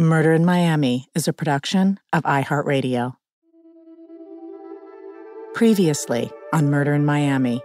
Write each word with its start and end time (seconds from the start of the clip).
Murder 0.00 0.32
in 0.32 0.44
Miami 0.44 1.08
is 1.16 1.26
a 1.26 1.32
production 1.32 1.98
of 2.12 2.22
iHeartRadio. 2.22 3.16
Previously 5.54 6.30
on 6.52 6.70
Murder 6.70 6.94
in 6.94 7.04
Miami. 7.04 7.60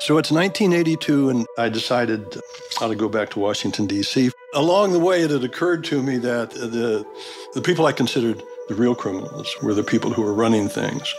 So 0.00 0.18
it's 0.18 0.30
1982, 0.30 1.30
and 1.30 1.46
I 1.56 1.70
decided 1.70 2.38
how 2.78 2.88
to 2.88 2.94
go 2.94 3.08
back 3.08 3.30
to 3.30 3.38
Washington, 3.38 3.86
D.C. 3.86 4.30
Along 4.54 4.92
the 4.92 4.98
way, 4.98 5.22
it 5.22 5.30
had 5.30 5.42
occurred 5.42 5.84
to 5.84 6.02
me 6.02 6.18
that 6.18 6.50
the, 6.50 7.06
the 7.54 7.62
people 7.62 7.86
I 7.86 7.92
considered 7.92 8.42
the 8.68 8.74
real 8.74 8.94
criminals 8.94 9.56
were 9.62 9.72
the 9.72 9.82
people 9.82 10.12
who 10.12 10.20
were 10.20 10.34
running 10.34 10.68
things 10.68 11.14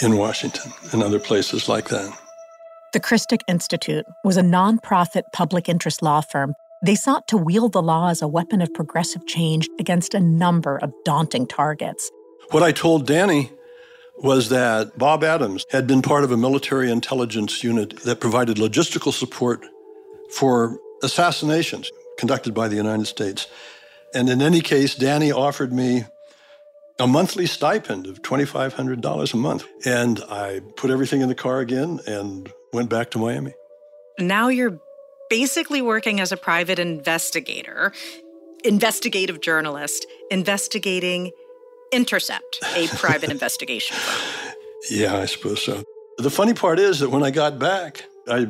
in 0.00 0.16
Washington 0.16 0.72
and 0.92 1.02
other 1.02 1.18
places 1.18 1.68
like 1.68 1.88
that. 1.88 2.16
The 2.92 3.00
Christic 3.00 3.40
Institute 3.48 4.06
was 4.22 4.36
a 4.36 4.42
nonprofit 4.42 5.22
public 5.32 5.68
interest 5.68 6.02
law 6.02 6.20
firm. 6.20 6.54
They 6.84 6.94
sought 6.94 7.26
to 7.28 7.36
wield 7.36 7.72
the 7.72 7.82
law 7.82 8.08
as 8.08 8.22
a 8.22 8.28
weapon 8.28 8.60
of 8.60 8.72
progressive 8.74 9.26
change 9.26 9.68
against 9.78 10.14
a 10.14 10.20
number 10.20 10.76
of 10.78 10.92
daunting 11.04 11.46
targets. 11.46 12.10
What 12.50 12.62
I 12.62 12.72
told 12.72 13.06
Danny 13.06 13.50
was 14.18 14.48
that 14.50 14.96
Bob 14.96 15.24
Adams 15.24 15.66
had 15.70 15.86
been 15.86 16.02
part 16.02 16.24
of 16.24 16.32
a 16.32 16.36
military 16.36 16.90
intelligence 16.90 17.62
unit 17.62 18.00
that 18.04 18.20
provided 18.20 18.56
logistical 18.56 19.12
support 19.12 19.64
for 20.34 20.78
assassinations 21.02 21.90
conducted 22.18 22.54
by 22.54 22.68
the 22.68 22.76
United 22.76 23.06
States. 23.06 23.46
And 24.14 24.28
in 24.28 24.40
any 24.40 24.60
case, 24.60 24.94
Danny 24.94 25.32
offered 25.32 25.72
me 25.72 26.04
a 26.98 27.06
monthly 27.06 27.46
stipend 27.46 28.06
of 28.06 28.22
$2,500 28.22 29.34
a 29.34 29.36
month. 29.36 29.66
And 29.84 30.22
I 30.30 30.60
put 30.76 30.90
everything 30.90 31.20
in 31.20 31.28
the 31.28 31.34
car 31.34 31.60
again 31.60 32.00
and 32.06 32.50
went 32.72 32.88
back 32.88 33.10
to 33.10 33.18
Miami. 33.18 33.52
Now 34.18 34.48
you're 34.48 34.80
basically 35.28 35.82
working 35.82 36.20
as 36.20 36.32
a 36.32 36.36
private 36.36 36.78
investigator, 36.78 37.92
investigative 38.64 39.40
journalist, 39.40 40.06
investigating 40.30 41.30
Intercept, 41.92 42.58
a 42.74 42.88
private 42.96 43.30
investigation 43.30 43.96
firm. 43.96 44.54
Yeah, 44.90 45.16
I 45.16 45.26
suppose 45.26 45.64
so. 45.64 45.84
The 46.18 46.30
funny 46.30 46.54
part 46.54 46.78
is 46.78 47.00
that 47.00 47.10
when 47.10 47.22
I 47.22 47.30
got 47.30 47.58
back, 47.58 48.04
I 48.28 48.46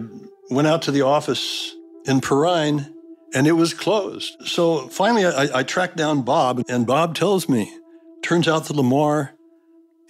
went 0.51 0.69
out 0.69 0.83
to 0.83 0.91
the 0.91 1.03
office 1.03 1.75
in 2.07 2.21
Perrine 2.21 2.93
and 3.35 3.47
it 3.47 3.53
was 3.53 3.75
closed. 3.75 4.37
So 4.47 4.89
finally, 4.89 5.27
I, 5.27 5.59
I 5.59 5.63
tracked 5.63 5.97
down 5.97 6.23
Bob, 6.23 6.63
and 6.69 6.87
Bob 6.87 7.15
tells 7.15 7.49
me, 7.49 7.71
turns 8.23 8.49
out 8.49 8.65
that 8.67 8.77
Lamar 8.77 9.33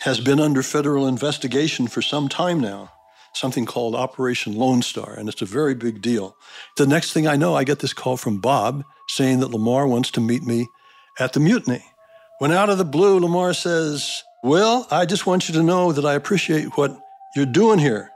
has 0.00 0.20
been 0.20 0.38
under 0.38 0.62
federal 0.62 1.08
investigation 1.08 1.88
for 1.88 2.02
some 2.02 2.28
time 2.28 2.60
now, 2.60 2.90
something 3.36 3.66
called 3.66 3.94
Operation 3.94 4.56
Lone 4.56 4.82
Star, 4.82 5.12
and 5.12 5.28
it's 5.28 5.42
a 5.42 5.46
very 5.46 5.74
big 5.74 6.00
deal. 6.00 6.36
The 6.76 6.86
next 6.86 7.12
thing 7.12 7.26
I 7.26 7.36
know, 7.36 7.54
I 7.54 7.64
get 7.64 7.80
this 7.80 7.92
call 7.92 8.16
from 8.16 8.40
Bob 8.40 8.82
saying 9.08 9.40
that 9.40 9.50
Lamar 9.50 9.86
wants 9.86 10.10
to 10.12 10.20
meet 10.20 10.42
me 10.42 10.66
at 11.18 11.32
the 11.32 11.40
mutiny. 11.40 11.84
When 12.38 12.52
out 12.52 12.70
of 12.70 12.78
the 12.78 12.84
blue, 12.84 13.20
Lamar 13.20 13.54
says, 13.54 14.22
Well, 14.42 14.86
I 14.90 15.06
just 15.06 15.26
want 15.26 15.48
you 15.48 15.54
to 15.54 15.62
know 15.62 15.92
that 15.92 16.04
I 16.04 16.14
appreciate 16.14 16.76
what 16.76 16.98
you're 17.34 17.46
doing 17.46 17.78
here, 17.78 18.10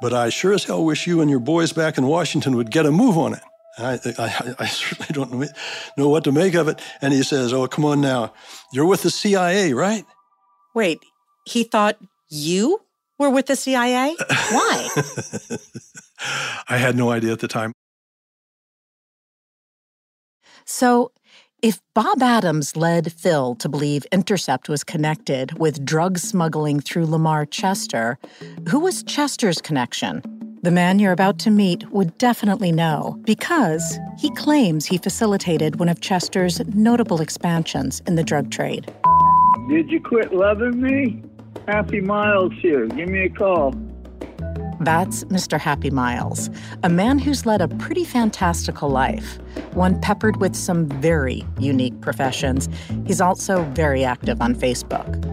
but 0.00 0.12
I 0.12 0.30
sure 0.30 0.52
as 0.52 0.64
hell 0.64 0.84
wish 0.84 1.06
you 1.06 1.20
and 1.20 1.30
your 1.30 1.40
boys 1.40 1.72
back 1.72 1.98
in 1.98 2.06
Washington 2.06 2.56
would 2.56 2.70
get 2.70 2.86
a 2.86 2.90
move 2.90 3.18
on 3.18 3.34
it. 3.34 3.42
I, 3.78 3.98
I, 4.18 4.54
I, 4.58 4.66
certainly 4.66 5.08
don't 5.12 5.50
know 5.98 6.08
what 6.08 6.24
to 6.24 6.32
make 6.32 6.54
of 6.54 6.68
it. 6.68 6.80
And 7.02 7.12
he 7.12 7.22
says, 7.22 7.52
Oh, 7.52 7.66
come 7.66 7.84
on 7.84 8.00
now. 8.00 8.32
You're 8.72 8.86
with 8.86 9.02
the 9.02 9.10
CIA, 9.10 9.74
right? 9.74 10.04
Wait, 10.74 11.00
he 11.44 11.62
thought 11.62 11.98
you 12.28 12.80
were 13.18 13.30
with 13.30 13.46
the 13.46 13.56
CIA? 13.56 14.14
Why? 14.50 14.88
I 16.68 16.76
had 16.76 16.96
no 16.96 17.10
idea 17.10 17.32
at 17.32 17.40
the 17.40 17.48
time. 17.48 17.72
So, 20.64 21.12
if 21.62 21.80
Bob 21.94 22.22
Adams 22.22 22.76
led 22.76 23.12
Phil 23.12 23.54
to 23.56 23.68
believe 23.68 24.04
Intercept 24.12 24.68
was 24.68 24.84
connected 24.84 25.58
with 25.58 25.84
drug 25.84 26.18
smuggling 26.18 26.80
through 26.80 27.06
Lamar 27.06 27.46
Chester, 27.46 28.18
who 28.68 28.80
was 28.80 29.02
Chester's 29.04 29.60
connection? 29.60 30.22
The 30.62 30.70
man 30.70 30.98
you're 30.98 31.12
about 31.12 31.38
to 31.40 31.50
meet 31.50 31.88
would 31.92 32.18
definitely 32.18 32.72
know 32.72 33.16
because 33.24 33.98
he 34.18 34.30
claims 34.34 34.84
he 34.84 34.98
facilitated 34.98 35.78
one 35.78 35.88
of 35.88 36.00
Chester's 36.00 36.60
notable 36.74 37.20
expansions 37.20 38.02
in 38.06 38.16
the 38.16 38.24
drug 38.24 38.50
trade. 38.50 38.92
Did 39.68 39.90
you 39.90 40.00
quit 40.00 40.34
loving 40.34 40.80
me? 40.80 41.22
Happy 41.68 42.00
Miles 42.00 42.52
here. 42.60 42.86
Give 42.86 43.08
me 43.08 43.24
a 43.24 43.28
call. 43.28 43.74
That's 44.80 45.24
Mr. 45.24 45.58
Happy 45.58 45.90
Miles, 45.90 46.50
a 46.82 46.88
man 46.88 47.18
who's 47.18 47.46
led 47.46 47.62
a 47.62 47.68
pretty 47.68 48.04
fantastical 48.04 48.90
life, 48.90 49.38
one 49.72 50.00
peppered 50.00 50.36
with 50.36 50.54
some 50.54 50.86
very 50.86 51.46
unique 51.58 52.00
professions. 52.02 52.68
He's 53.06 53.20
also 53.20 53.64
very 53.70 54.04
active 54.04 54.42
on 54.42 54.54
Facebook. 54.54 55.24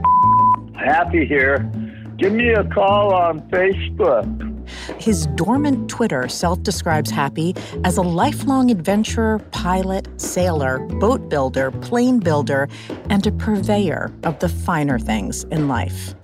Happy 0.76 1.26
here. 1.26 1.70
Give 2.18 2.32
me 2.32 2.52
a 2.52 2.64
call 2.64 3.14
on 3.14 3.42
Facebook. 3.50 4.53
His 4.98 5.28
dormant 5.36 5.90
Twitter 5.90 6.28
self 6.28 6.62
describes 6.64 7.10
Happy 7.10 7.56
as 7.84 7.98
a 7.98 8.02
lifelong 8.02 8.72
adventurer, 8.72 9.40
pilot, 9.52 10.08
sailor, 10.20 10.80
boat 10.80 11.30
builder, 11.30 11.72
plane 11.72 12.20
builder, 12.20 12.68
and 13.10 13.26
a 13.26 13.32
purveyor 13.32 14.14
of 14.24 14.40
the 14.40 14.50
finer 14.50 15.00
things 15.00 15.44
in 15.46 15.68
life 15.68 16.16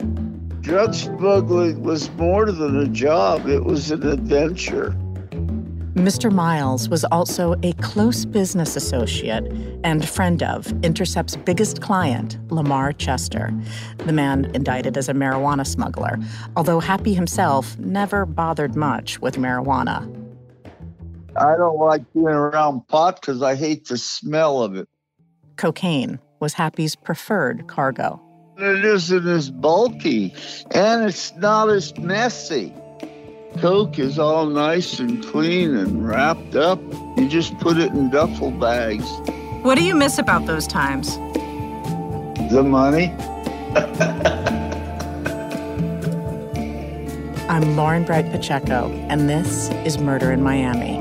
drug 0.70 0.94
smuggling 0.94 1.82
was 1.82 2.12
more 2.12 2.52
than 2.52 2.78
a 2.78 2.88
job, 2.88 3.48
it 3.48 3.64
was 3.64 3.90
an 3.90 4.06
adventure. 4.06 4.96
Mr. 5.96 6.32
Miles 6.32 6.88
was 6.88 7.04
also 7.06 7.56
a 7.64 7.74
close 7.82 8.24
business 8.24 8.76
associate 8.76 9.52
and 9.84 10.08
friend 10.08 10.44
of 10.44 10.72
Intercept's 10.84 11.36
biggest 11.36 11.82
client, 11.82 12.38
Lamar 12.52 12.94
Chester, 12.94 13.52
the 13.98 14.14
man 14.14 14.46
indicted 14.54 14.98
as 14.98 15.10
a 15.10 15.14
marijuana 15.14 15.66
smuggler, 15.66 16.20
although 16.56 16.80
Happy 16.80 17.16
himself 17.16 17.78
never 17.80 18.28
bothered 18.28 18.76
much 18.76 19.20
with 19.20 19.38
marijuana. 19.38 20.08
I 21.36 21.58
don't 21.58 21.80
like 21.80 22.02
being 22.14 22.28
around 22.28 22.88
pot 22.88 23.20
because 23.20 23.42
I 23.42 23.56
hate 23.56 23.88
the 23.88 23.98
smell 23.98 24.62
of 24.62 24.76
it. 24.76 24.88
Cocaine 25.58 26.20
was 26.40 26.54
Happy's 26.54 26.96
preferred 26.96 27.68
cargo. 27.68 28.22
It 28.58 28.86
isn't 28.86 29.28
as 29.28 29.50
bulky 29.50 30.36
and 30.72 31.06
it's 31.06 31.34
not 31.36 31.70
as 31.70 31.98
messy. 31.98 32.74
Coke 33.58 34.00
is 34.00 34.18
all 34.18 34.46
nice 34.46 35.00
and 35.00 35.26
clean 35.26 35.76
and 35.76 36.08
wrapped 36.08 36.56
up. 36.56 36.80
You 37.18 37.28
just 37.28 37.58
put 37.60 37.78
it 37.78 37.92
in 37.92 38.10
duffel 38.10 38.52
bags. 38.52 39.06
What 39.64 39.78
do 39.78 39.84
you 39.84 39.96
miss 39.96 40.18
about 40.18 40.46
those 40.46 40.66
times? 40.66 41.18
The 42.50 42.64
money. 42.64 43.12
I'm 47.50 47.76
Lauren 47.76 48.06
Bright 48.06 48.32
Pacheco, 48.32 48.90
and 49.10 49.30
this 49.30 49.70
is 49.84 49.98
Murder 49.98 50.32
in 50.32 50.42
Miami. 50.42 51.00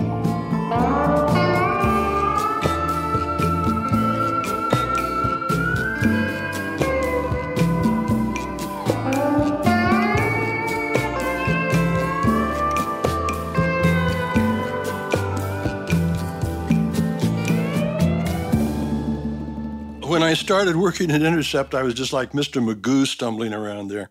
When 20.08 20.22
I 20.22 20.32
started 20.32 20.76
working 20.76 21.10
at 21.10 21.20
Intercept, 21.20 21.75
I 21.75 21.82
was 21.82 21.93
just 21.93 22.14
like 22.14 22.32
Mr. 22.32 22.64
Magoo 22.64 23.06
stumbling 23.06 23.52
around 23.52 23.88
there. 23.88 24.08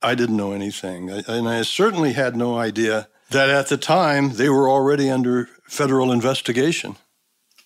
I 0.00 0.14
didn't 0.14 0.36
know 0.36 0.52
anything. 0.52 1.10
And 1.10 1.48
I 1.48 1.62
certainly 1.62 2.12
had 2.12 2.36
no 2.36 2.56
idea 2.56 3.08
that 3.30 3.50
at 3.50 3.66
the 3.66 3.76
time 3.76 4.34
they 4.34 4.48
were 4.48 4.70
already 4.70 5.10
under 5.10 5.48
federal 5.64 6.12
investigation. 6.12 6.94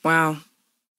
Wow. 0.03 0.39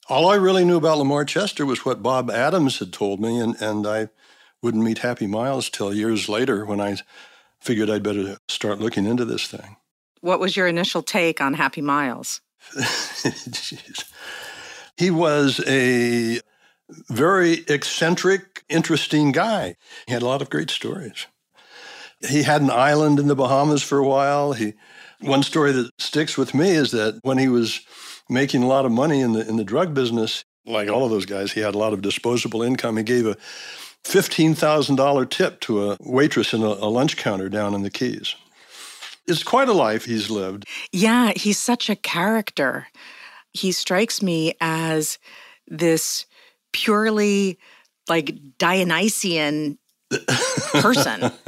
All 0.07 0.29
I 0.29 0.35
really 0.35 0.63
knew 0.65 0.77
about 0.77 0.99
Lamar 0.99 1.25
Chester 1.25 1.65
was 1.65 1.83
what 1.83 2.03
Bob 2.03 2.29
Adams 2.29 2.77
had 2.77 2.93
told 2.93 3.19
me, 3.19 3.39
and, 3.39 3.59
and 3.59 3.87
I 3.87 4.09
wouldn't 4.61 4.83
meet 4.83 4.99
Happy 4.99 5.25
Miles 5.25 5.71
till 5.71 5.91
years 5.91 6.29
later 6.29 6.63
when 6.63 6.79
I 6.79 6.97
figured 7.59 7.89
I'd 7.89 8.03
better 8.03 8.37
start 8.47 8.77
looking 8.77 9.07
into 9.07 9.25
this 9.25 9.47
thing. 9.47 9.77
What 10.21 10.39
was 10.39 10.55
your 10.55 10.67
initial 10.67 11.01
take 11.01 11.41
on 11.41 11.55
Happy 11.55 11.81
Miles? 11.81 12.41
he 14.95 15.09
was 15.09 15.59
a 15.65 16.39
very 17.09 17.65
eccentric, 17.67 18.63
interesting 18.69 19.31
guy. 19.31 19.75
He 20.05 20.13
had 20.13 20.21
a 20.21 20.27
lot 20.27 20.41
of 20.41 20.49
great 20.49 20.69
stories. 20.69 21.27
He 22.27 22.43
had 22.43 22.61
an 22.61 22.71
island 22.71 23.19
in 23.19 23.27
the 23.27 23.35
Bahamas 23.35 23.83
for 23.83 23.99
a 23.99 24.07
while. 24.07 24.53
He 24.53 24.73
one 25.21 25.43
story 25.43 25.71
that 25.71 25.89
sticks 25.99 26.37
with 26.37 26.53
me 26.53 26.71
is 26.71 26.91
that 26.91 27.19
when 27.23 27.37
he 27.37 27.47
was 27.47 27.81
making 28.29 28.63
a 28.63 28.67
lot 28.67 28.85
of 28.85 28.91
money 28.91 29.21
in 29.21 29.33
the 29.33 29.47
in 29.47 29.57
the 29.57 29.63
drug 29.63 29.93
business, 29.93 30.43
like 30.65 30.89
all 30.89 31.05
of 31.05 31.11
those 31.11 31.25
guys, 31.25 31.51
he 31.51 31.61
had 31.61 31.75
a 31.75 31.77
lot 31.77 31.93
of 31.93 32.01
disposable 32.01 32.61
income. 32.61 32.97
He 32.97 33.03
gave 33.03 33.25
a 33.25 33.37
fifteen 34.03 34.55
thousand 34.55 34.95
dollar 34.95 35.25
tip 35.25 35.59
to 35.61 35.91
a 35.91 35.97
waitress 35.99 36.53
in 36.53 36.61
a, 36.61 36.67
a 36.67 36.89
lunch 36.89 37.17
counter 37.17 37.49
down 37.49 37.73
in 37.73 37.83
the 37.83 37.89
Keys. 37.89 38.35
It's 39.27 39.43
quite 39.43 39.67
a 39.67 39.73
life 39.73 40.05
he's 40.05 40.29
lived. 40.29 40.65
Yeah, 40.91 41.33
he's 41.35 41.59
such 41.59 41.89
a 41.89 41.95
character. 41.95 42.87
He 43.51 43.71
strikes 43.71 44.21
me 44.21 44.53
as 44.61 45.19
this 45.67 46.25
purely 46.77 47.57
like 48.07 48.35
Dionysian 48.59 49.79
person. 50.73 51.31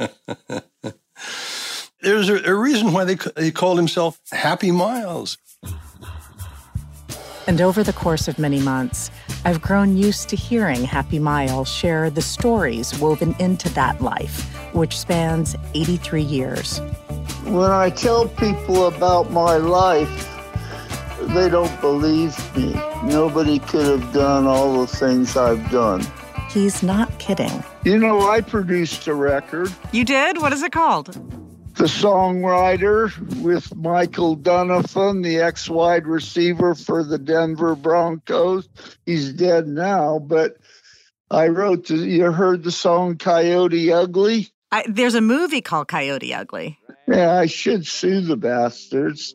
There's 2.02 2.28
a, 2.28 2.42
a, 2.50 2.54
reason 2.54 2.92
why 2.92 3.04
they, 3.04 3.16
he 3.38 3.52
called 3.52 3.78
himself 3.78 4.18
Happy 4.32 4.72
Miles. 4.72 5.38
And 7.46 7.60
over 7.60 7.84
the 7.84 7.92
course 7.92 8.26
of 8.26 8.38
many 8.38 8.58
months, 8.60 9.10
I've 9.44 9.60
grown 9.60 9.96
used 9.96 10.28
to 10.30 10.36
hearing 10.36 10.82
Happy 10.82 11.18
Miles 11.18 11.72
share 11.72 12.10
the 12.10 12.22
stories 12.22 12.98
woven 12.98 13.36
into 13.38 13.68
that 13.70 14.00
life, 14.00 14.52
which 14.74 14.98
spans 14.98 15.54
83 15.74 16.22
years. 16.22 16.80
When 17.44 17.70
I 17.70 17.90
tell 17.90 18.28
people 18.28 18.86
about 18.86 19.30
my 19.30 19.56
life, 19.56 20.29
they 21.28 21.48
don't 21.48 21.80
believe 21.80 22.56
me. 22.56 22.74
Nobody 23.04 23.58
could 23.58 23.86
have 23.86 24.12
done 24.12 24.46
all 24.46 24.80
the 24.80 24.86
things 24.86 25.36
I've 25.36 25.70
done. 25.70 26.04
He's 26.50 26.82
not 26.82 27.18
kidding. 27.18 27.62
You 27.84 27.98
know, 27.98 28.28
I 28.28 28.40
produced 28.40 29.06
a 29.06 29.14
record. 29.14 29.72
You 29.92 30.04
did? 30.04 30.40
What 30.40 30.52
is 30.52 30.62
it 30.62 30.72
called? 30.72 31.06
The 31.74 31.84
songwriter 31.84 33.16
with 33.40 33.74
Michael 33.76 34.36
Dunafon, 34.36 35.22
the 35.22 35.38
ex 35.38 35.70
wide 35.70 36.06
receiver 36.06 36.74
for 36.74 37.04
the 37.04 37.18
Denver 37.18 37.76
Broncos. 37.76 38.68
He's 39.06 39.32
dead 39.32 39.68
now, 39.68 40.18
but 40.18 40.56
I 41.30 41.48
wrote, 41.48 41.86
the, 41.86 41.96
you 41.96 42.32
heard 42.32 42.64
the 42.64 42.72
song 42.72 43.16
Coyote 43.16 43.92
Ugly? 43.92 44.48
I, 44.72 44.84
there's 44.88 45.14
a 45.14 45.20
movie 45.20 45.62
called 45.62 45.88
Coyote 45.88 46.34
Ugly. 46.34 46.78
Yeah, 47.06 47.38
I 47.38 47.46
should 47.46 47.86
sue 47.86 48.20
the 48.20 48.36
bastards 48.36 49.34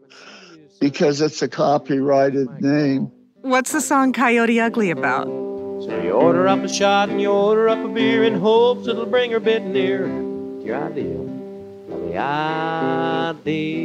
because 0.80 1.22
it's 1.22 1.42
a 1.42 1.48
copyrighted 1.48 2.48
oh 2.50 2.58
name. 2.60 3.12
What's 3.42 3.72
the 3.72 3.82
song 3.82 4.14
Coyote 4.14 4.60
Ugly 4.60 4.92
about? 4.92 5.26
So 5.26 6.02
you 6.02 6.12
order 6.12 6.48
up 6.48 6.64
a 6.64 6.70
shot 6.70 7.10
and 7.10 7.22
you 7.22 7.30
order 7.32 7.70
up 7.70 7.84
a 7.84 7.88
beer 7.88 8.24
in 8.24 8.40
hopes 8.40 8.88
it'll 8.88 9.06
bring 9.06 9.32
her 9.32 9.38
a 9.38 9.42
bit 9.42 9.64
nearer 9.64 10.08
to 10.08 10.62
your 10.64 10.84
ideal 10.84 11.22
of 11.92 12.02
the 12.10 12.18
ideal 13.38 13.84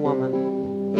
woman. 0.00 0.98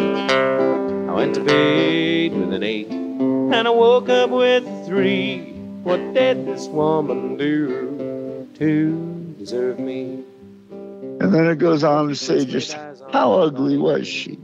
I 1.09 1.13
went 1.13 1.35
to 1.35 1.43
bed 1.43 2.33
with 2.33 2.53
an 2.53 2.63
eight 2.63 2.87
and 2.89 3.67
I 3.67 3.69
woke 3.69 4.07
up 4.09 4.29
with 4.29 4.63
three. 4.85 5.51
What 5.83 6.13
did 6.13 6.45
this 6.45 6.67
woman 6.67 7.35
do 7.35 8.47
to 8.59 9.35
deserve 9.37 9.79
me? 9.79 10.23
And 10.69 11.33
then 11.33 11.47
it 11.47 11.57
goes 11.57 11.83
on 11.83 12.07
to 12.07 12.15
say 12.15 12.45
just 12.45 12.77
how 13.11 13.33
ugly 13.33 13.77
was 13.77 14.07
she? 14.07 14.39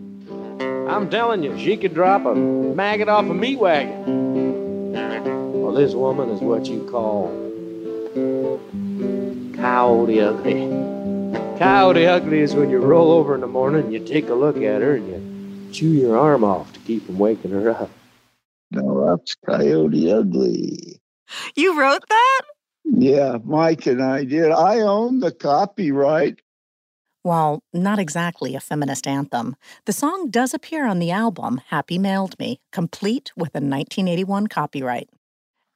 I'm 0.89 1.07
telling 1.09 1.44
you, 1.44 1.56
she 1.59 1.77
could 1.77 1.94
drop 1.94 2.25
a 2.25 2.33
maggot 2.33 3.09
off 3.09 3.25
a 3.25 3.33
meat 3.33 3.59
wagon. 3.59 4.91
Well, 5.62 5.74
this 5.74 5.94
woman 5.94 6.30
is 6.30 6.41
what 6.41 6.65
you 6.65 6.83
call 6.89 7.27
coyote 9.56 10.19
ugly. 10.19 10.68
Coyote 11.59 12.07
ugly 12.07 12.39
is 12.39 12.56
when 12.56 12.71
you 12.71 12.80
roll 12.80 13.12
over 13.12 13.36
in 13.36 13.41
the 13.41 13.47
morning 13.47 13.83
and 13.83 13.94
you 13.94 14.00
take 14.03 14.30
a 14.30 14.33
look 14.33 14.57
at 14.57 14.81
her 14.81 14.95
and 14.95 15.07
you 15.07 15.71
chew 15.71 15.91
your 15.91 16.18
arm 16.18 16.44
off 16.44 16.74
to 16.74 16.80
keep 16.80 17.06
from 17.06 17.19
waking 17.19 17.51
her 17.51 17.69
up. 17.69 17.92
No, 18.71 19.06
that's 19.06 19.35
coyote 19.45 20.12
ugly. 20.12 21.00
You 21.56 21.80
wrote 21.80 22.03
that? 22.09 22.42
Yeah, 22.85 23.38
Mike 23.44 23.85
and 23.85 24.01
I 24.01 24.24
did. 24.24 24.51
I 24.51 24.80
own 24.80 25.19
the 25.19 25.31
copyright. 25.31 26.39
While 27.30 27.62
not 27.72 28.00
exactly 28.00 28.56
a 28.56 28.60
feminist 28.60 29.06
anthem, 29.06 29.56
the 29.86 29.94
song 29.94 30.31
does 30.31 30.56
appear 30.56 30.88
on 30.88 30.98
the 30.98 31.12
album 31.12 31.62
Happy 31.68 32.00
Mailed 32.00 32.34
Me, 32.40 32.60
complete 32.72 33.31
with 33.36 33.50
a 33.50 33.62
1981 33.62 34.48
copyright. 34.48 35.12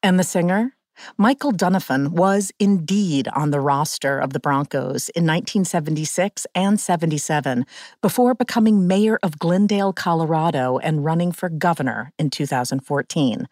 And 0.01 0.17
the 0.19 0.24
singer? 0.24 0.74
Michael 1.15 1.51
Dunafon 1.51 2.07
was 2.07 2.51
indeed 2.57 3.27
on 3.36 3.51
the 3.51 3.60
roster 3.60 4.17
of 4.17 4.33
the 4.33 4.39
Broncos 4.39 5.10
in 5.10 5.27
1976 5.27 6.48
and 6.55 6.79
77 6.79 7.67
before 8.01 8.33
becoming 8.33 8.88
mayor 8.88 9.19
of 9.22 9.38
Glendale, 9.38 9.93
Colorado, 9.93 10.79
and 10.79 11.05
running 11.05 11.31
for 11.31 11.50
governor 11.50 12.13
in 12.17 12.31
2014. 12.31 13.48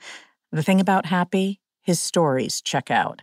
The 0.52 0.64
thing 0.64 0.82
about 0.82 1.06
Happy, 1.06 1.60
his 1.84 2.00
stories 2.00 2.64
check 2.64 2.90
out. 2.90 3.22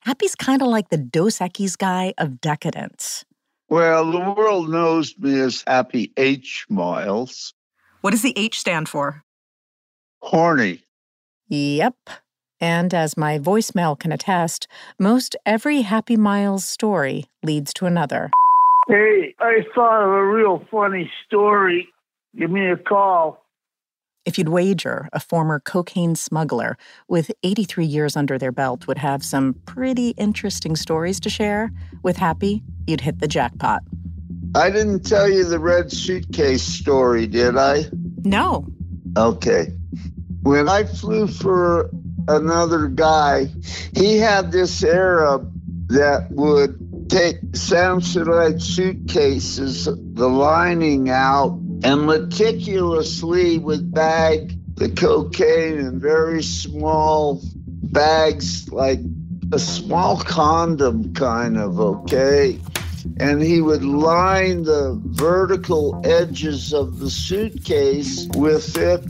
Happy's 0.00 0.34
kind 0.34 0.62
of 0.62 0.68
like 0.68 0.88
the 0.88 0.96
Dos 0.96 1.40
Equis 1.40 1.76
guy 1.76 2.14
of 2.16 2.40
decadence. 2.40 3.26
Well, 3.74 4.12
the 4.12 4.20
world 4.20 4.68
knows 4.68 5.18
me 5.18 5.40
as 5.40 5.64
Happy 5.66 6.12
H. 6.16 6.64
Miles. 6.68 7.52
What 8.02 8.12
does 8.12 8.22
the 8.22 8.32
H 8.36 8.60
stand 8.60 8.88
for? 8.88 9.24
Horny. 10.22 10.84
Yep. 11.48 11.96
And 12.60 12.94
as 12.94 13.16
my 13.16 13.36
voicemail 13.40 13.98
can 13.98 14.12
attest, 14.12 14.68
most 14.96 15.34
every 15.44 15.82
Happy 15.82 16.16
Miles 16.16 16.64
story 16.64 17.24
leads 17.42 17.74
to 17.74 17.86
another. 17.86 18.30
Hey, 18.86 19.34
I 19.40 19.64
thought 19.74 20.04
of 20.04 20.08
a 20.08 20.24
real 20.24 20.64
funny 20.70 21.10
story. 21.26 21.88
Give 22.38 22.52
me 22.52 22.70
a 22.70 22.76
call. 22.76 23.43
If 24.24 24.38
you'd 24.38 24.48
wager 24.48 25.08
a 25.12 25.20
former 25.20 25.60
cocaine 25.60 26.14
smuggler 26.14 26.78
with 27.08 27.30
83 27.42 27.84
years 27.84 28.16
under 28.16 28.38
their 28.38 28.52
belt 28.52 28.86
would 28.86 28.96
have 28.96 29.22
some 29.22 29.54
pretty 29.66 30.10
interesting 30.10 30.76
stories 30.76 31.20
to 31.20 31.28
share, 31.28 31.70
with 32.02 32.16
Happy, 32.16 32.62
you'd 32.86 33.02
hit 33.02 33.20
the 33.20 33.28
jackpot. 33.28 33.82
I 34.54 34.70
didn't 34.70 35.04
tell 35.04 35.28
you 35.28 35.44
the 35.44 35.58
red 35.58 35.92
suitcase 35.92 36.62
story, 36.62 37.26
did 37.26 37.58
I? 37.58 37.84
No. 38.22 38.66
Okay. 39.18 39.66
When 40.42 40.70
I 40.70 40.84
flew 40.84 41.26
for 41.26 41.90
another 42.26 42.88
guy, 42.88 43.50
he 43.94 44.16
had 44.16 44.52
this 44.52 44.82
Arab 44.82 45.52
that 45.88 46.28
would 46.30 47.10
take 47.10 47.42
Samsonite 47.52 48.62
suitcases, 48.62 49.84
the 49.84 50.28
lining 50.28 51.10
out, 51.10 51.58
and 51.84 52.06
meticulously 52.06 53.58
would 53.58 53.92
bag 53.92 54.58
the 54.76 54.88
cocaine 54.88 55.78
in 55.78 56.00
very 56.00 56.42
small 56.42 57.40
bags, 57.64 58.68
like 58.70 59.00
a 59.52 59.58
small 59.58 60.16
condom, 60.18 61.14
kind 61.14 61.56
of, 61.56 61.78
okay? 61.78 62.58
and 63.18 63.42
he 63.42 63.60
would 63.60 63.84
line 63.84 64.62
the 64.62 64.98
vertical 65.04 66.00
edges 66.04 66.72
of 66.72 66.98
the 66.98 67.10
suitcase 67.10 68.26
with 68.34 68.76
it, 68.76 69.04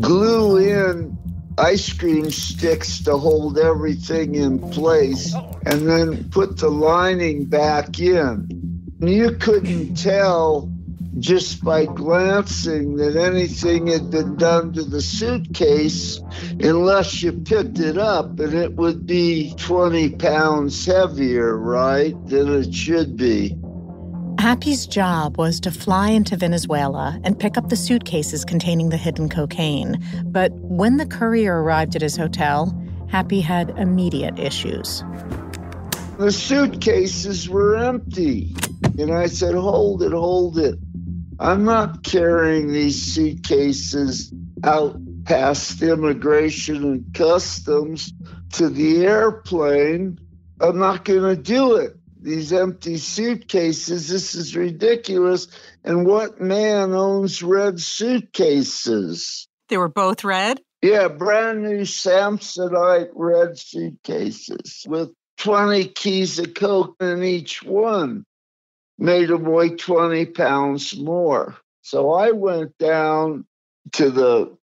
glue 0.00 0.58
in 0.58 1.16
ice 1.56 1.92
cream 1.92 2.30
sticks 2.30 3.02
to 3.02 3.16
hold 3.16 3.58
everything 3.58 4.34
in 4.34 4.58
place, 4.70 5.34
and 5.66 5.88
then 5.88 6.28
put 6.30 6.58
the 6.58 6.68
lining 6.68 7.44
back 7.44 7.98
in. 7.98 8.48
You 9.00 9.32
couldn't 9.32 9.96
tell 9.96 10.73
just 11.18 11.64
by 11.64 11.86
glancing 11.86 12.96
that 12.96 13.16
anything 13.16 13.86
had 13.86 14.10
been 14.10 14.36
done 14.36 14.72
to 14.72 14.82
the 14.82 15.00
suitcase 15.00 16.20
unless 16.60 17.22
you 17.22 17.32
picked 17.32 17.78
it 17.78 17.98
up 17.98 18.38
and 18.40 18.54
it 18.54 18.74
would 18.74 19.06
be 19.06 19.54
20 19.56 20.10
pounds 20.16 20.86
heavier, 20.86 21.56
right, 21.56 22.14
than 22.26 22.52
it 22.52 22.74
should 22.74 23.16
be. 23.16 23.56
Happy's 24.38 24.86
job 24.86 25.38
was 25.38 25.60
to 25.60 25.70
fly 25.70 26.10
into 26.10 26.36
Venezuela 26.36 27.18
and 27.24 27.38
pick 27.38 27.56
up 27.56 27.68
the 27.68 27.76
suitcases 27.76 28.44
containing 28.44 28.90
the 28.90 28.96
hidden 28.96 29.28
cocaine. 29.28 30.04
But 30.24 30.52
when 30.52 30.96
the 30.96 31.06
courier 31.06 31.62
arrived 31.62 31.96
at 31.96 32.02
his 32.02 32.16
hotel, 32.16 32.78
Happy 33.14 33.40
had 33.40 33.70
immediate 33.78 34.36
issues. 34.40 35.04
The 36.18 36.32
suitcases 36.32 37.48
were 37.48 37.76
empty. 37.76 38.52
And 38.98 39.12
I 39.12 39.26
said, 39.26 39.54
Hold 39.54 40.02
it, 40.02 40.10
hold 40.10 40.58
it. 40.58 40.76
I'm 41.38 41.64
not 41.64 42.04
carrying 42.04 42.72
these 42.72 43.14
suitcases 43.14 44.32
out 44.62 44.96
past 45.24 45.82
immigration 45.82 46.84
and 46.84 47.14
customs 47.14 48.12
to 48.52 48.68
the 48.68 49.04
airplane. 49.04 50.18
I'm 50.60 50.78
not 50.78 51.04
going 51.04 51.36
to 51.36 51.42
do 51.42 51.76
it. 51.76 51.96
These 52.20 52.52
empty 52.52 52.96
suitcases, 52.98 54.08
this 54.08 54.34
is 54.34 54.56
ridiculous. 54.56 55.48
And 55.82 56.06
what 56.06 56.40
man 56.40 56.92
owns 56.92 57.42
red 57.42 57.80
suitcases? 57.80 59.48
They 59.68 59.76
were 59.76 59.88
both 59.88 60.24
red? 60.24 60.60
Yeah, 60.82 61.08
brand 61.08 61.62
new 61.62 61.80
Samsonite 61.80 63.08
red 63.14 63.58
suitcases 63.58 64.84
with 64.86 65.10
20 65.38 65.86
keys 65.86 66.38
of 66.38 66.54
coke 66.54 66.96
in 67.00 67.22
each 67.22 67.62
one 67.62 68.24
made 68.98 69.30
him 69.30 69.44
weigh 69.44 69.70
20 69.70 70.26
pounds 70.26 70.96
more. 70.96 71.56
So 71.82 72.12
I 72.12 72.30
went 72.30 72.76
down 72.78 73.46
to 73.92 74.10
the 74.10 74.56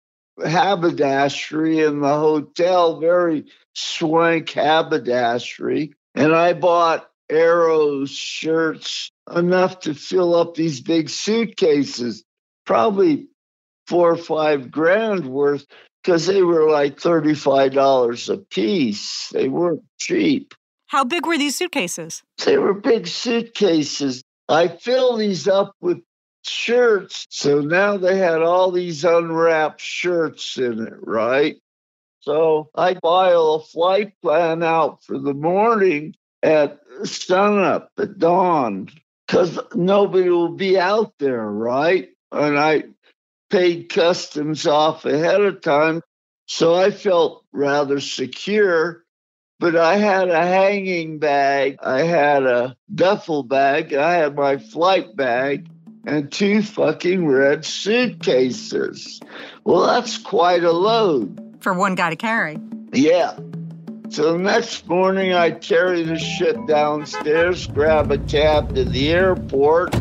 haberdashery 0.43 1.85
in 1.85 2.01
the 2.01 2.15
hotel, 2.15 2.99
very 2.99 3.45
swank 3.75 4.49
haberdashery, 4.49 5.93
and 6.15 6.33
I 6.33 6.53
bought 6.53 7.09
arrows 7.29 8.09
shirts 8.09 9.11
enough 9.33 9.81
to 9.81 9.93
fill 9.93 10.35
up 10.35 10.55
these 10.55 10.81
big 10.81 11.09
suitcases, 11.09 12.23
probably 12.65 13.27
four 13.87 14.11
or 14.11 14.17
five 14.17 14.71
grand 14.71 15.25
worth, 15.25 15.65
because 16.03 16.25
they 16.25 16.41
were 16.41 16.69
like 16.69 16.97
$35 16.99 18.33
a 18.33 18.37
piece. 18.37 19.29
They 19.29 19.47
weren't 19.47 19.83
cheap. 19.99 20.53
How 20.91 21.05
big 21.05 21.25
were 21.25 21.37
these 21.37 21.55
suitcases? 21.55 22.21
They 22.45 22.57
were 22.57 22.73
big 22.73 23.07
suitcases. 23.07 24.25
I 24.49 24.67
filled 24.67 25.21
these 25.21 25.47
up 25.47 25.73
with 25.79 26.01
shirts. 26.43 27.27
So 27.29 27.61
now 27.61 27.95
they 27.95 28.17
had 28.17 28.41
all 28.41 28.71
these 28.71 29.05
unwrapped 29.05 29.79
shirts 29.79 30.57
in 30.57 30.85
it, 30.85 30.95
right? 30.99 31.55
So 32.19 32.71
I 32.75 32.95
file 32.95 33.53
a 33.53 33.63
flight 33.63 34.15
plan 34.21 34.63
out 34.63 35.01
for 35.05 35.17
the 35.17 35.33
morning 35.33 36.13
at 36.43 36.81
sunup 37.05 37.87
at 37.97 38.19
dawn 38.19 38.89
because 39.25 39.57
nobody 39.73 40.27
will 40.27 40.57
be 40.57 40.77
out 40.77 41.13
there, 41.19 41.49
right? 41.49 42.09
And 42.33 42.59
I 42.59 42.83
paid 43.49 43.87
customs 43.87 44.67
off 44.67 45.05
ahead 45.05 45.39
of 45.39 45.61
time. 45.61 46.01
So 46.47 46.75
I 46.75 46.91
felt 46.91 47.45
rather 47.53 48.01
secure 48.01 49.00
but 49.61 49.75
I 49.75 49.97
had 49.97 50.29
a 50.29 50.41
hanging 50.43 51.19
bag, 51.19 51.77
I 51.83 52.01
had 52.01 52.47
a 52.47 52.75
duffel 52.93 53.43
bag, 53.43 53.93
I 53.93 54.13
had 54.13 54.35
my 54.35 54.57
flight 54.57 55.15
bag, 55.15 55.69
and 56.03 56.31
two 56.31 56.63
fucking 56.63 57.27
red 57.27 57.63
suitcases. 57.63 59.19
Well, 59.63 59.85
that's 59.85 60.17
quite 60.17 60.63
a 60.63 60.71
load. 60.71 61.57
For 61.59 61.75
one 61.75 61.93
guy 61.93 62.09
to 62.09 62.15
carry. 62.15 62.57
Yeah. 62.91 63.37
So 64.09 64.33
the 64.33 64.39
next 64.39 64.87
morning, 64.87 65.33
I 65.33 65.51
carry 65.51 66.01
the 66.01 66.17
shit 66.17 66.65
downstairs, 66.65 67.67
grab 67.67 68.11
a 68.11 68.17
cab 68.17 68.73
to 68.73 68.83
the 68.83 69.11
airport, 69.11 69.93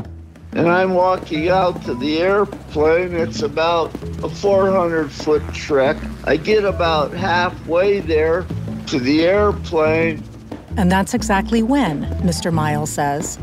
and 0.52 0.70
I'm 0.70 0.94
walking 0.94 1.50
out 1.50 1.82
to 1.84 1.94
the 1.94 2.22
airplane. 2.22 3.14
It's 3.14 3.42
about 3.42 3.94
a 4.24 4.28
400 4.30 5.12
foot 5.12 5.42
trek. 5.52 5.98
I 6.24 6.38
get 6.38 6.64
about 6.64 7.12
halfway 7.12 8.00
there, 8.00 8.46
to 8.90 8.98
the 8.98 9.24
airplane. 9.24 10.22
And 10.76 10.90
that's 10.90 11.14
exactly 11.14 11.62
when, 11.62 12.06
Mr. 12.22 12.52
Miles 12.52 12.90
says, 12.90 13.38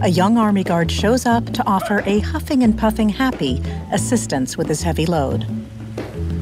a 0.00 0.08
young 0.08 0.38
Army 0.38 0.62
guard 0.62 0.92
shows 0.92 1.26
up 1.26 1.44
to 1.54 1.66
offer 1.66 2.04
a 2.06 2.20
huffing 2.20 2.62
and 2.62 2.78
puffing 2.78 3.08
happy 3.08 3.60
assistance 3.90 4.56
with 4.56 4.68
his 4.68 4.82
heavy 4.82 5.04
load. 5.06 5.44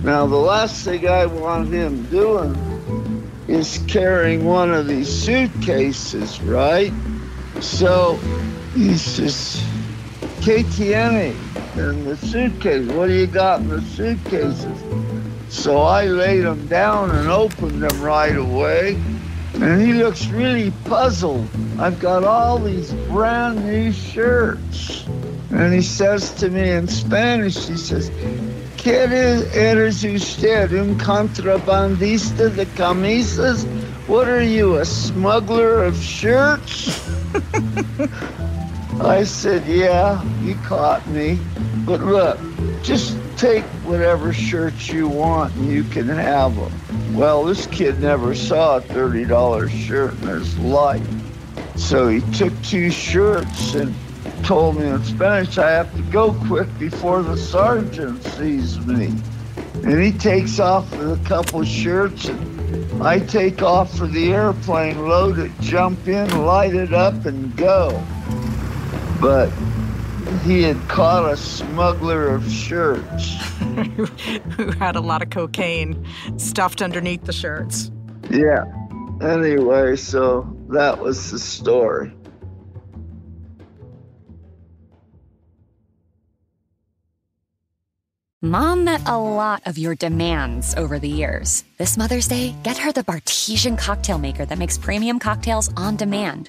Now, 0.04 0.26
the 0.26 0.36
last 0.36 0.84
thing 0.84 1.08
I 1.08 1.24
want 1.24 1.72
him 1.72 2.04
doing 2.04 2.54
is 3.48 3.82
carrying 3.88 4.44
one 4.44 4.72
of 4.72 4.86
these 4.86 5.08
suitcases, 5.08 6.40
right? 6.42 6.92
So 7.60 8.16
he 8.74 8.94
says, 8.96 9.62
KTN 10.40 11.34
in 11.78 12.04
the 12.04 12.16
suitcase. 12.16 12.86
What 12.92 13.06
do 13.06 13.14
you 13.14 13.26
got 13.26 13.60
in 13.60 13.68
the 13.68 13.80
suitcases? 13.82 14.82
So 15.50 15.78
I 15.78 16.06
laid 16.06 16.44
him 16.44 16.68
down 16.68 17.10
and 17.10 17.28
opened 17.28 17.82
them 17.82 18.00
right 18.00 18.36
away. 18.36 18.94
And 19.54 19.82
he 19.82 19.92
looks 19.92 20.28
really 20.28 20.72
puzzled. 20.84 21.48
I've 21.78 21.98
got 21.98 22.22
all 22.22 22.58
these 22.58 22.92
brand 23.10 23.66
new 23.66 23.92
shirts. 23.92 25.04
And 25.50 25.74
he 25.74 25.82
says 25.82 26.32
to 26.36 26.48
me 26.48 26.70
in 26.70 26.86
Spanish, 26.86 27.66
he 27.66 27.76
says, 27.76 28.10
¿Qué 28.76 29.08
eres 29.54 30.04
usted, 30.04 30.72
un 30.72 30.96
contrabandista 30.96 32.54
de 32.54 32.64
camisas? 32.64 33.66
What 34.06 34.28
are 34.28 34.42
you, 34.42 34.76
a 34.76 34.84
smuggler 34.84 35.84
of 35.84 36.00
shirts? 36.00 37.06
I 39.02 39.24
said, 39.24 39.66
yeah, 39.66 40.22
you 40.42 40.54
caught 40.66 41.06
me. 41.08 41.38
But 41.84 42.00
look, 42.00 42.38
just 42.82 43.16
take 43.40 43.64
whatever 43.84 44.34
shirts 44.34 44.88
you 44.88 45.08
want 45.08 45.54
and 45.54 45.72
you 45.72 45.82
can 45.82 46.06
have 46.06 46.54
them. 46.54 47.16
Well, 47.16 47.42
this 47.42 47.66
kid 47.68 47.98
never 47.98 48.34
saw 48.34 48.76
a 48.76 48.80
$30 48.82 49.70
shirt 49.70 50.12
in 50.20 50.28
his 50.28 50.58
life. 50.58 51.08
So 51.74 52.08
he 52.08 52.20
took 52.32 52.52
two 52.62 52.90
shirts 52.90 53.72
and 53.72 53.94
told 54.44 54.76
me 54.76 54.86
in 54.86 55.02
Spanish, 55.04 55.56
I 55.56 55.70
have 55.70 55.90
to 55.96 56.02
go 56.12 56.34
quick 56.48 56.68
before 56.78 57.22
the 57.22 57.38
sergeant 57.38 58.22
sees 58.24 58.78
me. 58.80 59.06
And 59.84 60.02
he 60.02 60.12
takes 60.12 60.60
off 60.60 60.90
with 60.94 61.18
a 61.18 61.24
couple 61.26 61.64
shirts 61.64 62.26
and 62.26 63.02
I 63.02 63.20
take 63.20 63.62
off 63.62 63.96
for 63.96 64.06
the 64.06 64.34
airplane, 64.34 65.08
load 65.08 65.38
it, 65.38 65.50
jump 65.60 66.06
in, 66.06 66.44
light 66.44 66.74
it 66.74 66.92
up, 66.92 67.24
and 67.24 67.56
go. 67.56 68.04
But 69.18 69.50
he 70.38 70.62
had 70.62 70.76
caught 70.88 71.30
a 71.30 71.36
smuggler 71.36 72.28
of 72.28 72.50
shirts. 72.50 73.34
Who 74.56 74.70
had 74.72 74.96
a 74.96 75.00
lot 75.00 75.22
of 75.22 75.30
cocaine 75.30 76.06
stuffed 76.36 76.82
underneath 76.82 77.24
the 77.24 77.32
shirts. 77.32 77.90
Yeah. 78.30 78.64
Anyway, 79.20 79.96
so 79.96 80.56
that 80.68 80.98
was 80.98 81.30
the 81.30 81.38
story. 81.38 82.12
Mom 88.42 88.84
met 88.84 89.06
a 89.06 89.18
lot 89.18 89.60
of 89.66 89.76
your 89.76 89.94
demands 89.94 90.74
over 90.74 90.98
the 90.98 91.06
years. 91.06 91.62
This 91.76 91.98
Mother's 91.98 92.26
Day, 92.26 92.54
get 92.62 92.78
her 92.78 92.90
the 92.90 93.02
Bartesian 93.04 93.76
cocktail 93.76 94.16
maker 94.16 94.46
that 94.46 94.56
makes 94.56 94.78
premium 94.78 95.18
cocktails 95.18 95.70
on 95.76 95.96
demand. 95.96 96.48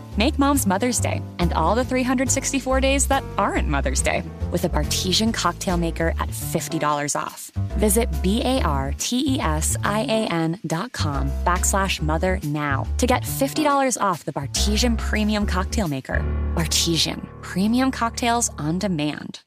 Make 0.17 0.37
mom's 0.37 0.67
Mother's 0.67 0.99
Day 0.99 1.21
and 1.39 1.53
all 1.53 1.73
the 1.73 1.85
364 1.85 2.81
days 2.81 3.07
that 3.07 3.23
aren't 3.37 3.69
Mother's 3.69 4.01
Day 4.01 4.23
with 4.51 4.65
a 4.65 4.69
Bartesian 4.69 5.33
cocktail 5.33 5.77
maker 5.77 6.09
at 6.19 6.27
$50 6.27 7.15
off. 7.17 7.49
Visit 7.77 8.09
B-A-R-T-E-S-I-A-N 8.21 8.99
dot 10.67 10.91
com 10.91 11.31
backslash 11.45 12.01
mother 12.01 12.41
now 12.43 12.85
to 12.97 13.07
get 13.07 13.23
$50 13.23 14.01
off 14.01 14.25
the 14.25 14.33
Bartesian 14.33 14.97
Premium 14.97 15.45
Cocktail 15.45 15.87
Maker. 15.87 16.21
Bartesian, 16.55 17.25
premium 17.41 17.89
cocktails 17.89 18.51
on 18.57 18.79
demand. 18.79 19.39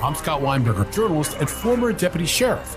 I'm 0.00 0.14
Scott 0.14 0.40
Weinberger, 0.42 0.90
journalist 0.92 1.36
and 1.40 1.50
former 1.50 1.92
deputy 1.92 2.24
sheriff. 2.24 2.76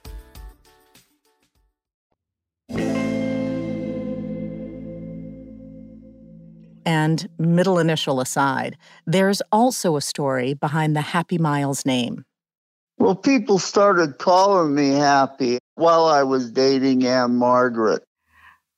And 6.91 7.29
middle 7.39 7.79
initial 7.79 8.19
aside, 8.19 8.75
there's 9.07 9.41
also 9.49 9.95
a 9.95 10.01
story 10.01 10.53
behind 10.53 10.93
the 10.93 10.99
Happy 10.99 11.37
Miles 11.37 11.85
name. 11.85 12.25
Well, 12.97 13.15
people 13.15 13.59
started 13.59 14.17
calling 14.17 14.75
me 14.75 14.89
Happy 14.89 15.59
while 15.75 16.03
I 16.03 16.23
was 16.23 16.51
dating 16.51 17.07
Ann-Margret. 17.07 18.03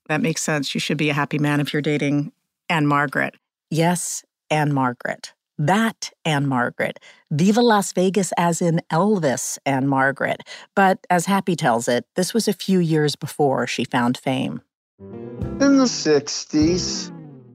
That 0.10 0.22
makes 0.22 0.44
sense. 0.44 0.76
You 0.76 0.80
should 0.80 1.00
be 1.00 1.10
a 1.10 1.14
happy 1.16 1.40
man 1.40 1.60
if 1.60 1.74
you're 1.74 1.82
dating 1.82 2.34
Ann-Margret. 2.70 3.34
Yes, 3.72 4.24
Ann-Margret. 4.52 5.34
That 5.58 6.12
Ann-Margret. 6.24 7.00
Viva 7.32 7.62
Las 7.62 7.94
Vegas, 7.94 8.32
as 8.38 8.62
in 8.62 8.80
Elvis 8.92 9.58
Ann-Margret. 9.66 10.42
But 10.76 11.00
as 11.10 11.26
Happy 11.26 11.56
tells 11.56 11.88
it, 11.88 12.06
this 12.16 12.32
was 12.32 12.48
a 12.48 12.54
few 12.54 12.78
years 12.78 13.16
before 13.16 13.66
she 13.66 13.86
found 13.86 14.20
fame. 14.20 14.62
In 15.00 15.78
the 15.80 15.86
60s, 15.86 17.12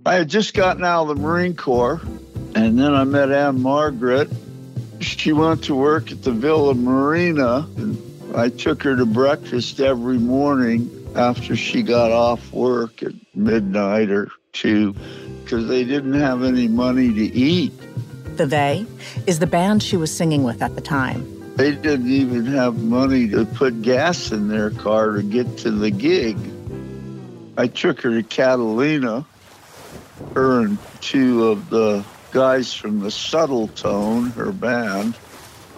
I 0.09 0.15
had 0.15 0.29
just 0.31 0.55
gotten 0.55 0.85
out 0.85 1.03
of 1.03 1.09
the 1.09 1.15
Marine 1.17 1.55
Corps, 1.55 2.01
and 2.55 2.79
then 2.79 2.95
I 2.95 3.05
met 3.05 3.31
Ann-Margret. 3.31 4.31
She 5.01 5.35
went 5.35 5.65
to 5.65 5.75
work 5.75 6.11
at 6.11 6.23
the 6.23 6.33
Villa 6.33 6.73
Marina, 6.73 7.69
and 7.77 8.35
I 8.35 8.49
took 8.49 8.83
her 8.85 8.97
to 8.97 9.05
breakfast 9.05 9.81
every 9.81 10.17
morning 10.17 10.91
after 11.15 11.55
she 11.57 11.83
got 11.83 12.11
off 12.11 12.51
work 12.55 13.03
at 13.03 13.13
midnight 13.35 14.09
or 14.09 14.31
two 14.55 14.95
because 15.45 15.69
they 15.69 15.85
didn't 15.85 16.19
have 16.19 16.43
any 16.43 16.69
money 16.69 17.13
to 17.13 17.25
eat. 17.37 17.75
The 18.39 18.47
They 18.47 18.87
is 19.27 19.41
the 19.41 19.47
band 19.47 19.83
she 19.83 19.99
was 19.99 20.11
singing 20.11 20.43
with 20.43 20.63
at 20.63 20.75
the 20.75 20.81
time. 20.81 21.23
They 21.57 21.73
didn't 21.73 22.11
even 22.11 22.47
have 22.47 22.83
money 22.83 23.29
to 23.29 23.45
put 23.45 23.83
gas 23.83 24.33
in 24.33 24.49
their 24.49 24.71
car 24.71 25.17
to 25.17 25.23
get 25.23 25.59
to 25.59 25.71
the 25.71 25.91
gig. 25.91 26.39
I 27.59 27.67
took 27.67 28.01
her 28.01 28.11
to 28.11 28.23
Catalina, 28.23 29.27
her 30.35 30.61
and 30.61 30.79
two 31.01 31.49
of 31.49 31.71
the 31.71 32.05
guys 32.33 32.75
from 32.75 33.01
the 33.01 33.09
Suttletone, 33.09 34.33
her 34.35 34.53
band. 34.53 35.17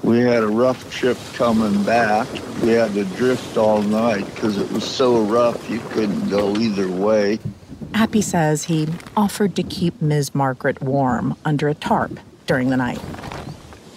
We 0.03 0.21
had 0.21 0.43
a 0.43 0.49
rough 0.49 0.91
trip 0.91 1.19
coming 1.35 1.83
back. 1.85 2.27
We 2.63 2.71
had 2.71 2.95
to 2.95 3.05
drift 3.05 3.57
all 3.57 3.83
night 3.83 4.25
because 4.35 4.57
it 4.57 4.71
was 4.73 4.85
so 4.85 5.21
rough 5.23 5.69
you 5.69 5.81
couldn't 5.91 6.29
go 6.29 6.57
either 6.57 6.89
way. 6.89 7.39
Happy 7.95 8.23
says 8.23 8.65
he 8.65 8.89
offered 9.17 9.57
to 9.57 9.63
keep 9.63 10.01
Ms. 10.01 10.35
Margret 10.35 10.81
warm 10.81 11.37
under 11.45 11.69
a 11.69 11.75
tarp 11.75 12.19
during 12.47 12.71
the 12.71 12.77
night. 12.77 13.01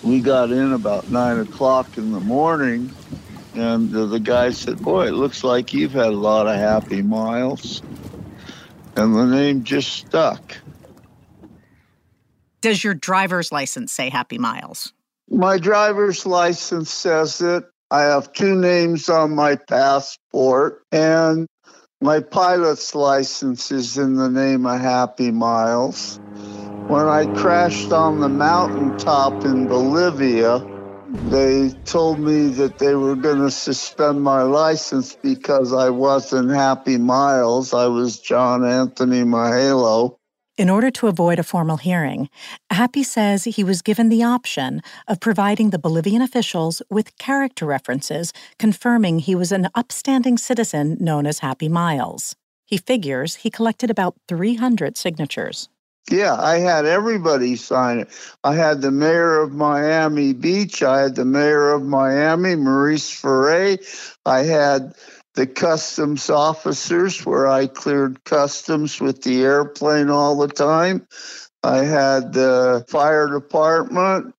We 0.04 0.20
got 0.20 0.52
in 0.52 0.74
about 0.74 1.10
nine 1.10 1.40
o'clock 1.40 1.98
in 1.98 2.12
the 2.12 2.20
morning, 2.20 2.92
and 3.56 3.90
the 3.90 4.20
guy 4.20 4.50
said, 4.50 4.80
Boy, 4.80 5.08
it 5.08 5.14
looks 5.14 5.44
like 5.44 5.74
you've 5.74 5.94
had 5.94 6.08
a 6.08 6.12
lot 6.12 6.48
of 6.48 6.56
happy 6.56 7.02
miles. 7.02 7.82
And 8.96 9.16
the 9.16 9.26
name 9.26 9.64
just 9.64 9.92
stuck. 9.92 10.58
Does 12.62 12.84
your 12.84 12.94
driver's 12.94 13.52
license 13.52 13.92
say 13.92 14.10
Happy 14.10 14.38
Miles? 14.38 14.94
My 15.30 15.58
driver's 15.58 16.26
license 16.26 16.92
says 16.92 17.42
it. 17.42 17.64
I 17.92 18.04
have 18.04 18.34
two 18.34 18.56
names 18.56 19.10
on 19.10 19.36
my 19.36 19.56
passport, 19.56 20.84
and 20.92 21.48
my 22.02 22.22
pilot's 22.22 22.96
license 22.96 23.72
is 23.72 23.98
in 23.98 24.16
the 24.16 24.30
name 24.30 24.66
of 24.66 24.80
Happy 24.80 25.32
Miles. 25.32 26.20
When 26.88 27.06
I 27.06 27.26
crashed 27.36 27.92
on 27.92 28.20
the 28.20 28.30
mountaintop 28.30 29.46
in 29.46 29.68
Bolivia, 29.68 30.60
they 31.14 31.70
told 31.86 32.20
me 32.20 32.48
that 32.48 32.80
they 32.80 32.96
were 32.96 33.16
going 33.16 33.40
to 33.40 33.52
suspend 33.52 34.24
my 34.24 34.42
license 34.42 35.16
because 35.16 35.72
I 35.72 35.92
wasn't 35.92 36.50
Happy 36.50 36.98
Miles. 36.98 37.72
I 37.72 37.86
was 37.86 38.20
John 38.20 38.66
Anthony 38.66 39.22
Mahalo. 39.22 40.18
In 40.58 40.70
order 40.70 40.90
to 40.92 41.08
avoid 41.08 41.40
a 41.40 41.44
formal 41.44 41.78
hearing, 41.78 42.30
Happy 42.72 43.04
says 43.04 43.44
he 43.44 43.64
was 43.64 43.82
given 43.82 44.10
the 44.10 44.24
option 44.24 44.82
of 45.08 45.20
providing 45.20 45.70
the 45.70 45.80
Bolivian 45.80 46.22
officials 46.22 46.82
with 46.90 47.18
character 47.18 47.66
references 47.66 48.34
confirming 48.58 49.20
he 49.20 49.36
was 49.36 49.52
an 49.52 49.70
upstanding 49.76 50.38
citizen 50.38 50.98
known 51.00 51.28
as 51.28 51.40
Happy 51.40 51.70
Miles. 51.70 52.36
He 52.66 52.78
figures 52.78 53.36
he 53.38 53.50
collected 53.52 53.92
about 53.92 54.16
300 54.28 54.98
signatures. 54.98 55.70
Yeah, 56.12 56.36
I 56.36 56.60
had 56.60 56.86
everybody 56.86 57.56
sign 57.56 58.00
it. 58.00 58.10
I 58.44 58.56
had 58.56 58.82
the 58.82 58.92
mayor 58.92 59.42
of 59.42 59.54
Miami 59.54 60.34
Beach. 60.34 60.84
I 60.84 61.02
had 61.02 61.16
the 61.16 61.26
mayor 61.26 61.72
of 61.72 61.84
Miami, 61.84 62.56
Maurice 62.56 63.10
Ferre. 63.10 63.78
I 64.26 64.40
had 64.40 64.96
the 65.36 65.48
customs 65.48 66.30
officers 66.30 67.26
where 67.26 67.48
I 67.48 67.68
cleared 67.68 68.24
customs 68.24 69.00
with 69.02 69.24
the 69.24 69.44
airplane 69.44 70.10
all 70.10 70.38
the 70.38 70.50
time. 70.50 71.08
I 71.64 71.78
had 71.80 72.34
the 72.34 72.86
fire 72.90 73.28
department 73.30 74.36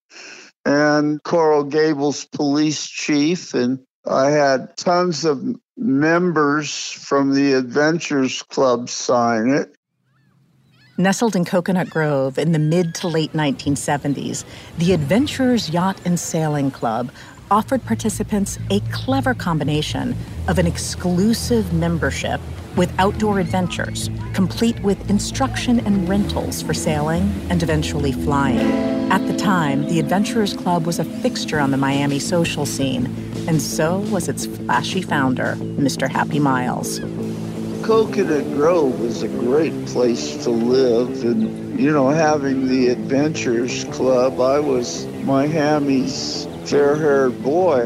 and 0.65 1.21
Coral 1.23 1.63
Gables 1.63 2.25
police 2.25 2.87
chief, 2.87 3.53
and 3.53 3.79
I 4.05 4.29
had 4.29 4.77
tons 4.77 5.25
of 5.25 5.43
members 5.77 6.91
from 6.91 7.33
the 7.33 7.53
Adventures 7.53 8.43
Club 8.43 8.89
sign 8.89 9.49
it. 9.49 9.75
Nestled 10.97 11.35
in 11.35 11.43
Coconut 11.43 11.89
Grove 11.89 12.37
in 12.37 12.53
the 12.53 12.59
mid 12.59 12.95
to 12.95 13.09
late 13.09 13.33
1970s, 13.33 14.45
the 14.77 14.93
Adventurers 14.93 15.69
Yacht 15.69 15.99
and 16.05 16.17
Sailing 16.17 16.71
Club 16.71 17.11
offered 17.51 17.83
participants 17.83 18.57
a 18.69 18.79
clever 18.93 19.33
combination 19.33 20.15
of 20.47 20.57
an 20.57 20.65
exclusive 20.65 21.73
membership 21.73 22.39
with 22.77 22.97
outdoor 22.97 23.41
adventures, 23.41 24.09
complete 24.33 24.79
with 24.83 25.09
instruction 25.09 25.81
and 25.81 26.07
rentals 26.07 26.61
for 26.61 26.73
sailing 26.73 27.23
and 27.49 27.61
eventually 27.61 28.13
flying. 28.13 29.11
At 29.11 29.27
the 29.27 29.35
time, 29.35 29.85
the 29.87 29.99
Adventurers 29.99 30.53
Club 30.53 30.85
was 30.85 30.99
a 30.99 31.03
fixture 31.03 31.59
on 31.59 31.71
the 31.71 31.77
Miami 31.77 32.19
social 32.19 32.65
scene, 32.65 33.07
and 33.49 33.61
so 33.61 33.99
was 33.99 34.29
its 34.29 34.45
flashy 34.45 35.01
founder, 35.01 35.55
Mr. 35.59 36.09
Happy 36.09 36.39
Miles. 36.39 37.01
Coconut 37.85 38.51
Grove 38.55 38.99
was 38.99 39.21
a 39.21 39.27
great 39.27 39.85
place 39.85 40.43
to 40.43 40.49
live, 40.49 41.23
and 41.23 41.79
you 41.79 41.91
know, 41.91 42.09
having 42.09 42.67
the 42.67 42.87
Adventures 42.87 43.83
Club, 43.91 44.41
I 44.41 44.59
was 44.59 45.05
my 45.23 45.45
Miami's 45.45 46.47
fair 46.63 46.95
haired 46.95 47.43
boy. 47.43 47.83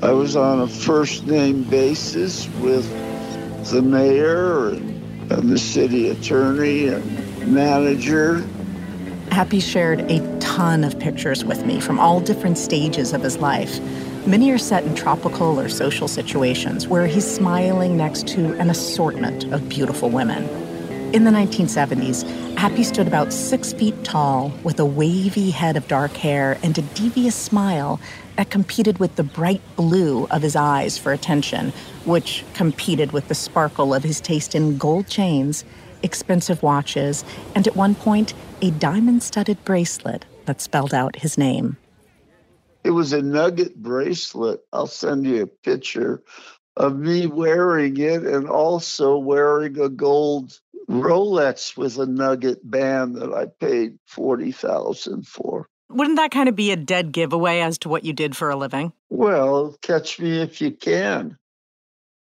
I 0.00 0.12
was 0.12 0.36
on 0.36 0.60
a 0.60 0.68
first 0.68 1.26
name 1.26 1.64
basis 1.64 2.48
with 2.60 2.88
the 3.72 3.82
mayor 3.82 4.68
and, 4.68 5.32
and 5.32 5.50
the 5.50 5.58
city 5.58 6.10
attorney 6.10 6.86
and 6.86 7.52
manager. 7.52 8.46
Happy 9.32 9.58
shared 9.58 10.08
a 10.08 10.38
ton 10.38 10.84
of 10.84 11.00
pictures 11.00 11.44
with 11.44 11.66
me 11.66 11.80
from 11.80 11.98
all 11.98 12.20
different 12.20 12.58
stages 12.58 13.12
of 13.12 13.22
his 13.22 13.38
life. 13.38 13.80
Many 14.26 14.50
are 14.52 14.58
set 14.58 14.84
in 14.84 14.94
tropical 14.94 15.58
or 15.58 15.68
social 15.68 16.08
situations 16.08 16.86
where 16.86 17.06
he's 17.06 17.28
smiling 17.28 17.96
next 17.96 18.28
to 18.28 18.54
an 18.58 18.70
assortment 18.70 19.44
of 19.52 19.68
beautiful 19.68 20.10
women. 20.10 20.44
In 21.12 21.24
the 21.24 21.30
1970s, 21.30 22.52
Happy 22.62 22.84
stood 22.84 23.08
about 23.08 23.32
six 23.32 23.72
feet 23.72 24.04
tall 24.04 24.52
with 24.62 24.78
a 24.78 24.84
wavy 24.86 25.50
head 25.50 25.76
of 25.76 25.88
dark 25.88 26.12
hair 26.12 26.56
and 26.62 26.78
a 26.78 26.82
devious 26.82 27.34
smile 27.34 27.98
that 28.36 28.50
competed 28.50 28.98
with 28.98 29.16
the 29.16 29.24
bright 29.24 29.60
blue 29.74 30.26
of 30.26 30.42
his 30.42 30.54
eyes 30.54 30.96
for 30.96 31.12
attention, 31.12 31.72
which 32.04 32.44
competed 32.54 33.10
with 33.10 33.26
the 33.26 33.34
sparkle 33.34 33.92
of 33.92 34.04
his 34.04 34.20
taste 34.20 34.54
in 34.54 34.78
gold 34.78 35.08
chains, 35.08 35.64
expensive 36.04 36.62
watches, 36.62 37.24
and 37.56 37.66
at 37.66 37.74
one 37.74 37.96
point, 37.96 38.32
a 38.60 38.70
diamond 38.70 39.24
studded 39.24 39.64
bracelet 39.64 40.24
that 40.44 40.60
spelled 40.60 40.94
out 40.94 41.16
his 41.16 41.36
name. 41.36 41.76
It 42.84 42.90
was 42.90 43.12
a 43.12 43.22
nugget 43.22 43.76
bracelet. 43.76 44.60
I'll 44.72 44.86
send 44.86 45.26
you 45.26 45.42
a 45.42 45.46
picture 45.46 46.22
of 46.76 46.96
me 46.96 47.26
wearing 47.26 47.96
it 47.98 48.22
and 48.24 48.48
also 48.48 49.16
wearing 49.18 49.78
a 49.78 49.88
gold 49.88 50.58
Rolex 50.88 51.76
with 51.76 51.98
a 51.98 52.06
nugget 52.06 52.68
band 52.68 53.16
that 53.16 53.32
I 53.32 53.46
paid 53.46 53.98
40,000 54.06 55.26
for. 55.26 55.68
Wouldn't 55.88 56.16
that 56.16 56.30
kind 56.30 56.48
of 56.48 56.56
be 56.56 56.72
a 56.72 56.76
dead 56.76 57.12
giveaway 57.12 57.60
as 57.60 57.78
to 57.78 57.88
what 57.88 58.04
you 58.04 58.12
did 58.12 58.36
for 58.36 58.50
a 58.50 58.56
living? 58.56 58.92
Well, 59.10 59.76
catch 59.82 60.18
me 60.18 60.40
if 60.40 60.60
you 60.60 60.70
can. 60.70 61.36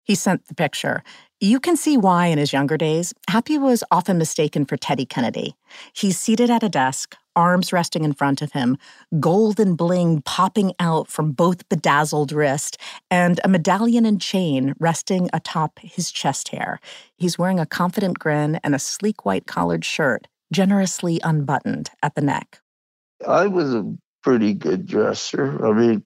He 0.04 0.16
sent 0.16 0.48
the 0.48 0.54
picture. 0.54 1.04
You 1.40 1.60
can 1.60 1.76
see 1.76 1.96
why 1.96 2.26
in 2.26 2.38
his 2.38 2.52
younger 2.52 2.76
days, 2.76 3.14
Happy 3.28 3.58
was 3.58 3.84
often 3.90 4.18
mistaken 4.18 4.64
for 4.64 4.76
Teddy 4.76 5.06
Kennedy. 5.06 5.54
He's 5.92 6.18
seated 6.18 6.50
at 6.50 6.64
a 6.64 6.68
desk, 6.68 7.16
arms 7.36 7.72
resting 7.72 8.04
in 8.04 8.12
front 8.12 8.42
of 8.42 8.52
him, 8.52 8.76
golden 9.20 9.74
bling 9.74 10.22
popping 10.22 10.72
out 10.78 11.08
from 11.08 11.32
both 11.32 11.68
bedazzled 11.68 12.32
wrist, 12.32 12.78
and 13.10 13.40
a 13.44 13.48
medallion 13.48 14.06
and 14.06 14.20
chain 14.20 14.74
resting 14.78 15.28
atop 15.32 15.78
his 15.80 16.10
chest 16.10 16.48
hair. 16.48 16.80
He's 17.16 17.38
wearing 17.38 17.60
a 17.60 17.66
confident 17.66 18.18
grin 18.18 18.60
and 18.64 18.74
a 18.74 18.78
sleek 18.78 19.24
white 19.24 19.46
collared 19.46 19.84
shirt, 19.84 20.28
generously 20.52 21.20
unbuttoned 21.22 21.90
at 22.02 22.14
the 22.14 22.22
neck. 22.22 22.60
I 23.26 23.46
was 23.46 23.74
a 23.74 23.94
pretty 24.22 24.54
good 24.54 24.86
dresser. 24.86 25.64
I 25.66 25.72
mean, 25.72 26.04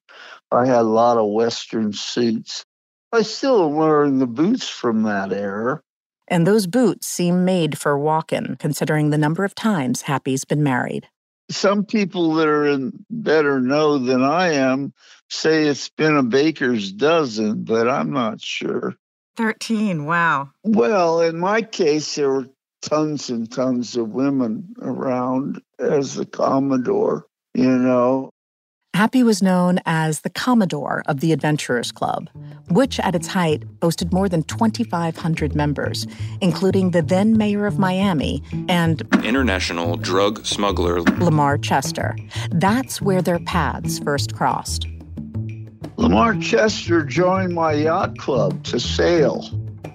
I 0.51 0.67
had 0.67 0.81
a 0.81 0.83
lot 0.83 1.19
of 1.19 1.31
Western 1.31 1.93
suits. 1.93 2.65
I 3.13 3.23
still 3.23 3.69
am 3.69 3.77
wearing 3.77 4.19
the 4.19 4.27
boots 4.27 4.69
from 4.69 5.05
that 5.05 5.33
era. 5.33 5.81
And 6.29 6.47
those 6.47 6.67
boots 6.67 7.07
seem 7.07 7.45
made 7.45 7.79
for 7.79 7.97
walking, 7.97 8.57
considering 8.59 9.11
the 9.11 9.19
number 9.19 9.45
of 9.45 9.55
times 9.55 10.03
Happy's 10.03 10.45
been 10.45 10.63
married. 10.63 11.09
Some 11.51 11.85
people 11.85 12.35
that 12.35 12.49
are 12.49 12.67
in 12.67 13.05
better 13.09 13.61
know 13.61 13.99
than 13.99 14.23
I 14.23 14.55
am 14.55 14.93
say 15.31 15.67
it's 15.67 15.89
been 15.91 16.17
a 16.17 16.23
baker's 16.23 16.93
dozen, 16.93 17.65
but 17.65 17.89
I'm 17.89 18.11
not 18.13 18.41
sure. 18.41 18.97
13, 19.37 20.05
wow. 20.05 20.51
Well, 20.65 21.21
in 21.21 21.39
my 21.39 21.63
case, 21.63 22.15
there 22.15 22.31
were 22.31 22.49
tons 22.83 23.31
and 23.31 23.51
tons 23.51 23.97
of 23.97 24.09
women 24.09 24.75
around 24.81 25.61
as 25.79 26.15
the 26.15 26.27
Commodore, 26.27 27.27
you 27.55 27.71
know. 27.71 28.31
Happy 28.97 29.23
was 29.23 29.43
known 29.43 29.79
as 29.85 30.21
the 30.21 30.31
Commodore 30.31 31.03
of 31.05 31.21
the 31.21 31.31
Adventurers 31.31 31.93
Club, 31.93 32.31
which 32.71 32.99
at 33.01 33.15
its 33.15 33.27
height 33.27 33.63
boasted 33.79 34.11
more 34.11 34.27
than 34.27 34.43
2,500 34.45 35.55
members, 35.55 36.07
including 36.41 36.93
the 36.93 37.03
then 37.03 37.37
mayor 37.37 37.67
of 37.67 37.79
Miami 37.79 38.43
and 38.71 39.03
international 39.23 39.99
drug 39.99 40.47
smuggler 40.47 41.03
Lamar 41.03 41.59
Chester. 41.59 42.17
That's 42.53 43.03
where 43.03 43.21
their 43.21 43.39
paths 43.41 43.99
first 43.99 44.35
crossed. 44.35 44.87
Lamar 45.99 46.35
Chester 46.37 47.05
joined 47.05 47.53
my 47.53 47.75
yacht 47.75 48.17
club 48.17 48.65
to 48.65 48.81
sail. 48.81 49.45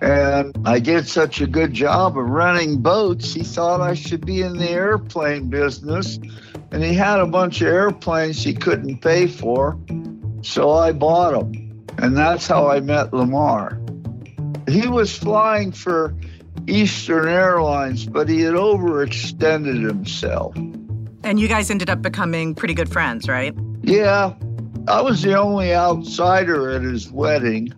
And 0.03 0.55
I 0.63 0.77
did 0.77 1.07
such 1.07 1.41
a 1.41 1.47
good 1.47 1.73
job 1.73 2.19
of 2.19 2.25
running 2.25 2.83
boats, 2.83 3.33
he 3.33 3.43
thought 3.43 3.81
I 3.81 3.95
should 3.95 4.27
be 4.27 4.41
in 4.41 4.57
the 4.57 4.69
airplane 4.69 5.49
business. 5.49 6.19
And 6.71 6.83
he 6.83 6.93
had 6.93 7.19
a 7.19 7.25
bunch 7.25 7.61
of 7.61 7.67
airplanes 7.67 8.43
he 8.43 8.53
couldn't 8.53 8.99
pay 8.99 9.27
for. 9.27 9.77
So 10.41 10.71
I 10.71 10.91
bought 10.91 11.31
them. 11.31 11.85
And 11.97 12.17
that's 12.17 12.47
how 12.47 12.69
I 12.69 12.79
met 12.79 13.13
Lamar. 13.13 13.79
He 14.67 14.87
was 14.87 15.15
flying 15.17 15.71
for 15.71 16.15
Eastern 16.67 17.27
Airlines, 17.27 18.05
but 18.05 18.29
he 18.29 18.41
had 18.41 18.53
overextended 18.53 19.85
himself. 19.85 20.55
And 21.23 21.39
you 21.39 21.47
guys 21.47 21.69
ended 21.69 21.89
up 21.89 22.01
becoming 22.01 22.55
pretty 22.55 22.73
good 22.73 22.89
friends, 22.89 23.27
right? 23.27 23.53
Yeah. 23.83 24.33
I 24.87 25.01
was 25.01 25.21
the 25.21 25.37
only 25.37 25.75
outsider 25.75 26.71
at 26.71 26.81
his 26.81 27.11
wedding 27.11 27.73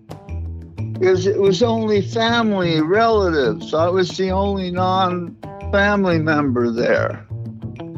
because 0.93 1.27
it 1.27 1.39
was 1.39 1.61
only 1.61 2.01
family, 2.01 2.81
relatives. 2.81 3.73
I 3.73 3.89
was 3.89 4.09
the 4.15 4.31
only 4.31 4.71
non 4.71 5.35
family 5.71 6.19
member 6.19 6.71
there. 6.71 7.22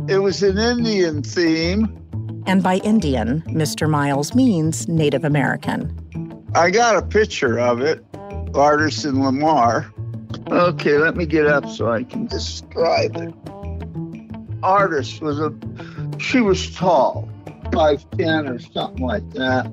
It 0.08 0.20
was 0.20 0.44
an 0.44 0.60
Indian 0.60 1.24
theme. 1.24 2.00
And 2.46 2.62
by 2.62 2.76
Indian, 2.78 3.42
Mr. 3.48 3.90
Miles 3.90 4.36
means 4.36 4.88
Native 4.88 5.24
American. 5.24 5.92
I 6.54 6.70
got 6.70 6.96
a 6.96 7.02
picture 7.02 7.60
of 7.60 7.82
it, 7.82 8.06
Artis 8.14 8.56
Artisan 8.56 9.24
Lamar. 9.24 9.92
Okay, 10.50 11.00
let 11.00 11.16
me 11.18 11.26
get 11.26 11.48
up 11.48 11.68
so 11.68 11.92
I 11.92 12.04
can 12.04 12.28
describe 12.28 13.16
it. 13.16 13.34
Artis 14.62 15.20
was 15.22 15.40
a, 15.40 15.52
she 16.20 16.40
was 16.40 16.70
tall, 16.76 17.28
5'10 17.72 18.48
or 18.48 18.60
something 18.60 19.04
like 19.04 19.28
that. 19.32 19.72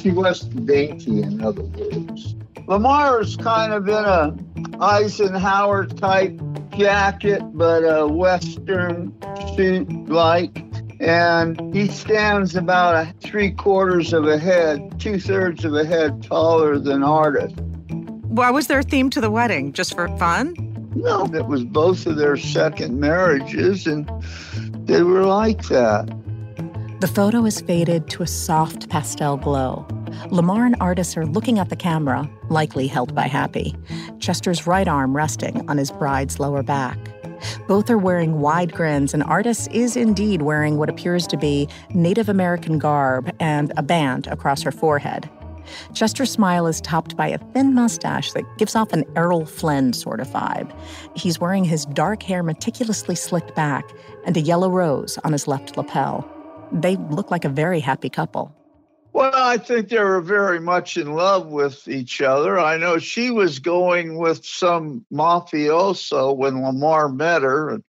She 0.00 0.12
wasn't 0.12 0.64
dainty, 0.64 1.22
in 1.22 1.42
other 1.44 1.62
words. 1.64 2.36
Lamar 2.68 3.20
is 3.20 3.36
kind 3.36 3.72
of 3.72 3.88
in 3.88 3.94
a 3.94 4.36
Eisenhower 4.80 5.86
type 5.86 6.40
jacket, 6.76 7.42
but 7.54 7.80
a 7.80 8.06
Western 8.06 9.14
suit 9.56 10.08
like. 10.08 10.64
And 11.00 11.74
he 11.74 11.88
stands 11.88 12.54
about 12.54 12.94
a 12.94 13.12
three 13.20 13.50
quarters 13.50 14.12
of 14.12 14.26
a 14.26 14.38
head, 14.38 15.00
two 15.00 15.18
thirds 15.18 15.64
of 15.64 15.74
a 15.74 15.84
head 15.84 16.22
taller 16.22 16.78
than 16.78 17.02
Artis. 17.02 17.52
Why 18.28 18.50
was 18.50 18.68
there 18.68 18.78
a 18.78 18.82
theme 18.82 19.10
to 19.10 19.20
the 19.20 19.30
wedding? 19.30 19.72
Just 19.72 19.94
for 19.94 20.08
fun? 20.16 20.54
No, 20.94 21.24
it 21.34 21.46
was 21.46 21.64
both 21.64 22.06
of 22.06 22.16
their 22.16 22.36
second 22.36 23.00
marriages, 23.00 23.86
and 23.86 24.08
they 24.86 25.02
were 25.02 25.24
like 25.24 25.64
that. 25.68 26.06
The 27.00 27.08
photo 27.08 27.44
is 27.46 27.60
faded 27.60 28.08
to 28.10 28.22
a 28.22 28.26
soft 28.26 28.88
pastel 28.88 29.36
glow. 29.36 29.86
Lamar 30.30 30.66
and 30.66 30.76
Artis 30.80 31.16
are 31.16 31.26
looking 31.26 31.58
at 31.58 31.68
the 31.68 31.76
camera, 31.76 32.28
likely 32.50 32.86
held 32.86 33.14
by 33.14 33.28
Happy, 33.28 33.74
Chester's 34.18 34.66
right 34.66 34.88
arm 34.88 35.16
resting 35.16 35.68
on 35.68 35.78
his 35.78 35.90
bride's 35.90 36.38
lower 36.38 36.62
back. 36.62 36.98
Both 37.66 37.90
are 37.90 37.98
wearing 37.98 38.40
wide 38.40 38.72
grins, 38.72 39.14
and 39.14 39.22
Artis 39.22 39.66
is 39.68 39.96
indeed 39.96 40.42
wearing 40.42 40.78
what 40.78 40.88
appears 40.88 41.26
to 41.28 41.36
be 41.36 41.68
Native 41.90 42.28
American 42.28 42.78
garb 42.78 43.34
and 43.40 43.72
a 43.76 43.82
band 43.82 44.26
across 44.26 44.62
her 44.62 44.72
forehead. 44.72 45.28
Chester's 45.94 46.30
smile 46.30 46.66
is 46.66 46.80
topped 46.80 47.16
by 47.16 47.28
a 47.28 47.38
thin 47.52 47.74
mustache 47.74 48.32
that 48.32 48.44
gives 48.58 48.74
off 48.74 48.92
an 48.92 49.04
Errol 49.16 49.46
Flynn 49.46 49.92
sort 49.92 50.20
of 50.20 50.28
vibe. 50.28 50.76
He's 51.16 51.38
wearing 51.38 51.64
his 51.64 51.86
dark 51.86 52.22
hair 52.22 52.42
meticulously 52.42 53.14
slicked 53.14 53.54
back 53.54 53.84
and 54.24 54.36
a 54.36 54.40
yellow 54.40 54.70
rose 54.70 55.18
on 55.18 55.32
his 55.32 55.46
left 55.46 55.76
lapel. 55.76 56.28
They 56.72 56.96
look 56.96 57.30
like 57.30 57.44
a 57.44 57.48
very 57.48 57.80
happy 57.80 58.08
couple. 58.08 58.54
Well, 59.12 59.32
I 59.34 59.58
think 59.58 59.88
they 59.88 59.98
were 59.98 60.22
very 60.22 60.58
much 60.58 60.96
in 60.96 61.12
love 61.12 61.46
with 61.46 61.86
each 61.86 62.22
other. 62.22 62.58
I 62.58 62.78
know 62.78 62.98
she 62.98 63.30
was 63.30 63.58
going 63.58 64.16
with 64.16 64.44
some 64.44 65.04
mafioso 65.12 66.34
when 66.34 66.62
Lamar 66.62 67.10
met 67.10 67.42
her. 67.42 67.70
And 67.70 67.84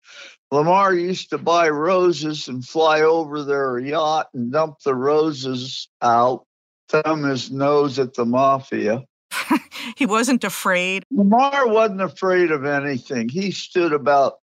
Lamar 0.49 0.95
used 0.95 1.29
to 1.29 1.37
buy 1.37 1.69
roses 1.69 2.47
and 2.47 2.65
fly 2.65 3.01
over 3.01 3.43
their 3.43 3.77
yacht 3.77 4.29
and 4.33 4.51
dump 4.51 4.79
the 4.83 4.95
roses 4.95 5.87
out, 6.01 6.45
thumb 6.89 7.23
his 7.23 7.51
nose 7.51 7.99
at 7.99 8.15
the 8.15 8.25
mafia. 8.25 9.03
he 9.95 10.07
wasn't 10.07 10.43
afraid. 10.43 11.03
Lamar 11.11 11.67
wasn't 11.67 12.01
afraid 12.01 12.49
of 12.51 12.65
anything. 12.65 13.29
He 13.29 13.51
stood 13.51 13.93
about 13.93 14.39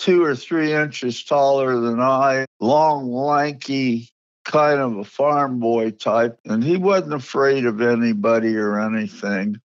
two 0.00 0.24
or 0.24 0.34
three 0.34 0.72
inches 0.72 1.22
taller 1.22 1.80
than 1.80 2.00
I, 2.00 2.46
long, 2.60 3.10
lanky, 3.10 4.10
kind 4.46 4.80
of 4.80 4.96
a 4.96 5.04
farm 5.04 5.58
boy 5.58 5.90
type, 5.90 6.38
and 6.44 6.62
he 6.62 6.76
wasn't 6.76 7.12
afraid 7.12 7.66
of 7.66 7.80
anybody 7.80 8.56
or 8.56 8.80
anything. 8.80 9.60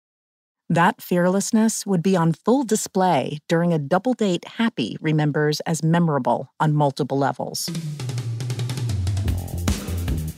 That 0.70 1.00
fearlessness 1.00 1.86
would 1.86 2.02
be 2.02 2.14
on 2.14 2.32
full 2.32 2.62
display 2.62 3.38
during 3.48 3.72
a 3.72 3.78
double 3.78 4.12
date 4.12 4.44
Happy 4.44 4.96
remembers 5.00 5.60
as 5.60 5.82
memorable 5.82 6.52
on 6.60 6.74
multiple 6.74 7.18
levels. 7.18 7.68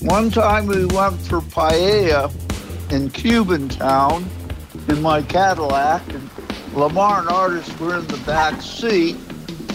One 0.00 0.31
time 0.31 0.66
we 0.66 0.87
went 0.87 1.20
for 1.20 1.40
paella 1.40 2.33
in 2.90 3.11
Cuban 3.11 3.68
town 3.68 4.29
in 4.88 5.03
my 5.03 5.20
Cadillac, 5.22 6.03
and 6.14 6.31
Lamar 6.74 7.20
and 7.20 7.29
Artis 7.29 7.79
were 7.79 7.98
in 7.98 8.07
the 8.07 8.16
back 8.18 8.62
seat. 8.62 9.16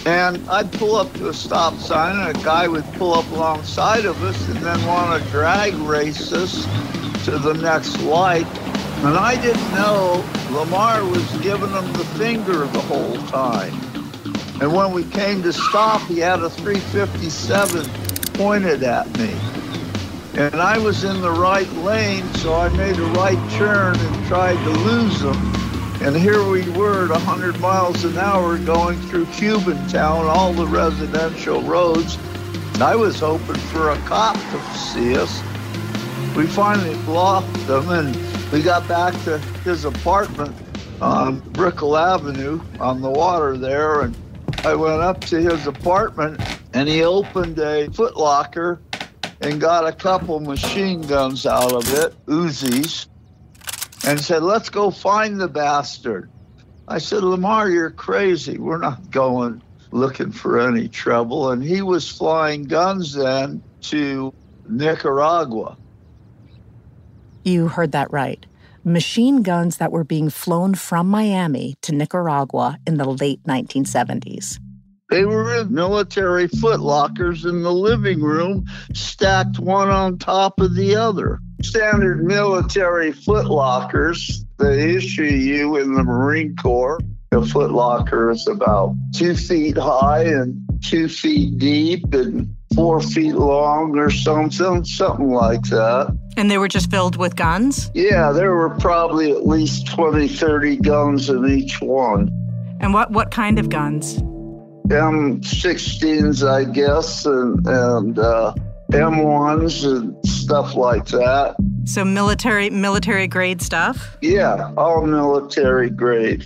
And 0.05 0.47
I'd 0.49 0.71
pull 0.73 0.95
up 0.95 1.11
to 1.13 1.29
a 1.29 1.33
stop 1.33 1.73
sign, 1.77 2.19
and 2.19 2.37
a 2.37 2.43
guy 2.43 2.67
would 2.67 2.85
pull 2.93 3.15
up 3.15 3.29
alongside 3.31 4.05
of 4.05 4.21
us 4.23 4.47
and 4.49 4.57
then 4.57 4.85
want 4.85 5.23
to 5.23 5.29
drag 5.31 5.73
race 5.75 6.31
us 6.31 6.65
to 7.25 7.39
the 7.39 7.53
next 7.53 7.99
light. 8.01 8.45
And 9.03 9.17
I 9.17 9.41
didn't 9.41 9.71
know 9.73 10.23
Lamar 10.51 11.03
was 11.03 11.27
giving 11.37 11.71
him 11.71 11.91
the 11.93 12.05
finger 12.17 12.67
the 12.67 12.81
whole 12.81 13.17
time. 13.27 13.73
And 14.61 14.71
when 14.73 14.93
we 14.93 15.03
came 15.05 15.41
to 15.41 15.51
stop, 15.51 16.01
he 16.03 16.19
had 16.19 16.39
a 16.39 16.51
357 16.51 17.89
pointed 18.35 18.83
at 18.83 19.07
me. 19.17 19.35
And 20.35 20.55
I 20.55 20.77
was 20.77 21.03
in 21.03 21.19
the 21.21 21.31
right 21.31 21.71
lane, 21.77 22.31
so 22.35 22.53
I 22.53 22.69
made 22.77 22.97
a 22.97 23.05
right 23.13 23.51
turn 23.53 23.97
and 23.97 24.27
tried 24.27 24.63
to 24.63 24.69
lose 24.69 25.21
him. 25.21 25.64
And 26.01 26.15
here 26.15 26.47
we 26.47 26.69
were 26.71 27.05
at 27.05 27.09
100 27.09 27.59
miles 27.59 28.03
an 28.03 28.17
hour 28.17 28.59
going 28.59 28.99
through 29.03 29.25
Cuban 29.27 29.87
town, 29.87 30.25
all 30.25 30.53
the 30.53 30.67
residential 30.67 31.61
roads. 31.63 32.17
And 32.73 32.83
I 32.83 32.95
was 32.95 33.19
hoping 33.19 33.55
for 33.55 33.89
a 33.89 33.97
cop 33.99 34.35
to 34.35 34.77
see 34.77 35.17
us. 35.17 35.41
We 36.35 36.45
finally 36.45 36.95
blocked 37.05 37.55
them 37.65 37.89
and 37.89 38.15
we 38.51 38.61
got 38.61 38.87
back 38.87 39.13
to 39.23 39.39
his 39.63 39.85
apartment 39.85 40.55
on 41.01 41.39
Brickell 41.51 41.97
Avenue 41.97 42.61
on 42.79 43.01
the 43.01 43.09
water 43.09 43.57
there. 43.57 44.01
And 44.01 44.15
I 44.63 44.75
went 44.75 45.01
up 45.01 45.21
to 45.25 45.41
his 45.41 45.65
apartment 45.65 46.39
and 46.73 46.87
he 46.87 47.03
opened 47.03 47.57
a 47.57 47.87
footlocker 47.87 48.79
and 49.41 49.59
got 49.59 49.87
a 49.87 49.91
couple 49.91 50.39
machine 50.39 51.01
guns 51.01 51.45
out 51.45 51.71
of 51.71 51.91
it, 51.93 52.13
Uzis 52.27 53.07
and 54.03 54.19
said, 54.19 54.43
Let's 54.43 54.69
go 54.69 54.91
find 54.91 55.39
the 55.39 55.47
bastard. 55.47 56.29
I 56.87 56.99
said, 56.99 57.23
Lamar, 57.23 57.69
you're 57.69 57.91
crazy. 57.91 58.57
We're 58.57 58.77
not 58.77 59.09
going 59.09 59.61
looking 59.91 60.31
for 60.31 60.59
any 60.59 60.87
trouble. 60.87 61.51
And 61.51 61.63
he 61.63 61.81
was 61.81 62.09
flying 62.09 62.63
guns 62.63 63.13
then 63.13 63.63
to 63.81 64.33
Nicaragua. 64.67 65.77
You 67.43 67.67
heard 67.67 67.91
that 67.93 68.11
right. 68.11 68.45
Machine 68.83 69.41
guns 69.41 69.77
that 69.77 69.91
were 69.91 70.03
being 70.03 70.29
flown 70.29 70.75
from 70.75 71.07
Miami 71.07 71.75
to 71.81 71.93
Nicaragua 71.93 72.77
in 72.85 72.97
the 72.97 73.05
late 73.05 73.41
1970s. 73.43 74.59
They 75.09 75.25
were 75.25 75.61
in 75.61 75.73
military 75.73 76.47
footlockers 76.47 77.47
in 77.47 77.61
the 77.61 77.73
living 77.73 78.21
room, 78.21 78.65
stacked 78.93 79.59
one 79.59 79.89
on 79.89 80.17
top 80.17 80.59
of 80.59 80.75
the 80.75 80.95
other 80.95 81.39
standard 81.69 82.23
military 82.23 83.11
footlockers 83.11 84.45
they 84.57 84.95
issue 84.95 85.23
you 85.23 85.77
in 85.77 85.93
the 85.93 86.03
Marine 86.03 86.55
Corps. 86.55 86.99
A 87.31 87.37
footlocker 87.37 88.33
is 88.33 88.47
about 88.47 88.95
two 89.13 89.35
feet 89.35 89.77
high 89.77 90.23
and 90.23 90.61
two 90.81 91.09
feet 91.09 91.57
deep 91.57 92.13
and 92.13 92.55
four 92.73 93.01
feet 93.01 93.35
long 93.35 93.97
or 93.97 94.09
something, 94.09 94.85
something 94.85 95.31
like 95.31 95.63
that. 95.63 96.17
And 96.37 96.49
they 96.49 96.57
were 96.57 96.69
just 96.69 96.89
filled 96.89 97.17
with 97.17 97.35
guns? 97.35 97.91
Yeah, 97.93 98.31
there 98.31 98.53
were 98.53 98.69
probably 98.69 99.31
at 99.31 99.45
least 99.45 99.87
20, 99.87 100.27
30 100.29 100.77
guns 100.77 101.29
in 101.29 101.45
each 101.45 101.81
one. 101.81 102.29
And 102.79 102.93
what, 102.93 103.11
what 103.11 103.31
kind 103.31 103.59
of 103.59 103.69
guns? 103.69 104.17
M16s, 104.87 106.47
I 106.47 106.63
guess, 106.63 107.25
and, 107.25 107.65
and 107.67 108.19
uh, 108.19 108.53
M1s 108.95 109.85
and 109.85 110.27
stuff 110.27 110.75
like 110.75 111.05
that. 111.07 111.55
So 111.85 112.03
military 112.03 112.69
military 112.69 113.27
grade 113.27 113.61
stuff? 113.61 114.17
Yeah, 114.21 114.71
all 114.77 115.05
military 115.05 115.89
grade. 115.89 116.45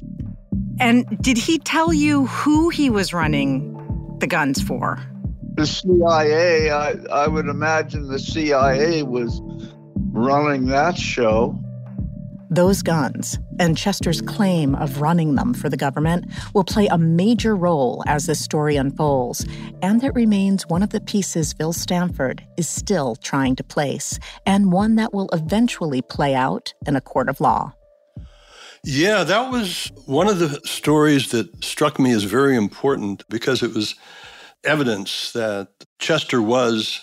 And 0.80 1.06
did 1.22 1.38
he 1.38 1.60
tell 1.60 1.94
you 1.94 2.26
who 2.28 2.70
he 2.70 2.90
was 2.90 3.14
running 3.14 4.18
the 4.20 4.28
guns 4.28 4.62
for? 4.62 5.00
The 5.56 5.66
CIA, 5.66 6.72
I, 6.72 6.96
I 7.12 7.28
would 7.28 7.48
imagine 7.48 8.08
the 8.08 8.20
CIA 8.20 9.04
was 9.04 9.42
running 10.12 10.68
that 10.68 10.98
show. 10.98 11.62
Those 12.52 12.82
guns 12.82 13.38
and 13.60 13.78
Chester's 13.78 14.22
claim 14.22 14.74
of 14.74 15.02
running 15.02 15.36
them 15.36 15.54
for 15.54 15.70
the 15.70 15.78
government 15.78 16.26
will 16.56 16.64
play 16.64 16.88
a 16.88 16.98
major 16.98 17.56
role 17.56 18.04
as 18.08 18.26
this 18.26 18.44
story 18.44 18.76
unfolds, 18.76 19.46
and 19.84 20.04
it 20.04 20.16
remains 20.16 20.66
one 20.66 20.82
of 20.82 20.90
the 20.90 21.00
pieces 21.00 21.54
Phil 21.54 21.74
Stanford 21.74 22.44
is 22.58 22.68
still 22.68 23.16
trying 23.18 23.56
to 23.58 23.64
place, 23.64 24.18
and 24.48 24.72
one 24.72 24.96
that 24.96 25.14
will 25.14 25.30
eventually 25.32 26.02
play 26.02 26.34
out 26.34 26.74
in 26.88 26.96
a 26.96 27.02
court 27.02 27.30
of 27.30 27.40
law. 27.40 27.72
Yeah, 28.84 29.24
that 29.24 29.52
was 29.52 29.92
one 30.08 30.28
of 30.28 30.40
the 30.40 30.60
stories 30.66 31.30
that 31.30 31.64
struck 31.64 32.00
me 32.00 32.12
as 32.14 32.24
very 32.24 32.56
important 32.56 33.24
because 33.30 33.62
it 33.62 33.76
was 33.76 33.94
evidence 34.64 35.34
that 35.34 35.68
Chester 36.00 36.42
was 36.42 37.00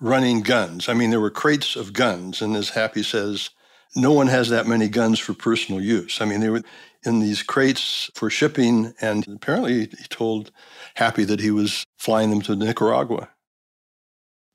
running 0.00 0.42
guns. 0.42 0.88
I 0.88 0.94
mean, 0.94 1.10
there 1.10 1.20
were 1.20 1.30
crates 1.30 1.74
of 1.74 1.92
guns, 1.92 2.40
and 2.40 2.54
as 2.54 2.68
Happy 2.70 3.02
says, 3.02 3.50
no 3.96 4.12
one 4.12 4.26
has 4.26 4.48
that 4.48 4.66
many 4.66 4.88
guns 4.88 5.18
for 5.18 5.34
personal 5.34 5.80
use. 5.80 6.20
I 6.20 6.24
mean, 6.24 6.40
they 6.40 6.50
were 6.50 6.62
in 7.04 7.20
these 7.20 7.42
crates 7.42 8.10
for 8.14 8.30
shipping, 8.30 8.94
and 9.00 9.26
apparently 9.28 9.80
he 9.86 10.04
told 10.08 10.50
Happy 10.94 11.24
that 11.24 11.40
he 11.40 11.50
was 11.50 11.84
flying 11.98 12.30
them 12.30 12.40
to 12.42 12.56
Nicaragua. 12.56 13.28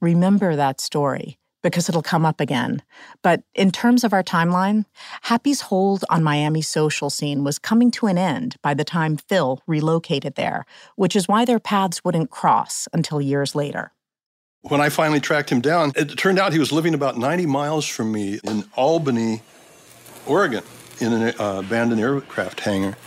Remember 0.02 0.56
that 0.56 0.80
story 0.80 1.38
because 1.62 1.90
it'll 1.90 2.02
come 2.02 2.26
up 2.26 2.40
again. 2.40 2.82
But 3.22 3.44
in 3.54 3.72
terms 3.72 4.04
of 4.04 4.14
our 4.14 4.24
timeline, 4.24 4.86
Happy's 5.24 5.62
hold 5.62 6.06
on 6.10 6.24
Miami's 6.24 6.70
social 6.70 7.10
scene 7.10 7.44
was 7.44 7.60
coming 7.60 7.92
to 7.92 8.08
an 8.08 8.18
end 8.18 8.56
by 8.62 8.74
the 8.74 8.86
time 8.86 9.18
Phil 9.18 9.62
relocated 9.68 10.36
there, 10.36 10.66
which 10.96 11.16
is 11.16 11.28
why 11.28 11.46
their 11.46 11.60
paths 11.60 12.04
wouldn't 12.04 12.30
cross 12.30 12.88
until 12.94 13.22
years 13.22 13.56
later. 13.56 13.92
When 14.64 14.82
I 14.82 14.90
finally 14.90 15.22
tracked 15.22 15.50
him 15.50 15.62
down, 15.62 15.94
it 15.96 16.18
turned 16.18 16.38
out 16.38 16.52
he 16.52 16.60
was 16.60 16.74
living 16.74 16.94
about 16.94 17.18
90 17.18 17.46
miles 17.46 17.86
from 17.88 18.12
me 18.12 18.42
in 18.44 18.66
Albany, 18.76 19.42
Oregon, 20.26 20.64
in 21.00 21.14
an 21.14 21.34
uh, 21.40 21.62
abandoned 21.66 22.02
aircraft 22.02 22.60
hangar, 22.60 22.98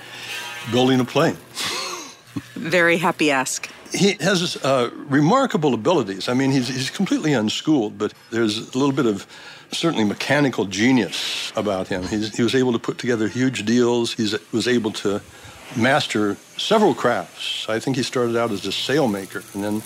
building 0.71 0.99
a 0.99 1.05
plane. 1.05 1.37
Very 2.55 2.97
happy 2.97 3.31
esque. 3.31 3.69
He 3.93 4.12
has 4.21 4.57
uh, 4.65 4.91
remarkable 4.95 5.75
abilities. 5.75 6.27
I 6.27 6.33
mean, 6.33 6.51
he's, 6.53 6.69
he's 6.69 6.88
completely 6.88 7.35
unschooled, 7.35 7.99
but 7.99 8.15
there's 8.31 8.75
a 8.75 8.79
little 8.79 8.95
bit 8.95 9.05
of 9.05 9.27
certainly 9.73 10.05
mechanical 10.05 10.65
genius 10.65 11.53
about 11.55 11.88
him. 11.88 12.05
He's, 12.05 12.35
he 12.35 12.43
was 12.43 12.55
able 12.55 12.73
to 12.73 12.79
put 12.79 12.97
together 12.97 13.29
huge 13.29 13.67
deals. 13.67 14.15
He 14.15 14.35
was 14.53 14.67
able 14.67 14.93
to 14.93 15.21
master 15.77 16.38
several 16.57 16.95
crafts. 16.95 17.69
I 17.69 17.79
think 17.79 17.99
he 17.99 18.03
started 18.03 18.37
out 18.37 18.51
as 18.51 18.65
a 18.65 18.71
sailmaker 18.71 19.43
and 19.55 19.62
then 19.62 19.83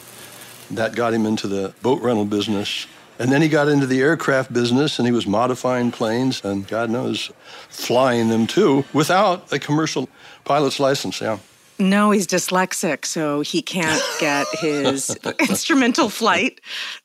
that 0.71 0.95
got 0.95 1.15
him 1.15 1.27
into 1.27 1.47
the 1.49 1.75
boat 1.83 2.03
rental 2.03 2.25
business. 2.25 2.87
And 3.19 3.33
then 3.33 3.41
he 3.41 3.49
got 3.49 3.69
into 3.69 3.87
the 3.87 4.01
aircraft 4.01 4.53
business 4.53 4.99
and 4.99 5.09
he 5.09 5.13
was 5.13 5.27
modifying 5.27 5.91
planes 5.91 6.45
and 6.45 6.67
God 6.69 6.91
knows, 6.91 7.31
flying 7.71 8.29
them 8.29 8.47
too 8.47 8.85
without 8.93 9.51
a 9.53 9.59
commercial 9.59 10.09
pilot's 10.45 10.79
license. 10.79 11.21
Yeah. 11.21 11.39
No, 11.79 12.11
he's 12.11 12.27
dyslexic, 12.27 13.05
so 13.05 13.43
he 13.43 13.61
can't 13.61 14.03
get 14.19 14.47
his 14.61 15.15
instrumental 15.41 16.09
flight 16.09 16.61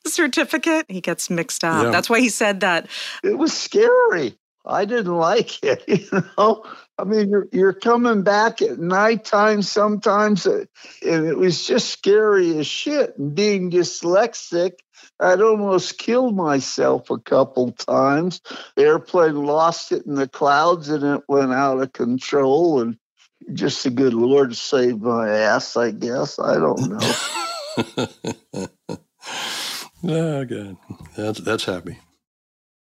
certificate. 0.07 0.85
He 0.87 1.01
gets 1.01 1.29
mixed 1.29 1.63
up. 1.63 1.85
Yeah. 1.85 1.91
That's 1.91 2.09
why 2.09 2.19
he 2.19 2.29
said 2.29 2.61
that. 2.61 2.87
It 3.23 3.37
was 3.37 3.51
scary. 3.51 4.37
I 4.65 4.85
didn't 4.85 5.15
like 5.15 5.63
it, 5.63 5.83
you 5.87 6.23
know. 6.37 6.65
I 6.97 7.03
mean, 7.03 7.29
you're 7.29 7.47
you're 7.51 7.73
coming 7.73 8.23
back 8.23 8.61
at 8.61 8.77
nighttime 8.77 9.61
sometimes, 9.63 10.45
uh, 10.45 10.65
and 11.05 11.25
it 11.25 11.37
was 11.37 11.65
just 11.65 11.89
scary 11.89 12.57
as 12.57 12.67
shit. 12.67 13.17
And 13.17 13.33
being 13.33 13.71
dyslexic, 13.71 14.73
I'd 15.19 15.41
almost 15.41 15.97
killed 15.97 16.35
myself 16.35 17.09
a 17.09 17.17
couple 17.17 17.71
times. 17.71 18.41
The 18.75 18.83
airplane 18.83 19.35
lost 19.35 19.91
it 19.91 20.05
in 20.05 20.15
the 20.15 20.27
clouds, 20.27 20.89
and 20.89 21.03
it 21.03 21.23
went 21.27 21.53
out 21.53 21.81
of 21.81 21.93
control. 21.93 22.81
And 22.81 22.97
just 23.53 23.83
the 23.83 23.89
good 23.89 24.13
Lord 24.13 24.55
saved 24.55 25.01
my 25.01 25.29
ass, 25.29 25.75
I 25.75 25.91
guess. 25.91 26.37
I 26.37 26.55
don't 26.55 26.89
know. 26.89 28.67
oh, 30.03 30.45
good. 30.45 30.77
That's, 31.15 31.39
that's 31.39 31.65
happy. 31.65 31.97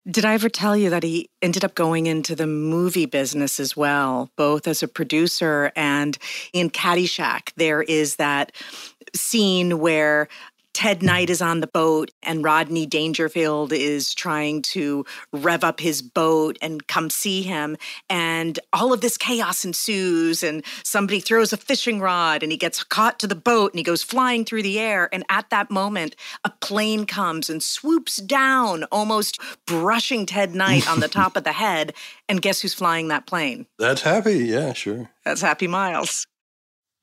Did 0.09 0.23
I 0.23 0.35
ever 0.35 0.47
tell 0.47 0.77
you 0.77 0.89
that 0.89 1.03
he 1.03 1.29
ended 1.41 1.65
up 1.65 1.75
going 1.75 2.05
into 2.07 2.33
the 2.33 2.47
movie 2.47 3.05
business 3.05 3.59
as 3.59 3.75
well, 3.75 4.31
both 4.37 4.65
as 4.65 4.81
a 4.81 4.87
producer 4.87 5.73
and 5.75 6.17
in 6.53 6.69
Caddyshack? 6.69 7.51
There 7.57 7.81
is 7.81 8.15
that 8.15 8.53
scene 9.13 9.79
where 9.79 10.29
Ted 10.77 11.01
Knight 11.01 11.31
is 11.31 11.41
on 11.41 11.61
the 11.61 11.65
boat 11.65 12.11
and 12.21 12.43
Rodney 12.43 12.85
Dangerfield 12.85 13.73
is 13.73 14.13
trying 14.13 14.61
to 14.61 15.07
rev 15.33 15.63
up 15.63 15.79
his 15.79 16.03
boat 16.03 16.55
and 16.61 16.85
come 16.85 17.09
see 17.09 17.41
him. 17.41 17.77
And 18.11 18.59
all 18.71 18.93
of 18.93 19.01
this 19.01 19.17
chaos 19.17 19.65
ensues, 19.65 20.43
and 20.43 20.63
somebody 20.83 21.19
throws 21.19 21.51
a 21.51 21.57
fishing 21.57 21.99
rod 21.99 22.43
and 22.43 22.51
he 22.51 22.59
gets 22.59 22.83
caught 22.83 23.17
to 23.21 23.27
the 23.27 23.33
boat 23.33 23.73
and 23.73 23.79
he 23.79 23.83
goes 23.83 24.03
flying 24.03 24.45
through 24.45 24.61
the 24.61 24.77
air. 24.77 25.09
And 25.11 25.23
at 25.29 25.49
that 25.49 25.71
moment, 25.71 26.15
a 26.43 26.51
plane 26.51 27.07
comes 27.07 27.49
and 27.49 27.63
swoops 27.63 28.17
down, 28.17 28.83
almost 28.91 29.41
brushing 29.65 30.27
Ted 30.27 30.53
Knight 30.53 30.87
on 30.87 30.99
the 30.99 31.07
top 31.07 31.35
of 31.35 31.43
the 31.43 31.51
head. 31.53 31.95
And 32.29 32.39
guess 32.39 32.61
who's 32.61 32.75
flying 32.75 33.07
that 33.07 33.25
plane? 33.25 33.65
That's 33.79 34.03
happy. 34.03 34.45
Yeah, 34.45 34.73
sure. 34.73 35.09
That's 35.25 35.41
Happy 35.41 35.65
Miles. 35.65 36.27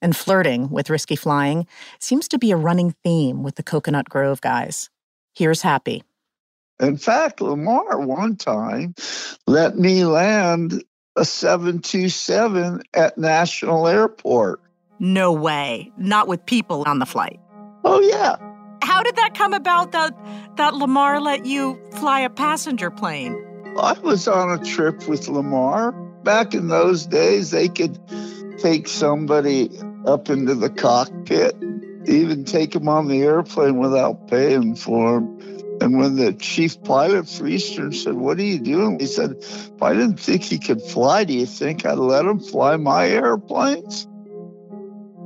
And 0.04 0.14
flirting 0.14 0.68
with 0.68 0.90
risky 0.90 1.16
flying 1.16 1.66
seems 1.98 2.28
to 2.28 2.38
be 2.38 2.50
a 2.50 2.58
running 2.58 2.94
theme 3.02 3.42
with 3.42 3.54
the 3.54 3.62
Coconut 3.62 4.06
Grove 4.06 4.38
guys. 4.42 4.90
Here's 5.34 5.62
Happy. 5.62 6.04
In 6.78 6.98
fact, 6.98 7.40
Lamar 7.40 7.98
one 8.00 8.36
time 8.36 8.94
let 9.46 9.78
me 9.78 10.04
land 10.04 10.84
a 11.16 11.24
727 11.24 12.82
at 12.92 13.16
National 13.16 13.88
Airport. 13.88 14.60
No 14.98 15.32
way. 15.32 15.90
Not 15.96 16.28
with 16.28 16.44
people 16.44 16.84
on 16.86 16.98
the 16.98 17.06
flight. 17.06 17.40
Oh, 17.82 18.02
yeah. 18.02 18.36
How 18.82 19.02
did 19.02 19.16
that 19.16 19.32
come 19.34 19.54
about 19.54 19.92
that 19.92 20.14
that 20.56 20.74
Lamar 20.74 21.18
let 21.18 21.46
you 21.46 21.80
fly 21.92 22.20
a 22.20 22.28
passenger 22.28 22.90
plane? 22.90 23.42
I 23.80 23.98
was 24.00 24.28
on 24.28 24.50
a 24.50 24.62
trip 24.62 25.08
with 25.08 25.28
Lamar. 25.28 25.92
Back 26.24 26.52
in 26.52 26.68
those 26.68 27.06
days, 27.06 27.52
they 27.52 27.68
could 27.68 27.98
take 28.58 28.86
somebody 28.86 29.70
up 30.06 30.30
into 30.30 30.54
the 30.54 30.70
cockpit, 30.70 31.54
even 32.06 32.44
take 32.44 32.72
them 32.72 32.88
on 32.88 33.08
the 33.08 33.22
airplane 33.22 33.78
without 33.78 34.28
paying 34.28 34.76
for 34.76 35.14
them. 35.14 35.54
And 35.80 35.98
when 35.98 36.16
the 36.16 36.32
chief 36.32 36.82
pilot 36.84 37.28
for 37.28 37.46
Eastern 37.46 37.92
said, 37.92 38.14
What 38.14 38.38
are 38.38 38.42
you 38.42 38.58
doing? 38.58 39.00
He 39.00 39.06
said, 39.06 39.36
If 39.40 39.82
I 39.82 39.92
didn't 39.92 40.20
think 40.20 40.42
he 40.42 40.58
could 40.58 40.80
fly, 40.80 41.24
do 41.24 41.32
you 41.32 41.46
think 41.46 41.84
I'd 41.84 41.98
let 41.98 42.24
him 42.24 42.38
fly 42.38 42.76
my 42.76 43.08
airplanes? 43.08 44.06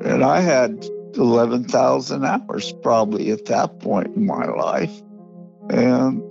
And 0.05 0.25
I 0.25 0.41
had 0.41 0.87
11,000 1.15 2.25
hours 2.25 2.73
probably 2.83 3.31
at 3.31 3.47
that 3.47 3.81
point 3.81 4.17
in 4.17 4.27
my 4.27 4.47
life. 4.47 5.03
And 5.71 6.23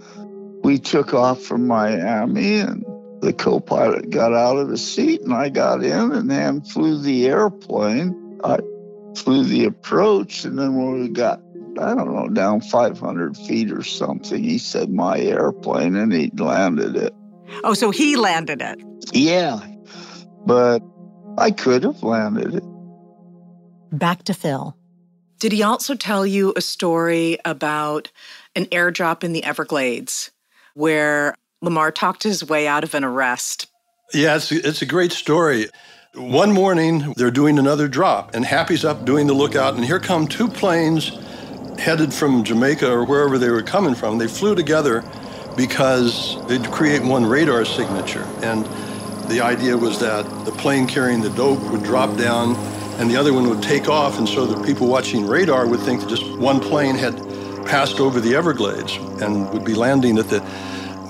we 0.64 0.80
took 0.80 1.14
off 1.14 1.42
from 1.42 1.68
Miami 1.68 2.60
and 2.60 2.86
the 3.22 3.34
co-pilot 3.34 4.10
got 4.10 4.34
out 4.34 4.58
of 4.58 4.70
his 4.70 4.86
seat 4.86 5.22
and 5.22 5.34
I 5.34 5.50
got 5.50 5.84
in 5.84 6.12
and 6.12 6.30
then 6.30 6.62
flew 6.62 7.00
the 7.00 7.28
airplane. 7.28 8.27
I 8.44 8.60
flew 9.16 9.44
the 9.44 9.66
approach 9.66 10.46
and 10.46 10.58
then 10.58 10.76
when 10.76 11.02
we 11.02 11.10
got, 11.10 11.42
I 11.80 11.96
don't 11.96 12.14
know, 12.14 12.28
down 12.30 12.62
500 12.62 13.38
feet 13.38 13.72
or 13.72 13.84
something, 13.84 14.44
he 14.44 14.58
said 14.58 14.90
my 14.92 15.20
airplane 15.20 15.96
and 15.96 16.14
he 16.14 16.32
landed 16.38 16.96
it. 16.96 17.14
Oh, 17.64 17.74
so 17.74 17.92
he 17.92 18.16
landed 18.16 18.62
it. 18.62 18.80
Yeah, 19.14 19.60
but 20.46 20.82
I 21.38 21.52
could 21.52 21.84
have 21.84 22.04
landed 22.04 22.56
it. 22.56 22.64
Back 23.92 24.24
to 24.24 24.34
Phil. 24.34 24.76
Did 25.40 25.52
he 25.52 25.64
also 25.64 25.96
tell 25.96 26.26
you 26.26 26.54
a 26.56 26.62
story 26.62 27.38
about 27.46 28.12
an 28.56 28.66
airdrop 28.66 29.24
in 29.24 29.34
the 29.34 29.44
Everglades 29.44 30.32
where 30.74 31.36
Lamar 31.62 31.92
talked 31.92 32.24
his 32.24 32.44
way 32.44 32.68
out 32.68 32.84
of 32.84 32.96
an 32.96 33.04
arrest? 33.04 33.68
Yeah, 34.14 34.36
it's, 34.36 34.52
it's 34.52 34.82
a 34.82 34.86
great 34.86 35.12
story. 35.12 35.68
One 36.18 36.52
morning, 36.52 37.14
they're 37.16 37.30
doing 37.30 37.60
another 37.60 37.88
drop, 37.88 38.34
and 38.34 38.44
Happy's 38.44 38.84
up 38.84 39.06
doing 39.06 39.28
the 39.28 39.36
lookout, 39.36 39.76
and 39.76 39.86
here 39.86 40.00
come 40.00 40.28
two 40.28 40.48
planes 40.48 41.12
headed 41.78 42.12
from 42.12 42.44
Jamaica 42.44 42.92
or 42.92 43.06
wherever 43.06 43.38
they 43.38 43.52
were 43.52 43.62
coming 43.62 43.94
from. 43.94 44.18
They 44.18 44.28
flew 44.28 44.56
together 44.56 45.04
because 45.56 46.44
they'd 46.48 46.66
create 46.72 47.04
one 47.04 47.24
radar 47.24 47.66
signature. 47.66 48.24
And 48.42 48.66
the 49.30 49.42
idea 49.42 49.78
was 49.78 50.00
that 50.00 50.24
the 50.44 50.52
plane 50.54 50.88
carrying 50.88 51.22
the 51.22 51.30
dope 51.30 51.62
would 51.70 51.84
drop 51.84 52.18
down 52.18 52.56
and 53.00 53.12
the 53.12 53.16
other 53.16 53.32
one 53.32 53.48
would 53.48 53.62
take 53.62 53.88
off. 53.88 54.18
And 54.18 54.28
so 54.28 54.48
the 54.48 54.66
people 54.66 54.88
watching 54.88 55.28
radar 55.28 55.68
would 55.68 55.82
think 55.82 56.02
that 56.02 56.10
just 56.10 56.28
one 56.40 56.60
plane 56.60 56.96
had 56.96 57.16
passed 57.68 58.00
over 58.00 58.20
the 58.20 58.34
Everglades 58.34 58.96
and 59.22 59.48
would 59.52 59.64
be 59.64 59.76
landing 59.76 60.18
at 60.18 60.30
the 60.30 60.40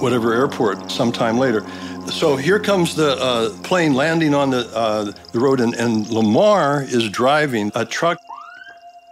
whatever 0.02 0.34
airport 0.34 0.92
sometime 0.92 1.38
later. 1.38 1.66
So 2.10 2.36
here 2.36 2.60
comes 2.60 2.96
the 2.96 3.16
uh, 3.22 3.50
plane 3.64 3.94
landing 3.94 4.34
on 4.34 4.50
the, 4.50 4.68
uh, 4.76 5.12
the 5.32 5.40
road, 5.40 5.60
and, 5.60 5.74
and 5.76 6.10
Lamar 6.10 6.82
is 6.82 7.10
driving 7.10 7.72
a 7.76 7.86
truck. 7.86 8.18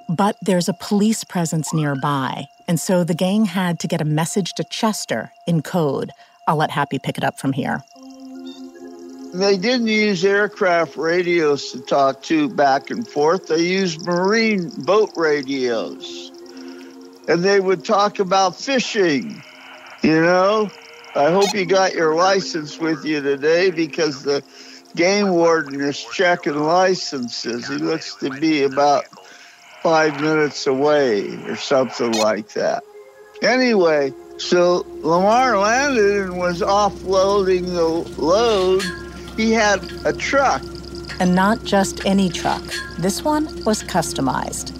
But 0.09 0.37
there's 0.41 0.69
a 0.69 0.73
police 0.73 1.23
presence 1.23 1.73
nearby, 1.73 2.47
and 2.67 2.79
so 2.79 3.03
the 3.03 3.13
gang 3.13 3.45
had 3.45 3.79
to 3.81 3.87
get 3.87 4.01
a 4.01 4.05
message 4.05 4.53
to 4.53 4.63
Chester 4.63 5.31
in 5.45 5.61
code. 5.61 6.11
I'll 6.47 6.57
let 6.57 6.71
Happy 6.71 6.99
pick 6.99 7.17
it 7.17 7.23
up 7.23 7.37
from 7.37 7.53
here. 7.53 7.83
They 9.33 9.57
didn't 9.57 9.87
use 9.87 10.23
aircraft 10.23 10.95
radios 10.95 11.71
to 11.73 11.81
talk 11.81 12.23
to 12.23 12.47
back 12.47 12.89
and 12.89 13.05
forth. 13.05 13.47
They 13.47 13.67
used 13.67 14.05
marine 14.05 14.69
boat 14.77 15.11
radios. 15.17 16.31
And 17.27 17.43
they 17.43 17.59
would 17.59 17.83
talk 17.83 18.19
about 18.19 18.55
fishing, 18.55 19.43
you 20.03 20.21
know? 20.21 20.69
I 21.15 21.31
hope 21.31 21.53
you 21.53 21.65
got 21.65 21.93
your 21.93 22.13
license 22.13 22.77
with 22.77 23.05
you 23.05 23.21
today 23.21 23.71
because 23.71 24.23
the 24.23 24.43
game 24.97 25.29
warden 25.29 25.79
is 25.79 26.03
checking 26.13 26.55
licenses. 26.59 27.67
He 27.67 27.75
looks 27.75 28.15
to 28.15 28.29
be 28.31 28.63
about 28.63 29.05
five 29.81 30.19
minutes 30.19 30.67
away 30.67 31.35
or 31.45 31.55
something 31.55 32.11
like 32.13 32.53
that. 32.53 32.83
Anyway, 33.41 34.13
so 34.37 34.85
Lamar 35.01 35.57
landed 35.57 36.23
and 36.23 36.37
was 36.37 36.61
offloading 36.61 37.67
the 37.67 38.21
load. 38.21 38.83
He 39.37 39.51
had 39.51 39.81
a 40.05 40.11
truck. 40.11 40.61
And 41.21 41.33
not 41.33 41.63
just 41.63 42.05
any 42.05 42.27
truck. 42.27 42.63
This 42.97 43.23
one 43.23 43.45
was 43.63 43.83
customized. 43.83 44.73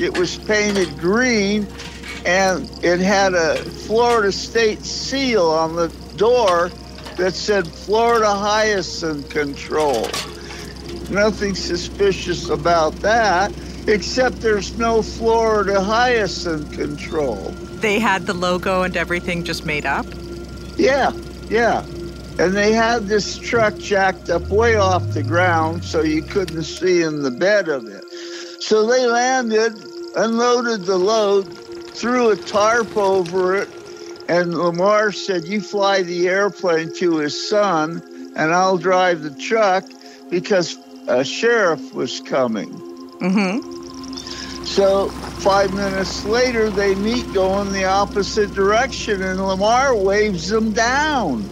It 0.00 0.18
was 0.18 0.36
painted 0.36 0.98
green 0.98 1.68
and 2.24 2.68
it 2.82 3.00
had 3.00 3.34
a 3.34 3.56
Florida 3.56 4.32
State 4.32 4.84
seal 4.84 5.46
on 5.46 5.76
the 5.76 5.88
door 6.16 6.70
that 7.16 7.34
said 7.34 7.66
Florida 7.66 8.32
Hyacinth 8.34 9.28
Control. 9.30 10.08
Nothing 11.10 11.54
suspicious 11.54 12.48
about 12.48 12.94
that, 12.96 13.52
except 13.86 14.40
there's 14.40 14.76
no 14.78 15.02
Florida 15.02 15.82
Hyacinth 15.82 16.70
Control. 16.72 17.50
They 17.80 17.98
had 17.98 18.26
the 18.26 18.34
logo 18.34 18.82
and 18.82 18.96
everything 18.96 19.44
just 19.44 19.64
made 19.64 19.86
up? 19.86 20.06
Yeah, 20.76 21.12
yeah. 21.48 21.82
And 22.38 22.56
they 22.56 22.72
had 22.72 23.06
this 23.06 23.36
truck 23.36 23.76
jacked 23.78 24.30
up 24.30 24.48
way 24.48 24.76
off 24.76 25.08
the 25.12 25.22
ground 25.22 25.84
so 25.84 26.02
you 26.02 26.22
couldn't 26.22 26.62
see 26.62 27.02
in 27.02 27.22
the 27.22 27.32
bed 27.32 27.68
of 27.68 27.86
it. 27.86 28.04
So 28.60 28.86
they 28.86 29.06
landed, 29.06 29.74
unloaded 30.14 30.84
the 30.84 30.98
load, 30.98 31.46
threw 31.98 32.30
a 32.30 32.36
tarp 32.36 32.96
over 32.96 33.56
it, 33.56 33.68
and 34.28 34.54
Lamar 34.54 35.10
said, 35.10 35.44
You 35.46 35.60
fly 35.60 36.02
the 36.02 36.28
airplane 36.28 36.92
to 36.94 37.16
his 37.16 37.48
son, 37.48 38.02
and 38.36 38.54
I'll 38.54 38.78
drive 38.78 39.22
the 39.22 39.34
truck 39.34 39.84
because 40.30 40.78
a 41.08 41.24
sheriff 41.24 41.92
was 41.94 42.20
coming. 42.20 42.70
Mm-hmm. 43.18 44.64
So 44.64 45.08
five 45.08 45.74
minutes 45.74 46.24
later, 46.24 46.70
they 46.70 46.94
meet 46.94 47.32
going 47.32 47.72
the 47.72 47.84
opposite 47.84 48.54
direction, 48.54 49.20
and 49.22 49.44
Lamar 49.44 49.96
waves 49.96 50.48
them 50.48 50.72
down. 50.72 51.48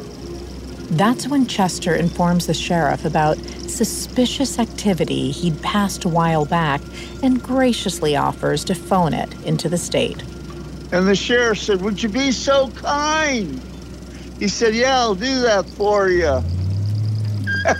That's 0.90 1.26
when 1.26 1.47
Chester 1.47 1.97
informs 1.97 2.47
the 2.47 2.55
sheriff 2.55 3.05
about 3.05 3.36
suspicious 3.38 4.61
activity 4.61 5.32
he'd 5.32 5.61
passed 5.61 6.05
a 6.05 6.09
while 6.09 6.44
back 6.44 6.80
and 7.22 7.42
graciously 7.42 8.14
offers 8.14 8.64
to 8.66 8.74
phone 8.76 9.12
it 9.12 9.34
into 9.44 9.68
the 9.68 9.78
state. 9.78 10.22
And 10.93 11.09
the 11.09 11.16
sheriff 11.16 11.59
said, 11.59 11.82
Would 11.82 12.03
you 12.03 12.09
be 12.09 12.30
so 12.32 12.70
kind? 12.70 13.61
He 14.39 14.49
said, 14.49 14.74
Yeah, 14.74 14.99
I'll 14.99 15.14
do 15.14 15.41
that 15.43 15.68
for 15.70 16.09
you. 16.09 16.43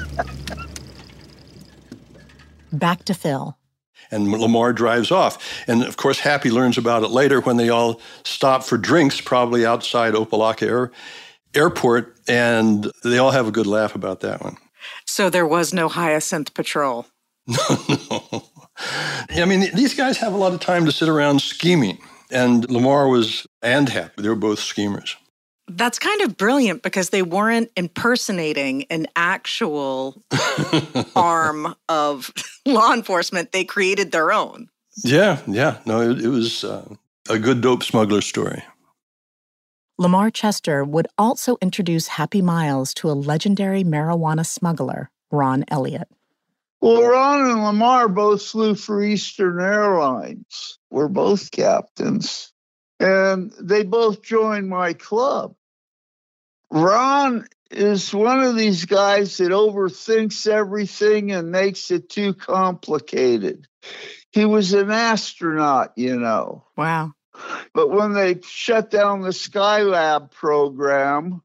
Back 2.73 3.05
to 3.05 3.15
Phil. 3.15 3.57
And 4.11 4.31
Lamar 4.31 4.73
drives 4.73 5.11
off. 5.11 5.65
And 5.67 5.83
of 5.83 5.97
course, 5.97 6.21
Happy 6.21 6.51
learns 6.51 6.79
about 6.79 7.03
it 7.03 7.09
later 7.09 7.41
when 7.41 7.57
they 7.57 7.69
all 7.69 8.01
stop 8.25 8.63
for 8.63 8.79
drinks, 8.79 9.21
probably 9.21 9.67
outside 9.67 10.15
Opa-locka 10.15 10.67
Air, 10.67 10.93
Airport, 11.55 12.17
and 12.29 12.91
they 13.03 13.19
all 13.19 13.33
have 13.33 13.49
a 13.49 13.51
good 13.51 13.67
laugh 13.67 13.95
about 13.95 14.21
that 14.21 14.43
one. 14.43 14.57
So 15.07 15.31
there 15.31 15.47
was 15.47 15.73
no 15.75 15.89
Hyacinth 15.89 16.55
Patrol. 16.55 17.07
No, 17.47 17.57
no. 18.11 18.45
I 19.31 19.45
mean, 19.45 19.75
these 19.75 19.95
guys 19.95 20.19
have 20.19 20.33
a 20.33 20.37
lot 20.37 20.53
of 20.53 20.61
time 20.61 20.85
to 20.87 20.93
sit 20.93 21.09
around 21.09 21.41
scheming. 21.41 21.99
And 22.31 22.69
Lamar 22.71 23.09
was, 23.09 23.47
and 23.63 23.89
Happy, 23.89 24.23
they 24.23 24.29
were 24.29 24.35
both 24.35 24.59
schemers. 24.59 25.17
That's 25.69 25.99
kind 25.99 26.21
of 26.23 26.37
brilliant 26.37 26.83
because 26.83 27.11
they 27.11 27.23
weren't 27.23 27.71
impersonating 27.77 28.85
an 28.85 29.07
actual 29.17 30.23
arm 31.17 31.75
of 31.89 32.33
law 32.67 32.93
enforcement. 32.93 33.53
They 33.53 33.65
created 33.65 34.13
their 34.13 34.31
own. 34.31 34.69
Yeah, 35.03 35.41
yeah. 35.47 35.79
No, 35.85 36.01
it, 36.01 36.21
it 36.21 36.29
was 36.29 36.63
uh, 36.63 36.95
a 37.29 37.39
good 37.39 37.61
dope 37.61 37.83
smuggler 37.83 38.21
story. 38.21 38.63
Lamar 39.99 40.31
Chester 40.31 40.85
would 40.85 41.09
also 41.17 41.57
introduce 41.63 42.09
Happy 42.09 42.43
Miles 42.43 42.93
to 42.95 43.11
a 43.11 43.13
legendary 43.13 43.83
marijuana 43.83 44.45
smuggler, 44.45 45.11
Ron 45.31 45.65
Elliott. 45.69 46.09
Well, 46.81 47.03
Ron 47.03 47.51
and 47.51 47.65
Lamar 47.65 48.09
both 48.09 48.45
flew 48.45 48.75
for 48.75 49.03
Eastern 49.03 49.61
Airlines. 49.61 50.79
We're 50.91 51.09
both 51.09 51.51
captains. 51.51 52.53
And 53.01 53.53
they 53.61 53.83
both 53.83 54.23
joined 54.23 54.69
my 54.69 54.93
club. 54.93 55.55
Ron 56.71 57.47
is 57.71 58.15
one 58.15 58.43
of 58.43 58.57
these 58.57 58.85
guys 58.85 59.37
that 59.39 59.51
overthinks 59.51 60.47
everything 60.47 61.33
and 61.33 61.51
makes 61.51 61.91
it 61.91 62.09
too 62.09 62.35
complicated. 62.35 63.67
He 64.31 64.45
was 64.45 64.73
an 64.73 64.91
astronaut, 64.91 65.93
you 65.97 66.19
know. 66.19 66.65
Wow. 66.77 67.13
But 67.75 67.91
when 67.91 68.13
they 68.15 68.41
shut 68.43 68.91
down 68.91 69.21
the 69.21 69.31
Skylab 69.31 70.31
program, 70.31 71.43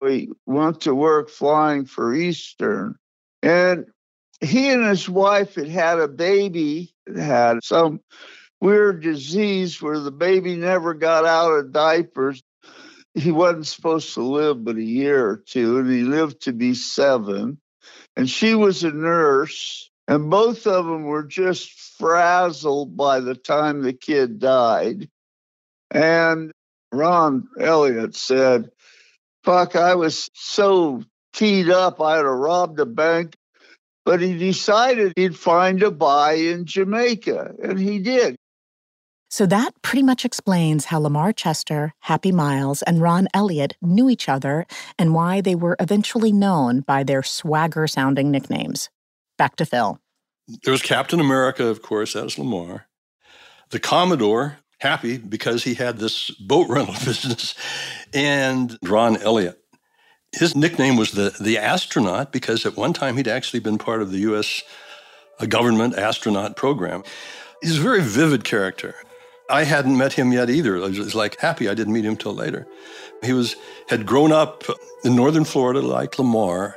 we 0.00 0.30
went 0.46 0.82
to 0.82 0.94
work 0.94 1.30
flying 1.30 1.86
for 1.86 2.14
Eastern. 2.14 2.96
And 3.42 3.86
he 4.40 4.70
and 4.70 4.84
his 4.84 5.08
wife 5.08 5.54
had 5.54 5.68
had 5.68 5.98
a 5.98 6.08
baby, 6.08 6.94
had 7.14 7.62
some 7.62 8.00
weird 8.60 9.02
disease 9.02 9.80
where 9.80 9.98
the 9.98 10.10
baby 10.10 10.56
never 10.56 10.94
got 10.94 11.24
out 11.24 11.52
of 11.52 11.72
diapers. 11.72 12.42
He 13.14 13.32
wasn't 13.32 13.66
supposed 13.66 14.14
to 14.14 14.22
live 14.22 14.64
but 14.64 14.76
a 14.76 14.82
year 14.82 15.28
or 15.28 15.36
two, 15.36 15.78
and 15.78 15.90
he 15.90 16.02
lived 16.02 16.42
to 16.42 16.52
be 16.52 16.74
seven. 16.74 17.58
And 18.16 18.28
she 18.28 18.54
was 18.54 18.84
a 18.84 18.92
nurse, 18.92 19.90
and 20.06 20.30
both 20.30 20.66
of 20.66 20.86
them 20.86 21.04
were 21.04 21.24
just 21.24 21.70
frazzled 21.98 22.96
by 22.96 23.20
the 23.20 23.34
time 23.34 23.82
the 23.82 23.92
kid 23.92 24.38
died. 24.38 25.08
And 25.90 26.52
Ron 26.92 27.48
Elliott 27.58 28.16
said, 28.16 28.70
Fuck, 29.44 29.74
I 29.74 29.94
was 29.94 30.30
so 30.34 31.02
teed 31.32 31.70
up, 31.70 32.00
I'd 32.00 32.18
have 32.18 32.26
robbed 32.26 32.78
a 32.80 32.86
bank. 32.86 33.36
But 34.04 34.20
he 34.20 34.36
decided 34.36 35.12
he'd 35.16 35.36
find 35.36 35.82
a 35.82 35.90
buy 35.90 36.34
in 36.34 36.64
Jamaica, 36.64 37.54
and 37.62 37.78
he 37.78 37.98
did. 37.98 38.36
So 39.32 39.46
that 39.46 39.80
pretty 39.82 40.02
much 40.02 40.24
explains 40.24 40.86
how 40.86 40.98
Lamar 40.98 41.32
Chester, 41.32 41.92
Happy 42.00 42.32
Miles, 42.32 42.82
and 42.82 43.00
Ron 43.00 43.28
Elliott 43.32 43.76
knew 43.80 44.10
each 44.10 44.28
other 44.28 44.66
and 44.98 45.14
why 45.14 45.40
they 45.40 45.54
were 45.54 45.76
eventually 45.78 46.32
known 46.32 46.80
by 46.80 47.04
their 47.04 47.22
swagger 47.22 47.86
sounding 47.86 48.32
nicknames. 48.32 48.90
Back 49.38 49.54
to 49.56 49.64
Phil. 49.64 50.00
There 50.64 50.72
was 50.72 50.82
Captain 50.82 51.20
America, 51.20 51.66
of 51.66 51.80
course, 51.80 52.14
that 52.14 52.24
was 52.24 52.38
Lamar. 52.38 52.86
The 53.70 53.78
Commodore, 53.78 54.58
Happy, 54.80 55.18
because 55.18 55.62
he 55.62 55.74
had 55.74 55.98
this 55.98 56.30
boat 56.30 56.68
rental 56.70 56.94
business, 57.04 57.54
and 58.12 58.76
Ron 58.82 59.16
Elliott. 59.18 59.59
His 60.32 60.54
nickname 60.54 60.96
was 60.96 61.12
the, 61.12 61.34
the 61.40 61.58
astronaut 61.58 62.32
because 62.32 62.64
at 62.64 62.76
one 62.76 62.92
time 62.92 63.16
he'd 63.16 63.28
actually 63.28 63.60
been 63.60 63.78
part 63.78 64.00
of 64.00 64.12
the 64.12 64.18
U.S. 64.18 64.62
Uh, 65.38 65.46
government 65.46 65.96
astronaut 65.96 66.56
program. 66.56 67.02
He's 67.60 67.78
a 67.78 67.82
very 67.82 68.00
vivid 68.02 68.44
character. 68.44 68.94
I 69.50 69.64
hadn't 69.64 69.98
met 69.98 70.12
him 70.12 70.32
yet 70.32 70.48
either. 70.48 70.76
I 70.76 70.88
was 70.88 71.14
like 71.14 71.40
happy 71.40 71.68
I 71.68 71.74
didn't 71.74 71.92
meet 71.92 72.04
him 72.04 72.16
till 72.16 72.34
later. 72.34 72.66
He 73.22 73.32
was 73.32 73.56
had 73.88 74.06
grown 74.06 74.30
up 74.30 74.62
in 75.04 75.16
northern 75.16 75.44
Florida 75.44 75.80
like 75.80 76.18
Lamar, 76.18 76.76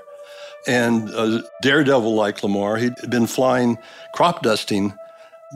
and 0.68 1.10
a 1.10 1.44
daredevil 1.62 2.16
like 2.16 2.42
Lamar. 2.42 2.78
He'd 2.78 2.96
been 3.10 3.28
flying 3.28 3.78
crop 4.14 4.42
dusting 4.42 4.98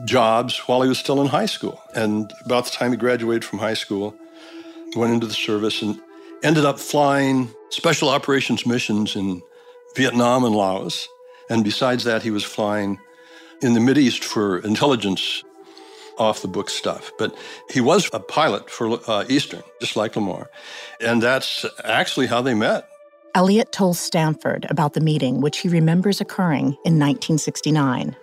jobs 0.04 0.58
while 0.68 0.82
he 0.82 0.88
was 0.88 0.98
still 0.98 1.20
in 1.20 1.26
high 1.26 1.46
school. 1.46 1.82
And 1.94 2.32
about 2.44 2.66
the 2.66 2.70
time 2.70 2.92
he 2.92 2.96
graduated 2.96 3.44
from 3.44 3.58
high 3.58 3.74
school, 3.74 4.14
went 4.94 5.12
into 5.12 5.26
the 5.26 5.34
service 5.34 5.82
and 5.82 5.98
ended 6.42 6.64
up 6.64 6.78
flying 6.78 7.50
special 7.70 8.08
operations 8.08 8.66
missions 8.66 9.16
in 9.16 9.42
Vietnam 9.96 10.44
and 10.44 10.54
Laos. 10.54 11.08
And 11.50 11.64
besides 11.64 12.04
that, 12.04 12.22
he 12.22 12.30
was 12.30 12.44
flying 12.44 12.98
in 13.62 13.74
the 13.74 13.98
East 13.98 14.22
for 14.22 14.58
intelligence 14.58 15.42
off 16.18 16.42
the 16.42 16.48
book 16.48 16.68
stuff. 16.68 17.12
But 17.18 17.34
he 17.70 17.80
was 17.80 18.08
a 18.12 18.20
pilot 18.20 18.70
for 18.70 18.98
uh, 19.10 19.24
Eastern, 19.28 19.62
just 19.80 19.96
like 19.96 20.16
Lamar. 20.16 20.50
And 21.00 21.22
that's 21.22 21.64
actually 21.84 22.26
how 22.26 22.42
they 22.42 22.54
met. 22.54 22.88
Elliott 23.34 23.72
told 23.72 23.96
Stanford 23.96 24.66
about 24.68 24.94
the 24.94 25.00
meeting, 25.00 25.40
which 25.40 25.58
he 25.58 25.68
remembers 25.68 26.20
occurring 26.20 26.76
in 26.84 26.98
1969. 26.98 28.16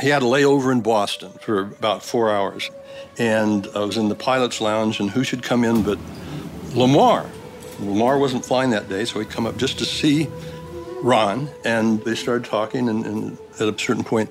He 0.00 0.08
had 0.08 0.22
a 0.22 0.26
layover 0.26 0.72
in 0.72 0.80
Boston 0.80 1.30
for 1.40 1.60
about 1.60 2.02
four 2.02 2.30
hours. 2.30 2.70
And 3.18 3.68
I 3.74 3.80
was 3.80 3.96
in 3.96 4.08
the 4.08 4.14
pilot's 4.14 4.60
lounge, 4.60 5.00
and 5.00 5.10
who 5.10 5.22
should 5.22 5.42
come 5.42 5.64
in 5.64 5.82
but 5.82 5.98
Lamar? 6.74 7.26
Lamar 7.80 8.18
wasn't 8.18 8.44
flying 8.44 8.70
that 8.70 8.88
day, 8.88 9.04
so 9.04 9.18
he'd 9.18 9.30
come 9.30 9.46
up 9.46 9.56
just 9.56 9.78
to 9.78 9.84
see 9.84 10.28
Ron. 11.02 11.48
And 11.64 12.02
they 12.04 12.14
started 12.14 12.44
talking, 12.44 12.88
and, 12.88 13.04
and 13.04 13.38
at 13.60 13.68
a 13.68 13.78
certain 13.78 14.04
point, 14.04 14.30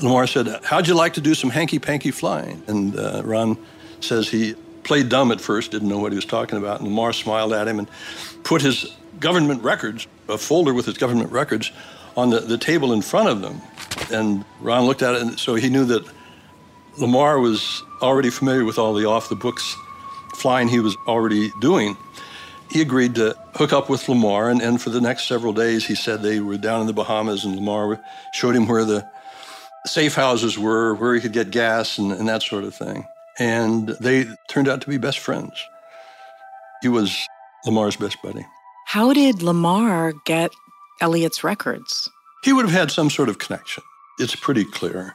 Lamar 0.00 0.26
said, 0.26 0.48
How'd 0.64 0.88
you 0.88 0.94
like 0.94 1.14
to 1.14 1.20
do 1.20 1.34
some 1.34 1.50
hanky 1.50 1.78
panky 1.78 2.10
flying? 2.10 2.62
And 2.66 2.98
uh, 2.98 3.22
Ron 3.24 3.56
says 4.00 4.28
he 4.28 4.54
played 4.84 5.08
dumb 5.08 5.32
at 5.32 5.40
first, 5.40 5.70
didn't 5.70 5.88
know 5.88 5.98
what 5.98 6.12
he 6.12 6.16
was 6.16 6.26
talking 6.26 6.58
about. 6.58 6.80
And 6.80 6.88
Lamar 6.88 7.12
smiled 7.12 7.52
at 7.52 7.66
him 7.66 7.78
and 7.78 7.88
put 8.44 8.62
his 8.62 8.94
government 9.18 9.62
records, 9.62 10.06
a 10.28 10.38
folder 10.38 10.74
with 10.74 10.86
his 10.86 10.98
government 10.98 11.32
records, 11.32 11.72
on 12.16 12.30
the, 12.30 12.40
the 12.40 12.58
table 12.58 12.92
in 12.92 13.02
front 13.02 13.28
of 13.28 13.40
them. 13.40 13.60
And 14.12 14.44
Ron 14.60 14.84
looked 14.84 15.02
at 15.02 15.14
it, 15.14 15.22
and 15.22 15.38
so 15.38 15.54
he 15.54 15.68
knew 15.68 15.84
that 15.86 16.06
Lamar 16.98 17.38
was 17.38 17.82
already 18.00 18.30
familiar 18.30 18.64
with 18.64 18.78
all 18.78 18.94
the 18.94 19.06
off 19.06 19.28
the 19.28 19.36
books 19.36 19.76
flying 20.34 20.68
he 20.68 20.80
was 20.80 20.96
already 21.06 21.50
doing. 21.60 21.96
He 22.70 22.82
agreed 22.82 23.14
to 23.14 23.36
hook 23.54 23.72
up 23.72 23.88
with 23.88 24.08
Lamar, 24.08 24.50
and, 24.50 24.60
and 24.60 24.80
for 24.80 24.90
the 24.90 25.00
next 25.00 25.26
several 25.26 25.52
days, 25.52 25.86
he 25.86 25.94
said 25.94 26.22
they 26.22 26.40
were 26.40 26.58
down 26.58 26.80
in 26.80 26.86
the 26.86 26.92
Bahamas, 26.92 27.44
and 27.44 27.56
Lamar 27.56 28.00
showed 28.32 28.56
him 28.56 28.66
where 28.66 28.84
the 28.84 29.08
safe 29.86 30.14
houses 30.14 30.58
were, 30.58 30.94
where 30.94 31.14
he 31.14 31.20
could 31.20 31.32
get 31.32 31.50
gas 31.50 31.98
and, 31.98 32.12
and 32.12 32.28
that 32.28 32.42
sort 32.42 32.64
of 32.64 32.74
thing. 32.74 33.06
And 33.38 33.90
they 34.00 34.26
turned 34.48 34.68
out 34.68 34.80
to 34.82 34.88
be 34.88 34.98
best 34.98 35.18
friends. 35.18 35.52
He 36.82 36.88
was 36.88 37.26
Lamar's 37.64 37.96
best 37.96 38.20
buddy. 38.22 38.44
How 38.86 39.12
did 39.12 39.42
Lamar 39.42 40.12
get 40.24 40.50
Elliott's 41.00 41.44
records? 41.44 42.08
He 42.44 42.52
would 42.52 42.64
have 42.64 42.74
had 42.74 42.90
some 42.90 43.10
sort 43.10 43.28
of 43.28 43.38
connection. 43.38 43.82
It's 44.18 44.34
pretty 44.34 44.64
clear. 44.64 45.14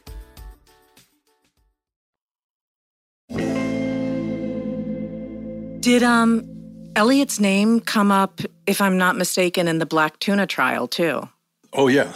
Did 5.81 6.03
um 6.03 6.47
Elliott's 6.95 7.39
name 7.39 7.79
come 7.79 8.11
up, 8.11 8.41
if 8.67 8.81
I'm 8.81 8.99
not 8.99 9.17
mistaken, 9.17 9.67
in 9.67 9.79
the 9.79 9.85
Black 9.87 10.19
Tuna 10.19 10.45
trial 10.45 10.87
too? 10.87 11.27
Oh 11.73 11.87
yeah, 11.87 12.13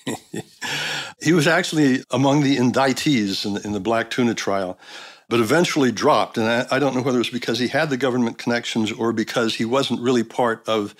he 1.20 1.34
was 1.34 1.46
actually 1.46 2.02
among 2.10 2.42
the 2.42 2.56
indictees 2.56 3.44
in 3.44 3.54
the, 3.54 3.60
in 3.62 3.72
the, 3.72 3.80
Black 3.80 4.08
Tuna 4.08 4.34
trial, 4.34 4.78
but 5.28 5.38
eventually 5.38 5.92
dropped. 5.92 6.38
And 6.38 6.46
I, 6.46 6.66
I 6.70 6.78
don't 6.78 6.94
know 6.94 7.02
whether 7.02 7.18
it 7.18 7.26
was 7.26 7.30
because 7.30 7.58
he 7.58 7.68
had 7.68 7.90
the 7.90 7.98
government 7.98 8.38
connections 8.38 8.90
or 8.90 9.12
because 9.12 9.56
he 9.56 9.66
wasn't 9.66 10.00
really 10.00 10.24
part 10.24 10.66
of 10.66 10.94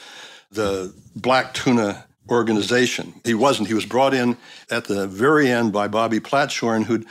the 0.50 0.92
Black 1.14 1.54
Tuna 1.54 2.04
organization. 2.28 3.14
He 3.24 3.32
wasn't. 3.32 3.68
He 3.68 3.74
was 3.74 3.86
brought 3.86 4.12
in 4.12 4.36
at 4.70 4.84
the 4.84 5.06
very 5.06 5.50
end 5.50 5.72
by 5.72 5.88
Bobby 5.88 6.20
Platshorn, 6.20 6.84
who'd 6.84 7.06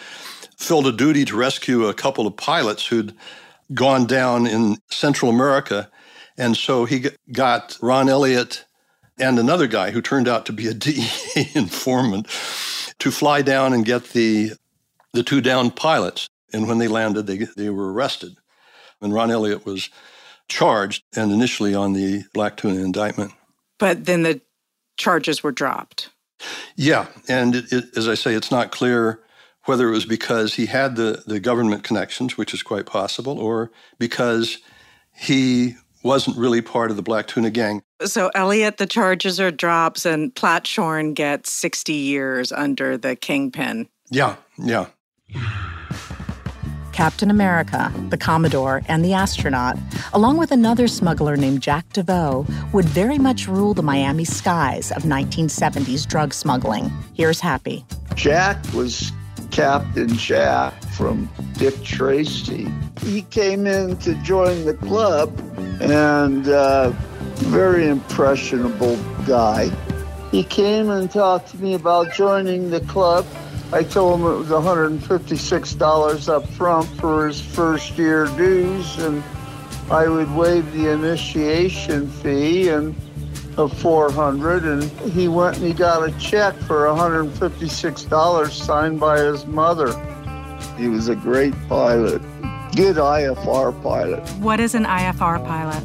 filled 0.55 0.85
a 0.85 0.91
duty 0.91 1.25
to 1.25 1.35
rescue 1.35 1.87
a 1.87 1.95
couple 1.95 2.27
of 2.27 2.37
pilots 2.37 2.85
who'd 2.85 3.15
gone 3.74 4.05
down 4.05 4.47
in 4.47 4.78
Central 4.89 5.32
America. 5.32 5.89
And 6.38 6.55
so 6.55 6.86
he 6.86 7.07
got 7.32 7.78
Ron 7.82 8.09
Elliott 8.09 8.66
and 9.18 9.39
another 9.39 9.68
guy 9.68 9.91
who 9.91 10.01
turned 10.01 10.28
out 10.28 10.45
to 10.45 10.53
be 10.53 10.68
a 10.68 10.74
DEA 10.74 11.49
informant 11.53 12.28
to 12.99 13.11
fly 13.11 13.41
down 13.41 13.74
and 13.74 13.86
get 13.86 14.09
the, 14.09 14.51
the 15.13 15.24
two 15.24 15.41
downed 15.41 15.76
pilots. 15.76 16.30
And 16.53 16.68
when 16.68 16.78
they 16.78 16.88
landed, 16.88 17.28
they, 17.28 17.38
they 17.57 17.70
were 17.70 17.91
arrested. 17.91 18.36
And 19.01 19.13
Ron 19.13 19.32
Elliott 19.32 19.66
was 19.66 19.89
charged 20.47 21.03
and 21.16 21.32
initially 21.32 21.76
on 21.76 21.93
the 21.93 22.24
Black 22.34 22.57
Tuna 22.57 22.82
indictment. 22.82 23.34
But 23.78 24.05
then 24.05 24.24
the 24.24 24.41
charges 24.97 25.43
were 25.43 25.51
dropped. 25.51 26.09
Yeah. 26.76 27.07
And 27.28 27.55
it, 27.55 27.72
it, 27.72 27.97
as 27.97 28.07
I 28.07 28.13
say, 28.13 28.34
it's 28.34 28.51
not 28.51 28.72
clear 28.72 29.20
whether 29.66 29.88
it 29.88 29.91
was 29.91 30.05
because 30.05 30.55
he 30.55 30.68
had 30.68 30.95
the, 30.95 31.24
the 31.26 31.39
government 31.39 31.84
connections, 31.84 32.38
which 32.38 32.53
is 32.53 32.63
quite 32.63 32.86
possible, 32.86 33.39
or 33.39 33.72
because 33.99 34.59
he 35.13 35.76
wasn't 36.03 36.38
really 36.38 36.61
part 36.61 36.91
of 36.91 36.97
the 36.97 37.03
Black 37.03 37.28
Tuna 37.28 37.49
gang. 37.49 37.82
So, 38.03 38.30
Elliott, 38.36 38.78
the 38.78 38.86
charges 38.86 39.39
are 39.39 39.51
drops, 39.51 40.05
and 40.05 40.34
Platshorn 40.36 41.16
gets 41.16 41.51
60 41.51 41.93
years 41.93 42.51
under 42.51 42.97
the 42.97 43.16
kingpin. 43.16 43.89
Yeah, 44.11 44.36
yeah. 44.57 44.88
Captain 46.91 47.30
America, 47.30 47.91
the 48.09 48.18
Commodore, 48.18 48.82
and 48.88 49.03
the 49.03 49.13
astronaut, 49.13 49.78
along 50.13 50.38
with 50.38 50.51
another 50.51 50.88
smuggler 50.88 51.36
named 51.36 51.61
Jack 51.61 51.91
DeVoe, 51.91 52.45
would 52.72 52.86
very 52.86 53.18
much 53.18 53.47
rule 53.49 53.74
the 53.74 53.84
Miami 53.84 54.24
skies 54.24 54.91
of 54.91 55.03
1970s 55.03 56.07
drug 56.07 56.34
smuggling. 56.34 56.89
Here's 57.13 57.41
Happy. 57.41 57.84
Jack 58.16 58.63
was 58.74 59.11
Captain 59.55 60.09
Jack 60.09 60.73
from 60.97 61.29
Dick 61.53 61.81
Tracy. 61.81 62.67
He 63.03 63.21
came 63.21 63.65
in 63.65 63.95
to 63.99 64.13
join 64.15 64.65
the 64.65 64.73
club 64.73 65.31
and 65.79 66.45
uh, 66.49 66.89
very 67.35 67.87
impressionable 67.87 68.97
guy. 69.25 69.71
He 70.29 70.43
came 70.43 70.89
and 70.89 71.09
talked 71.09 71.51
to 71.51 71.57
me 71.57 71.73
about 71.73 72.13
joining 72.13 72.69
the 72.69 72.81
club. 72.81 73.25
I 73.71 73.83
told 73.83 74.19
him 74.19 74.27
it 74.27 74.35
was 74.35 74.49
$156 74.49 76.27
up 76.27 76.49
front 76.49 76.87
for 76.99 77.25
his 77.25 77.39
first 77.39 77.97
year 77.97 78.25
dues, 78.35 78.97
and 78.97 79.23
I 79.89 80.09
would 80.09 80.35
waive 80.35 80.69
the 80.73 80.91
initiation 80.91 82.09
fee 82.09 82.67
and 82.67 82.93
of 83.57 83.77
400 83.79 84.63
and 84.63 84.83
he 85.11 85.27
went 85.27 85.57
and 85.57 85.65
he 85.65 85.73
got 85.73 86.07
a 86.07 86.11
check 86.19 86.55
for 86.55 86.85
$156 86.85 88.51
signed 88.51 88.99
by 88.99 89.19
his 89.19 89.45
mother. 89.45 89.93
He 90.77 90.87
was 90.87 91.07
a 91.07 91.15
great 91.15 91.53
pilot, 91.69 92.21
good 92.75 92.97
IFR 92.97 93.81
pilot. 93.81 94.27
What 94.39 94.59
is 94.59 94.75
an 94.75 94.83
IFR 94.83 95.45
pilot? 95.45 95.83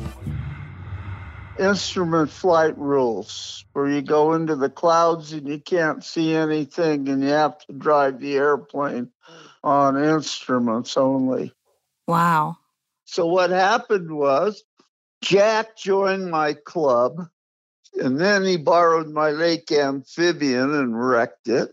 Instrument 1.58 2.30
flight 2.30 2.76
rules, 2.76 3.64
where 3.72 3.88
you 3.88 4.02
go 4.02 4.32
into 4.32 4.56
the 4.56 4.70
clouds 4.70 5.32
and 5.32 5.46
you 5.46 5.60
can't 5.60 6.02
see 6.02 6.34
anything 6.34 7.08
and 7.08 7.22
you 7.22 7.28
have 7.28 7.58
to 7.66 7.72
drive 7.72 8.18
the 8.18 8.36
airplane 8.36 9.10
on 9.62 10.02
instruments 10.02 10.96
only. 10.96 11.52
Wow. 12.08 12.56
So 13.04 13.26
what 13.26 13.50
happened 13.50 14.10
was 14.10 14.64
Jack 15.22 15.76
joined 15.76 16.30
my 16.30 16.54
club 16.54 17.28
and 17.94 18.18
then 18.18 18.44
he 18.44 18.56
borrowed 18.56 19.08
my 19.08 19.30
lake 19.30 19.70
amphibian 19.72 20.74
and 20.74 20.98
wrecked 20.98 21.48
it. 21.48 21.70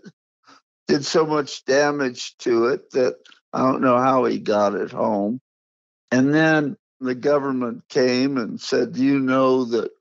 did 0.88 1.06
so 1.06 1.26
much 1.26 1.66
damage 1.66 2.38
to 2.38 2.68
it 2.68 2.90
that 2.92 3.16
I 3.54 3.60
don't 3.60 3.82
know 3.82 3.98
how 3.98 4.26
he 4.26 4.40
got 4.40 4.76
it 4.76 4.92
home. 4.92 5.42
And 6.12 6.34
then 6.34 6.78
the 7.00 7.16
government 7.16 7.84
came 7.90 8.38
and 8.38 8.60
said, 8.60 8.94
Do 8.94 9.04
you 9.04 9.20
know 9.20 9.66
that 9.66 9.92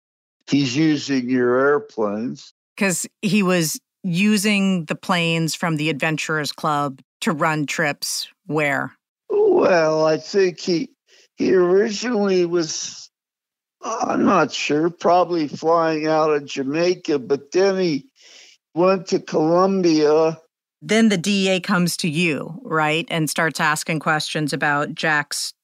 he's 0.49 0.77
using 0.77 1.29
your 1.29 1.59
airplanes? 1.59 2.53
Because 2.77 3.07
he 3.23 3.43
was 3.43 3.81
using 4.03 4.85
the 4.85 4.95
planes 4.95 5.55
from 5.55 5.77
the 5.77 5.91
Adventurers 5.91 6.53
Club 6.53 7.01
to 7.23 7.33
run 7.33 7.67
trips 7.67 8.29
where? 8.47 8.93
Well, 9.29 10.05
I 10.07 10.19
think 10.19 10.61
he 10.61 10.91
he 11.37 11.55
originally 11.55 12.47
was 12.47 13.11
Oh, 13.89 14.01
I'm 14.09 14.25
not 14.25 14.51
sure, 14.51 14.91
probably 14.91 15.47
flying 15.47 16.09
out 16.09 16.33
of 16.33 16.45
Jamaica, 16.45 17.21
but 17.21 17.53
then 17.53 17.79
he 17.79 18.07
went 18.75 19.07
to 19.09 19.21
Colombia. 19.21 20.41
Then 20.83 21.09
the 21.09 21.17
DEA 21.17 21.61
comes 21.61 21.97
to 21.99 22.09
you, 22.09 22.61
right? 22.65 23.07
And 23.09 23.31
starts 23.31 23.61
asking 23.61 24.01
questions 24.01 24.53
about 24.53 24.97
Jack's 24.97 25.55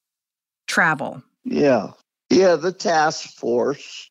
travel. 0.67 1.21
Yeah. 1.43 1.91
Yeah, 2.29 2.55
the 2.55 2.71
task 2.71 3.29
force. 3.35 4.09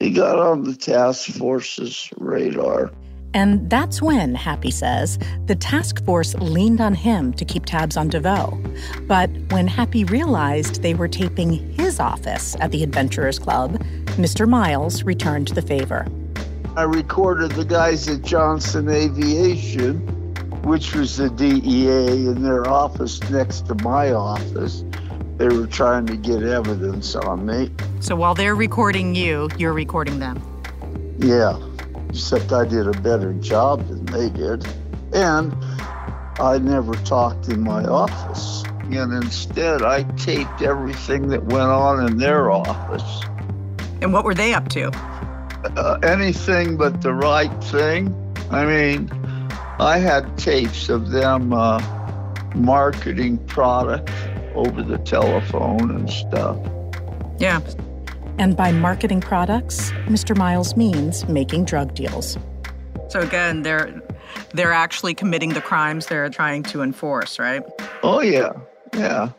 He 0.00 0.10
got 0.10 0.40
on 0.40 0.64
the 0.64 0.74
task 0.74 1.30
force's 1.30 2.10
radar. 2.16 2.90
And 3.34 3.68
that's 3.68 4.00
when, 4.00 4.36
Happy 4.36 4.70
says, 4.70 5.18
the 5.46 5.56
task 5.56 6.02
force 6.04 6.34
leaned 6.36 6.80
on 6.80 6.94
him 6.94 7.34
to 7.34 7.44
keep 7.44 7.66
tabs 7.66 7.96
on 7.96 8.08
DeVoe. 8.08 8.62
But 9.02 9.28
when 9.50 9.66
Happy 9.66 10.04
realized 10.04 10.82
they 10.82 10.94
were 10.94 11.08
taping 11.08 11.52
his 11.74 11.98
office 11.98 12.56
at 12.60 12.70
the 12.70 12.84
Adventurers 12.84 13.40
Club, 13.40 13.72
Mr. 14.16 14.48
Miles 14.48 15.02
returned 15.02 15.48
the 15.48 15.62
favor. 15.62 16.06
I 16.76 16.82
recorded 16.82 17.50
the 17.52 17.64
guys 17.64 18.08
at 18.08 18.22
Johnson 18.22 18.88
Aviation, 18.88 19.98
which 20.62 20.94
was 20.94 21.16
the 21.16 21.28
DEA, 21.28 22.28
in 22.28 22.42
their 22.42 22.68
office 22.68 23.20
next 23.30 23.66
to 23.66 23.74
my 23.76 24.12
office. 24.12 24.84
They 25.38 25.48
were 25.48 25.66
trying 25.66 26.06
to 26.06 26.16
get 26.16 26.44
evidence 26.44 27.16
on 27.16 27.44
me. 27.44 27.72
So 27.98 28.14
while 28.14 28.34
they're 28.34 28.54
recording 28.54 29.16
you, 29.16 29.50
you're 29.58 29.72
recording 29.72 30.20
them. 30.20 30.40
Yeah 31.18 31.58
except 32.14 32.52
I 32.52 32.64
did 32.64 32.86
a 32.86 32.92
better 33.02 33.32
job 33.34 33.86
than 33.88 34.06
they 34.06 34.30
did. 34.30 34.64
And 35.12 35.52
I 36.38 36.58
never 36.58 36.94
talked 37.04 37.48
in 37.48 37.60
my 37.60 37.84
office. 37.84 38.62
And 38.84 39.12
instead, 39.12 39.82
I 39.82 40.04
taped 40.16 40.62
everything 40.62 41.28
that 41.28 41.42
went 41.44 41.70
on 41.70 42.06
in 42.06 42.18
their 42.18 42.52
office. 42.52 43.22
And 44.00 44.12
what 44.12 44.24
were 44.24 44.34
they 44.34 44.54
up 44.54 44.68
to? 44.70 44.90
Uh, 44.94 45.98
anything 46.04 46.76
but 46.76 47.02
the 47.02 47.12
right 47.12 47.64
thing. 47.64 48.14
I 48.50 48.64
mean, 48.64 49.10
I 49.80 49.98
had 49.98 50.38
tapes 50.38 50.88
of 50.88 51.10
them 51.10 51.52
uh, 51.52 51.80
marketing 52.54 53.38
product 53.46 54.10
over 54.54 54.82
the 54.82 54.98
telephone 54.98 55.90
and 55.90 56.08
stuff. 56.08 56.58
Yeah. 57.38 57.60
And 58.38 58.56
by 58.56 58.72
marketing 58.72 59.20
products, 59.20 59.90
Mr. 60.06 60.36
Miles 60.36 60.76
means 60.76 61.26
making 61.28 61.64
drug 61.64 61.94
deals. 61.94 62.36
So 63.08 63.20
again, 63.20 63.62
they're 63.62 64.02
they're 64.52 64.72
actually 64.72 65.14
committing 65.14 65.50
the 65.50 65.60
crimes 65.60 66.06
they're 66.06 66.28
trying 66.28 66.62
to 66.64 66.82
enforce, 66.82 67.38
right? 67.38 67.62
Oh 68.02 68.20
yeah. 68.20 68.52
Yeah. 68.96 69.30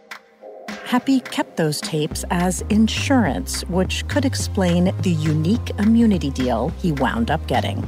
Happy 0.86 1.20
kept 1.20 1.58
those 1.58 1.82
tapes 1.82 2.24
as 2.30 2.62
insurance, 2.70 3.64
which 3.70 4.08
could 4.08 4.24
explain 4.24 4.94
the 5.02 5.12
unique 5.12 5.72
immunity 5.80 6.30
deal 6.30 6.70
he 6.78 6.92
wound 6.92 7.32
up 7.32 7.46
getting. 7.48 7.88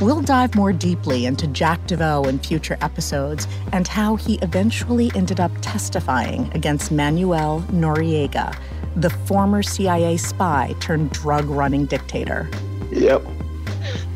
We'll 0.00 0.20
dive 0.20 0.54
more 0.54 0.72
deeply 0.72 1.26
into 1.26 1.46
Jack 1.46 1.86
DeVoe 1.86 2.24
in 2.24 2.38
future 2.38 2.76
episodes 2.80 3.46
and 3.72 3.86
how 3.86 4.16
he 4.16 4.34
eventually 4.42 5.10
ended 5.14 5.38
up 5.38 5.52
testifying 5.60 6.50
against 6.54 6.90
Manuel 6.90 7.64
Noriega, 7.70 8.56
the 8.96 9.10
former 9.10 9.62
CIA 9.62 10.16
spy 10.16 10.74
turned 10.80 11.10
drug 11.10 11.46
running 11.46 11.86
dictator. 11.86 12.48
Yep. 12.90 13.22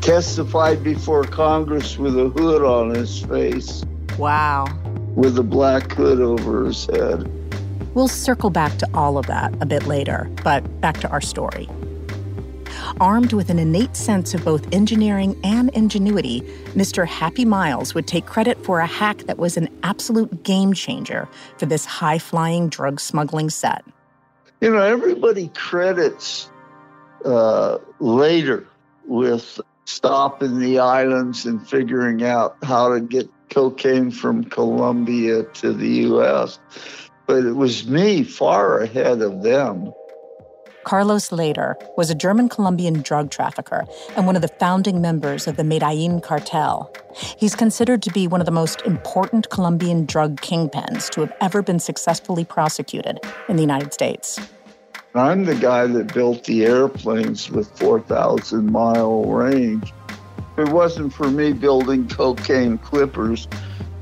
Testified 0.01 0.83
before 0.83 1.23
Congress 1.23 1.97
with 1.97 2.17
a 2.17 2.29
hood 2.29 2.63
on 2.63 2.91
his 2.91 3.21
face. 3.21 3.83
Wow. 4.17 4.67
With 5.15 5.37
a 5.37 5.43
black 5.43 5.91
hood 5.93 6.21
over 6.21 6.65
his 6.65 6.85
head. 6.85 7.31
We'll 7.93 8.07
circle 8.07 8.51
back 8.51 8.77
to 8.77 8.87
all 8.93 9.17
of 9.17 9.25
that 9.25 9.53
a 9.61 9.65
bit 9.65 9.87
later, 9.87 10.29
but 10.43 10.81
back 10.81 10.99
to 10.99 11.09
our 11.09 11.21
story. 11.21 11.67
Armed 12.99 13.33
with 13.33 13.49
an 13.49 13.59
innate 13.59 13.95
sense 13.95 14.33
of 14.33 14.45
both 14.45 14.71
engineering 14.73 15.39
and 15.43 15.69
ingenuity, 15.71 16.41
Mr. 16.75 17.07
Happy 17.07 17.43
Miles 17.43 17.93
would 17.95 18.07
take 18.07 18.25
credit 18.25 18.63
for 18.63 18.79
a 18.79 18.87
hack 18.87 19.19
that 19.23 19.37
was 19.37 19.57
an 19.57 19.67
absolute 19.83 20.43
game 20.43 20.73
changer 20.73 21.27
for 21.57 21.65
this 21.65 21.85
high 21.85 22.19
flying 22.19 22.69
drug 22.69 22.99
smuggling 22.99 23.49
set 23.49 23.83
you 24.61 24.71
know, 24.71 24.81
everybody 24.81 25.49
credits 25.49 26.49
uh, 27.25 27.77
Lehder 27.99 28.67
with 29.05 29.59
stopping 29.85 30.59
the 30.59 30.79
islands 30.79 31.45
and 31.45 31.67
figuring 31.67 32.23
out 32.23 32.57
how 32.63 32.93
to 32.93 32.99
get 32.99 33.29
cocaine 33.49 34.11
from 34.11 34.43
Colombia 34.43 35.43
to 35.43 35.73
the 35.73 35.87
U.S. 35.87 36.59
But 37.25 37.45
it 37.45 37.53
was 37.53 37.87
me 37.87 38.23
far 38.23 38.79
ahead 38.79 39.21
of 39.21 39.41
them. 39.41 39.93
Carlos 40.87 41.31
Lehder 41.31 41.75
was 41.97 42.09
a 42.09 42.15
German 42.15 42.47
Colombian 42.47 43.01
drug 43.01 43.29
trafficker 43.29 43.85
and 44.15 44.25
one 44.25 44.37
of 44.37 44.41
the 44.41 44.47
founding 44.47 45.01
members 45.01 45.45
of 45.45 45.57
the 45.57 45.63
Medellin 45.65 46.21
cartel. 46.21 46.89
He's 47.37 47.55
considered 47.55 48.01
to 48.03 48.11
be 48.11 48.25
one 48.25 48.39
of 48.39 48.45
the 48.45 48.53
most 48.53 48.81
important 48.83 49.49
Colombian 49.49 50.05
drug 50.05 50.39
kingpins 50.39 51.09
to 51.09 51.19
have 51.19 51.33
ever 51.41 51.61
been 51.61 51.79
successfully 51.79 52.45
prosecuted 52.45 53.19
in 53.49 53.57
the 53.57 53.61
United 53.61 53.93
States. 53.93 54.39
I'm 55.13 55.43
the 55.43 55.55
guy 55.55 55.87
that 55.87 56.13
built 56.13 56.45
the 56.45 56.63
airplanes 56.63 57.49
with 57.49 57.67
4,000 57.77 58.71
mile 58.71 59.25
range. 59.25 59.91
If 60.53 60.69
it 60.69 60.71
wasn't 60.71 61.11
for 61.11 61.29
me 61.29 61.51
building 61.51 62.07
cocaine 62.07 62.77
clippers, 62.77 63.49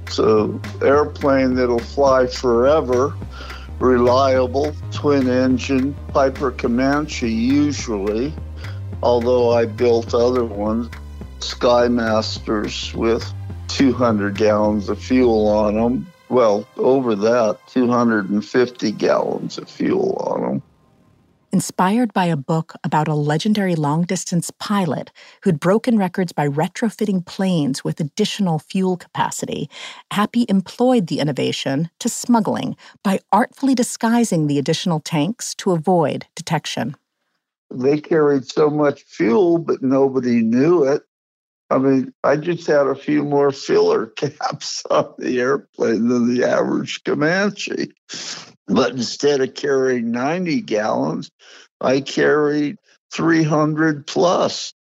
so 0.07 0.61
airplane 0.83 1.55
that'll 1.55 1.79
fly 1.79 2.27
forever 2.27 3.15
reliable, 3.80 4.76
twin 4.91 5.30
engine, 5.30 5.95
Piper 6.09 6.51
Comanche 6.51 7.30
usually, 7.30 8.34
although 9.03 9.51
I 9.51 9.65
built 9.65 10.13
other 10.13 10.45
ones, 10.45 10.89
Skymasters 11.39 12.93
with 12.93 13.34
200 13.67 14.36
gallons 14.36 14.89
of 14.89 14.99
fuel 14.99 15.47
on 15.47 15.76
them. 15.76 16.07
Well, 16.30 16.67
over 16.78 17.15
that, 17.15 17.59
250 17.67 18.91
gallons 18.93 19.57
of 19.57 19.69
fuel 19.69 20.15
on 20.28 20.41
them. 20.41 20.61
Inspired 21.56 22.12
by 22.12 22.26
a 22.26 22.36
book 22.36 22.74
about 22.84 23.08
a 23.08 23.14
legendary 23.14 23.76
long 23.76 24.03
distance 24.03 24.51
pilot 24.60 25.10
who'd 25.43 25.58
broken 25.58 25.97
records 25.97 26.34
by 26.34 26.45
retrofitting 26.49 27.26
planes 27.26 27.82
with 27.82 28.01
additional 28.01 28.60
fuel 28.60 28.97
capacity, 28.97 29.70
Happy 30.12 30.45
employed 30.49 31.08
the 31.08 31.22
innovation 31.22 31.89
to 32.01 32.10
smuggling 32.10 32.76
by 33.03 33.22
artfully 33.32 33.74
disguising 33.74 34.47
the 34.47 34.60
additional 34.60 34.99
tanks 34.99 35.56
to 35.56 35.72
avoid 35.72 36.26
detection. 36.36 36.97
They 37.72 38.01
carried 38.01 38.45
so 38.51 38.70
much 38.70 39.03
fuel, 39.03 39.58
but 39.58 39.82
nobody 39.82 40.41
knew 40.41 40.84
it. 40.84 41.03
I 41.76 41.78
mean, 41.78 42.13
I 42.23 42.38
just 42.38 42.67
had 42.67 42.88
a 42.88 42.95
few 42.95 43.26
more 43.26 43.51
filler 43.51 44.05
caps 44.15 44.82
on 44.89 45.13
the 45.17 45.41
airplane 45.41 46.07
than 46.07 46.34
the 46.34 46.45
average 46.45 47.03
Comanche. 47.03 47.91
But 48.65 48.91
instead 48.91 49.41
of 49.41 49.55
carrying 49.55 50.11
90 50.11 50.61
gallons, 50.61 51.30
I 51.82 51.99
carried 51.99 52.78
300 53.11 54.07
plus. 54.07 54.73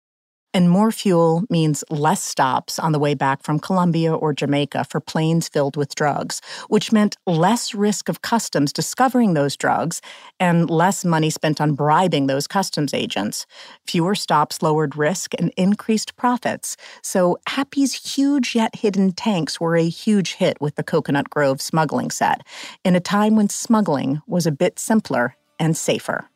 And 0.53 0.69
more 0.69 0.91
fuel 0.91 1.43
means 1.49 1.83
less 1.89 2.23
stops 2.23 2.77
on 2.77 2.91
the 2.91 2.99
way 2.99 3.15
back 3.15 3.41
from 3.41 3.59
Colombia 3.59 4.13
or 4.13 4.33
Jamaica 4.33 4.85
for 4.89 4.99
planes 4.99 5.49
filled 5.49 5.75
with 5.75 5.95
drugs, 5.95 6.41
which 6.67 6.91
meant 6.91 7.17
less 7.25 7.73
risk 7.73 8.07
of 8.07 8.21
customs 8.21 8.71
discovering 8.71 9.33
those 9.33 9.57
drugs 9.57 9.99
and 10.39 10.69
less 10.69 11.03
money 11.03 11.31
spent 11.31 11.59
on 11.59 11.73
bribing 11.73 12.27
those 12.27 12.45
customs 12.45 12.93
agents. 12.93 13.47
Fewer 13.87 14.13
stops 14.13 14.61
lowered 14.61 14.95
risk 14.95 15.33
and 15.39 15.51
increased 15.57 16.15
profits. 16.17 16.77
So 17.01 17.39
Happy's 17.47 18.15
huge 18.15 18.53
yet 18.53 18.75
hidden 18.75 19.11
tanks 19.11 19.59
were 19.59 19.75
a 19.75 19.89
huge 19.89 20.33
hit 20.33 20.61
with 20.61 20.75
the 20.75 20.83
Coconut 20.83 21.29
Grove 21.31 21.61
smuggling 21.61 22.11
set 22.11 22.45
in 22.83 22.95
a 22.95 22.99
time 22.99 23.35
when 23.35 23.49
smuggling 23.49 24.21
was 24.27 24.45
a 24.45 24.51
bit 24.51 24.77
simpler 24.77 25.35
and 25.59 25.75
safer. 25.75 26.29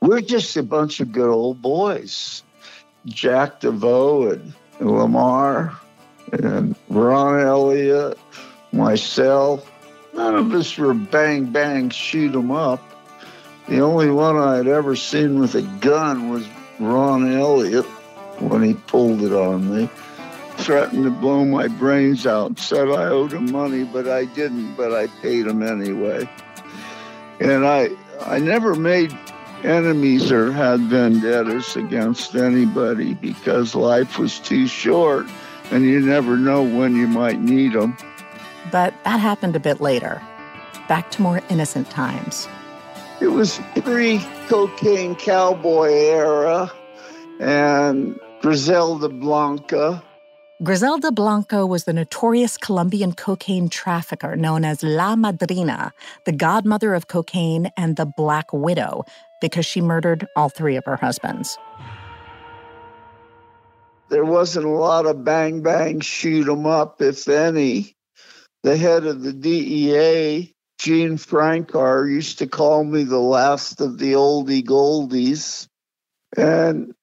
We're 0.00 0.20
just 0.20 0.56
a 0.56 0.62
bunch 0.62 1.00
of 1.00 1.12
good 1.12 1.28
old 1.28 1.60
boys. 1.60 2.42
Jack 3.06 3.60
DeVoe 3.60 4.30
and 4.32 4.52
Lamar 4.80 5.78
and 6.32 6.74
Ron 6.88 7.40
Elliott, 7.40 8.18
myself. 8.72 9.70
None 10.12 10.34
of 10.34 10.52
us 10.54 10.76
were 10.76 10.94
bang 10.94 11.46
bang 11.46 11.90
shoot 11.90 12.34
'em 12.34 12.50
up. 12.50 12.80
The 13.68 13.80
only 13.80 14.10
one 14.10 14.36
I 14.36 14.56
had 14.56 14.68
ever 14.68 14.96
seen 14.96 15.38
with 15.38 15.54
a 15.54 15.62
gun 15.80 16.30
was 16.30 16.46
Ron 16.78 17.32
Elliott 17.32 17.86
when 18.38 18.62
he 18.62 18.74
pulled 18.74 19.22
it 19.22 19.32
on 19.32 19.74
me. 19.74 19.88
threatened 20.58 21.04
to 21.04 21.10
blow 21.10 21.44
my 21.44 21.68
brains 21.68 22.26
out. 22.26 22.58
Said 22.58 22.88
I 22.88 23.04
owed 23.04 23.32
him 23.32 23.52
money, 23.52 23.84
but 23.84 24.08
I 24.08 24.24
didn't. 24.24 24.74
But 24.74 24.92
I 24.92 25.06
paid 25.20 25.46
him 25.46 25.62
anyway. 25.62 26.28
And 27.38 27.66
I 27.66 27.90
I 28.24 28.38
never 28.38 28.74
made 28.74 29.16
enemies 29.64 30.30
or 30.30 30.52
had 30.52 30.80
vendettas 30.80 31.76
against 31.76 32.34
anybody 32.34 33.14
because 33.14 33.74
life 33.74 34.18
was 34.18 34.38
too 34.38 34.66
short, 34.66 35.26
and 35.70 35.84
you 35.84 36.00
never 36.00 36.36
know 36.36 36.62
when 36.62 36.96
you 36.96 37.06
might 37.06 37.40
need 37.40 37.72
them. 37.72 37.96
But 38.70 38.94
that 39.04 39.20
happened 39.20 39.56
a 39.56 39.60
bit 39.60 39.80
later. 39.80 40.22
Back 40.88 41.10
to 41.12 41.22
more 41.22 41.42
innocent 41.48 41.90
times. 41.90 42.48
It 43.20 43.28
was 43.28 43.60
pre 43.82 44.18
cocaine 44.48 45.14
cowboy 45.14 45.90
era 45.90 46.70
and 47.40 48.18
Griselda 48.40 49.08
Blanco. 49.08 50.02
Griselda 50.62 51.12
Blanco 51.12 51.66
was 51.66 51.84
the 51.84 51.92
notorious 51.92 52.56
Colombian 52.56 53.12
cocaine 53.12 53.68
trafficker 53.68 54.36
known 54.36 54.64
as 54.64 54.82
La 54.82 55.14
Madrina, 55.14 55.90
the 56.24 56.32
godmother 56.32 56.94
of 56.94 57.08
cocaine 57.08 57.70
and 57.76 57.96
the 57.96 58.06
Black 58.06 58.50
Widow, 58.54 59.04
because 59.42 59.66
she 59.66 59.82
murdered 59.82 60.26
all 60.34 60.48
three 60.48 60.76
of 60.76 60.84
her 60.86 60.96
husbands. 60.96 61.58
There 64.08 64.24
wasn't 64.24 64.64
a 64.64 64.70
lot 64.70 65.04
of 65.04 65.24
bang 65.24 65.60
bang 65.60 66.00
shoot 66.00 66.48
'em 66.48 66.64
up, 66.64 67.02
if 67.02 67.28
any. 67.28 67.94
The 68.62 68.78
head 68.78 69.04
of 69.04 69.22
the 69.22 69.34
DEA, 69.34 70.54
Gene 70.78 71.18
Frankar, 71.18 72.10
used 72.10 72.38
to 72.38 72.46
call 72.46 72.82
me 72.82 73.04
the 73.04 73.20
last 73.20 73.82
of 73.82 73.98
the 73.98 74.14
oldie 74.14 74.64
goldies. 74.64 75.68
And 76.34 76.94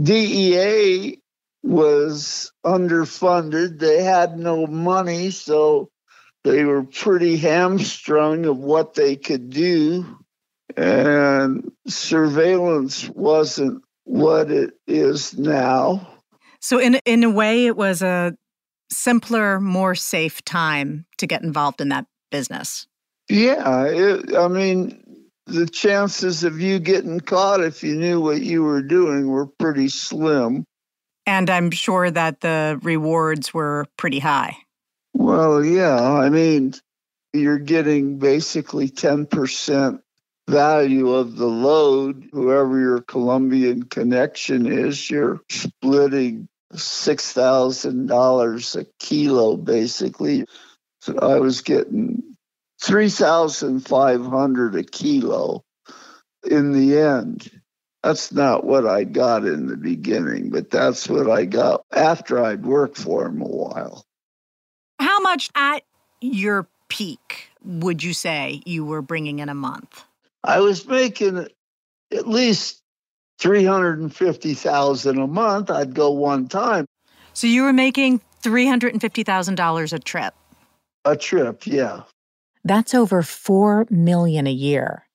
DEA 0.00 1.21
was 1.62 2.52
underfunded. 2.64 3.78
They 3.78 4.02
had 4.02 4.38
no 4.38 4.66
money, 4.66 5.30
so 5.30 5.90
they 6.44 6.64
were 6.64 6.82
pretty 6.84 7.36
hamstrung 7.38 8.46
of 8.46 8.58
what 8.58 8.94
they 8.94 9.16
could 9.16 9.50
do. 9.50 10.18
And 10.76 11.70
surveillance 11.86 13.08
wasn't 13.08 13.82
what 14.04 14.50
it 14.50 14.74
is 14.86 15.36
now. 15.36 16.08
So 16.60 16.78
in 16.78 16.94
in 17.04 17.24
a 17.24 17.30
way 17.30 17.66
it 17.66 17.76
was 17.76 18.02
a 18.02 18.34
simpler, 18.90 19.60
more 19.60 19.94
safe 19.94 20.44
time 20.44 21.06
to 21.18 21.26
get 21.26 21.42
involved 21.42 21.80
in 21.80 21.88
that 21.90 22.06
business. 22.30 22.86
Yeah, 23.28 23.84
it, 23.86 24.34
I 24.34 24.48
mean 24.48 25.02
the 25.46 25.66
chances 25.66 26.44
of 26.44 26.60
you 26.60 26.78
getting 26.78 27.20
caught 27.20 27.60
if 27.60 27.82
you 27.82 27.96
knew 27.96 28.20
what 28.20 28.40
you 28.40 28.62
were 28.62 28.82
doing 28.82 29.28
were 29.28 29.46
pretty 29.46 29.88
slim. 29.88 30.64
And 31.26 31.48
I'm 31.48 31.70
sure 31.70 32.10
that 32.10 32.40
the 32.40 32.80
rewards 32.82 33.54
were 33.54 33.86
pretty 33.96 34.18
high. 34.18 34.56
Well, 35.14 35.64
yeah. 35.64 36.00
I 36.00 36.30
mean, 36.30 36.74
you're 37.32 37.58
getting 37.58 38.18
basically 38.18 38.88
10% 38.88 40.00
value 40.48 41.12
of 41.12 41.36
the 41.36 41.46
load. 41.46 42.28
Whoever 42.32 42.80
your 42.80 43.02
Colombian 43.02 43.84
connection 43.84 44.66
is, 44.66 45.08
you're 45.08 45.40
splitting 45.48 46.48
$6,000 46.74 48.76
a 48.76 48.86
kilo, 48.98 49.56
basically. 49.56 50.44
So 51.00 51.18
I 51.18 51.38
was 51.38 51.60
getting 51.60 52.22
3,500 52.82 54.74
a 54.74 54.82
kilo 54.82 55.62
in 56.48 56.72
the 56.72 56.98
end. 56.98 57.61
That's 58.02 58.32
not 58.32 58.64
what 58.64 58.86
I 58.86 59.04
got 59.04 59.44
in 59.44 59.68
the 59.68 59.76
beginning, 59.76 60.50
but 60.50 60.70
that's 60.70 61.08
what 61.08 61.30
I 61.30 61.44
got 61.44 61.84
after 61.92 62.42
I'd 62.42 62.66
worked 62.66 62.98
for 62.98 63.26
him 63.26 63.40
a 63.40 63.46
while. 63.46 64.04
How 64.98 65.20
much 65.20 65.50
at 65.54 65.84
your 66.20 66.66
peak 66.88 67.50
would 67.64 68.02
you 68.02 68.12
say 68.12 68.60
you 68.66 68.84
were 68.84 69.02
bringing 69.02 69.38
in 69.38 69.48
a 69.48 69.54
month? 69.54 70.04
I 70.42 70.60
was 70.60 70.86
making 70.86 71.46
at 72.12 72.28
least 72.28 72.82
350,000 73.38 75.18
a 75.18 75.26
month. 75.26 75.70
I'd 75.70 75.94
go 75.94 76.10
one 76.10 76.48
time. 76.48 76.86
So 77.34 77.46
you 77.46 77.62
were 77.62 77.72
making 77.72 78.20
$350,000 78.42 79.92
a 79.92 79.98
trip. 80.00 80.34
A 81.04 81.16
trip, 81.16 81.66
yeah. 81.66 82.02
That's 82.64 82.94
over 82.94 83.22
4 83.22 83.86
million 83.90 84.46
a 84.46 84.52
year 84.52 85.06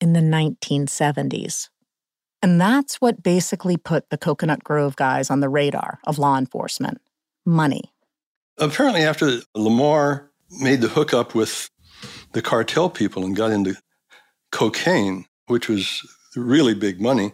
in 0.00 0.12
the 0.12 0.20
1970s. 0.20 1.68
And 2.44 2.60
that's 2.60 3.00
what 3.00 3.22
basically 3.22 3.78
put 3.78 4.10
the 4.10 4.18
Coconut 4.18 4.62
Grove 4.62 4.96
guys 4.96 5.30
on 5.30 5.40
the 5.40 5.48
radar 5.48 5.98
of 6.04 6.18
law 6.18 6.36
enforcement 6.36 7.00
money. 7.46 7.90
Apparently, 8.58 9.00
after 9.00 9.38
Lamar 9.54 10.30
made 10.60 10.82
the 10.82 10.88
hookup 10.88 11.34
with 11.34 11.70
the 12.34 12.42
cartel 12.42 12.90
people 12.90 13.24
and 13.24 13.34
got 13.34 13.50
into 13.50 13.76
cocaine, 14.52 15.24
which 15.46 15.70
was 15.70 16.02
really 16.36 16.74
big 16.74 17.00
money, 17.00 17.32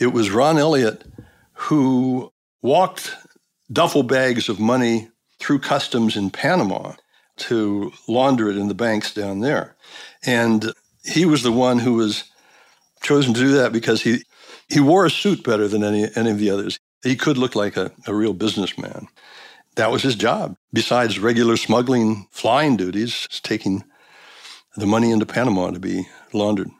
it 0.00 0.08
was 0.08 0.32
Ron 0.32 0.58
Elliott 0.58 1.04
who 1.52 2.32
walked 2.62 3.14
duffel 3.72 4.02
bags 4.02 4.48
of 4.48 4.58
money 4.58 5.08
through 5.38 5.60
customs 5.60 6.16
in 6.16 6.30
Panama 6.30 6.94
to 7.36 7.92
launder 8.08 8.50
it 8.50 8.56
in 8.56 8.66
the 8.66 8.74
banks 8.74 9.14
down 9.14 9.38
there. 9.38 9.76
And 10.26 10.72
he 11.04 11.26
was 11.26 11.44
the 11.44 11.52
one 11.52 11.78
who 11.78 11.94
was 11.94 12.24
chosen 13.04 13.34
to 13.34 13.40
do 13.40 13.52
that 13.52 13.70
because 13.70 14.02
he 14.02 14.24
he 14.72 14.80
wore 14.80 15.04
a 15.04 15.10
suit 15.10 15.44
better 15.44 15.68
than 15.68 15.84
any 15.84 16.08
any 16.16 16.30
of 16.30 16.38
the 16.38 16.50
others. 16.50 16.78
He 17.02 17.14
could 17.14 17.36
look 17.36 17.54
like 17.54 17.76
a, 17.76 17.92
a 18.06 18.14
real 18.14 18.32
businessman. 18.32 19.06
That 19.76 19.90
was 19.90 20.02
his 20.02 20.14
job. 20.14 20.56
Besides 20.72 21.18
regular 21.18 21.56
smuggling 21.56 22.26
flying 22.30 22.76
duties, 22.76 23.28
taking 23.42 23.84
the 24.76 24.86
money 24.86 25.10
into 25.10 25.26
Panama 25.26 25.70
to 25.70 25.78
be 25.78 26.08
laundered. 26.32 26.70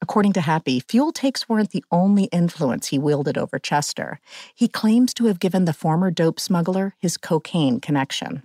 According 0.00 0.32
to 0.32 0.40
Happy, 0.40 0.80
fuel 0.80 1.12
tanks 1.12 1.48
weren't 1.48 1.70
the 1.70 1.84
only 1.92 2.24
influence 2.24 2.88
he 2.88 2.98
wielded 2.98 3.38
over 3.38 3.58
Chester. 3.58 4.18
He 4.54 4.66
claims 4.66 5.14
to 5.14 5.26
have 5.26 5.38
given 5.38 5.64
the 5.64 5.72
former 5.72 6.10
dope 6.10 6.40
smuggler 6.40 6.94
his 6.98 7.16
cocaine 7.16 7.78
connection. 7.78 8.42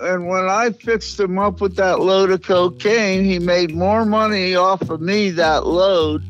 And 0.00 0.26
when 0.28 0.44
I 0.44 0.70
fixed 0.70 1.18
him 1.18 1.38
up 1.38 1.60
with 1.60 1.76
that 1.76 2.00
load 2.00 2.30
of 2.30 2.42
cocaine, 2.42 3.24
he 3.24 3.38
made 3.38 3.74
more 3.74 4.04
money 4.04 4.54
off 4.54 4.88
of 4.90 5.00
me 5.00 5.30
that 5.30 5.66
load 5.66 6.22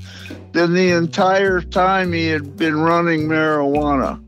than 0.52 0.72
the 0.72 0.90
entire 0.90 1.60
time 1.60 2.12
he 2.12 2.28
had 2.28 2.56
been 2.56 2.78
running 2.78 3.22
marijuana. 3.22 4.22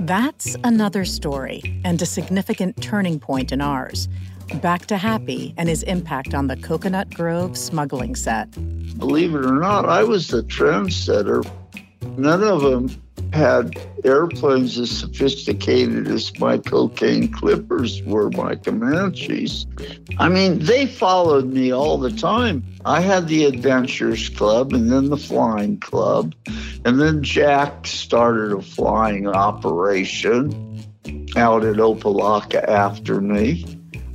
That's 0.00 0.56
another 0.64 1.04
story 1.04 1.62
and 1.84 2.00
a 2.02 2.06
significant 2.06 2.82
turning 2.82 3.18
point 3.18 3.52
in 3.52 3.60
ours. 3.60 4.08
Back 4.60 4.86
to 4.86 4.96
Happy 4.96 5.54
and 5.56 5.68
his 5.68 5.82
impact 5.84 6.34
on 6.34 6.46
the 6.46 6.56
Coconut 6.56 7.10
Grove 7.14 7.56
smuggling 7.56 8.14
set. 8.14 8.50
Believe 8.98 9.34
it 9.34 9.44
or 9.44 9.58
not, 9.58 9.86
I 9.86 10.02
was 10.04 10.28
the 10.28 10.42
trendsetter. 10.42 11.48
None 12.16 12.42
of 12.42 12.62
them 12.62 12.88
had 13.32 13.76
airplanes 14.04 14.78
as 14.78 14.90
sophisticated 14.90 16.08
as 16.08 16.38
my 16.38 16.58
cocaine 16.58 17.30
clippers 17.30 18.02
were, 18.04 18.30
my 18.30 18.54
Comanches. 18.54 19.66
I 20.18 20.28
mean, 20.28 20.60
they 20.60 20.86
followed 20.86 21.52
me 21.52 21.72
all 21.72 21.98
the 21.98 22.10
time. 22.10 22.64
I 22.84 23.00
had 23.00 23.28
the 23.28 23.44
Adventurers 23.44 24.28
Club 24.30 24.72
and 24.72 24.90
then 24.90 25.10
the 25.10 25.16
Flying 25.16 25.78
Club. 25.80 26.34
And 26.84 27.00
then 27.00 27.22
Jack 27.22 27.86
started 27.86 28.52
a 28.52 28.62
flying 28.62 29.26
operation 29.26 30.84
out 31.36 31.64
at 31.64 31.76
Opa-locka 31.76 32.66
after 32.66 33.20
me. 33.20 33.64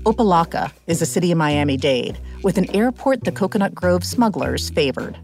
Opa-locka 0.04 0.72
is 0.88 1.02
a 1.02 1.06
city 1.06 1.32
in 1.32 1.38
Miami 1.38 1.78
Dade 1.78 2.18
with 2.42 2.58
an 2.58 2.74
airport 2.76 3.24
the 3.24 3.32
Coconut 3.32 3.76
Grove 3.76 4.04
smugglers 4.04 4.72
favored. 4.72 5.18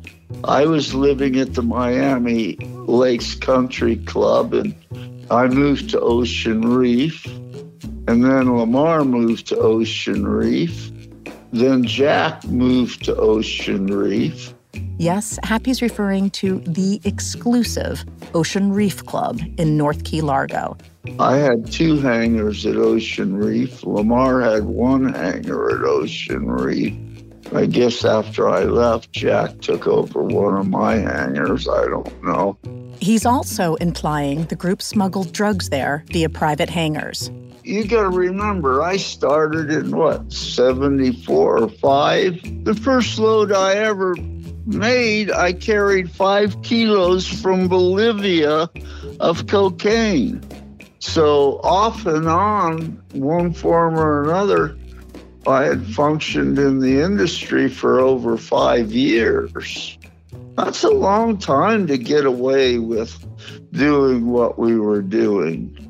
I 0.44 0.66
was 0.66 0.94
living 0.94 1.38
at 1.38 1.54
the 1.54 1.64
Miami 1.64 2.58
Lakes 2.86 3.36
Country 3.36 3.98
Club 3.98 4.54
and 4.54 4.76
I 5.30 5.48
moved 5.48 5.90
to 5.92 6.00
Ocean 6.00 6.62
Reef. 6.62 7.26
And 8.08 8.24
then 8.24 8.58
Lamar 8.58 9.04
moved 9.04 9.48
to 9.48 9.58
Ocean 9.58 10.26
Reef. 10.26 10.92
Then 11.52 11.84
Jack 11.84 12.46
moved 12.46 13.04
to 13.06 13.16
Ocean 13.16 13.88
Reef. 13.88 14.54
Yes, 14.98 15.38
Happy's 15.44 15.82
referring 15.82 16.30
to 16.32 16.60
the 16.62 17.00
exclusive 17.04 18.04
Ocean 18.34 18.72
Reef 18.72 19.06
Club 19.06 19.40
in 19.58 19.78
North 19.78 20.04
Key 20.06 20.22
Largo. 20.22 20.78
I 21.20 21.38
had 21.38 21.72
two 21.72 22.00
hangars 22.00 22.66
at 22.66 22.76
Ocean 22.76 23.36
Reef. 23.36 23.84
Lamar 23.84 24.42
had 24.42 24.64
one 24.64 25.14
hangar 25.14 25.70
at 25.78 25.84
Ocean 25.84 26.48
Reef. 26.48 26.96
I 27.54 27.66
guess 27.66 28.04
after 28.04 28.50
I 28.50 28.64
left, 28.64 29.12
Jack 29.12 29.62
took 29.62 29.88
over 29.88 30.22
one 30.22 30.56
of 30.56 30.68
my 30.68 30.96
hangars. 30.96 31.68
I 31.68 31.86
don't 31.86 32.24
know. 32.24 32.58
He's 33.00 33.26
also 33.26 33.76
implying 33.76 34.46
the 34.46 34.56
group 34.56 34.82
smuggled 34.82 35.32
drugs 35.32 35.70
there 35.70 36.04
via 36.08 36.30
private 36.30 36.70
hangars. 36.70 37.32
You 37.64 37.86
got 37.86 38.04
to 38.04 38.10
remember, 38.10 38.82
I 38.82 38.98
started 38.98 39.70
in 39.70 39.96
what, 39.96 40.32
74 40.32 41.64
or 41.64 41.70
5? 41.70 42.64
The 42.64 42.76
first 42.76 43.20
load 43.20 43.52
I 43.52 43.76
ever 43.76 44.16
made, 44.66 45.32
I 45.32 45.54
carried 45.54 46.10
five 46.10 46.62
kilos 46.62 47.28
from 47.28 47.68
Bolivia 47.68 48.70
of 49.20 49.48
cocaine. 49.48 50.42
So, 51.00 51.60
off 51.64 52.06
and 52.06 52.28
on, 52.28 53.04
one 53.14 53.54
form 53.54 54.00
or 54.00 54.24
another, 54.24 54.78
I 55.48 55.64
had 55.64 55.86
functioned 55.88 56.60
in 56.60 56.80
the 56.80 57.02
industry 57.02 57.70
for 57.70 58.02
over 58.02 58.36
five 58.36 58.92
years. 58.92 59.98
That's 60.58 60.84
a 60.84 60.90
long 60.90 61.38
time 61.38 61.88
to 61.88 61.98
get 61.98 62.26
away 62.26 62.80
with 62.80 63.16
doing 63.72 64.28
what 64.28 64.60
we 64.60 64.78
were 64.78 65.02
doing. 65.02 65.88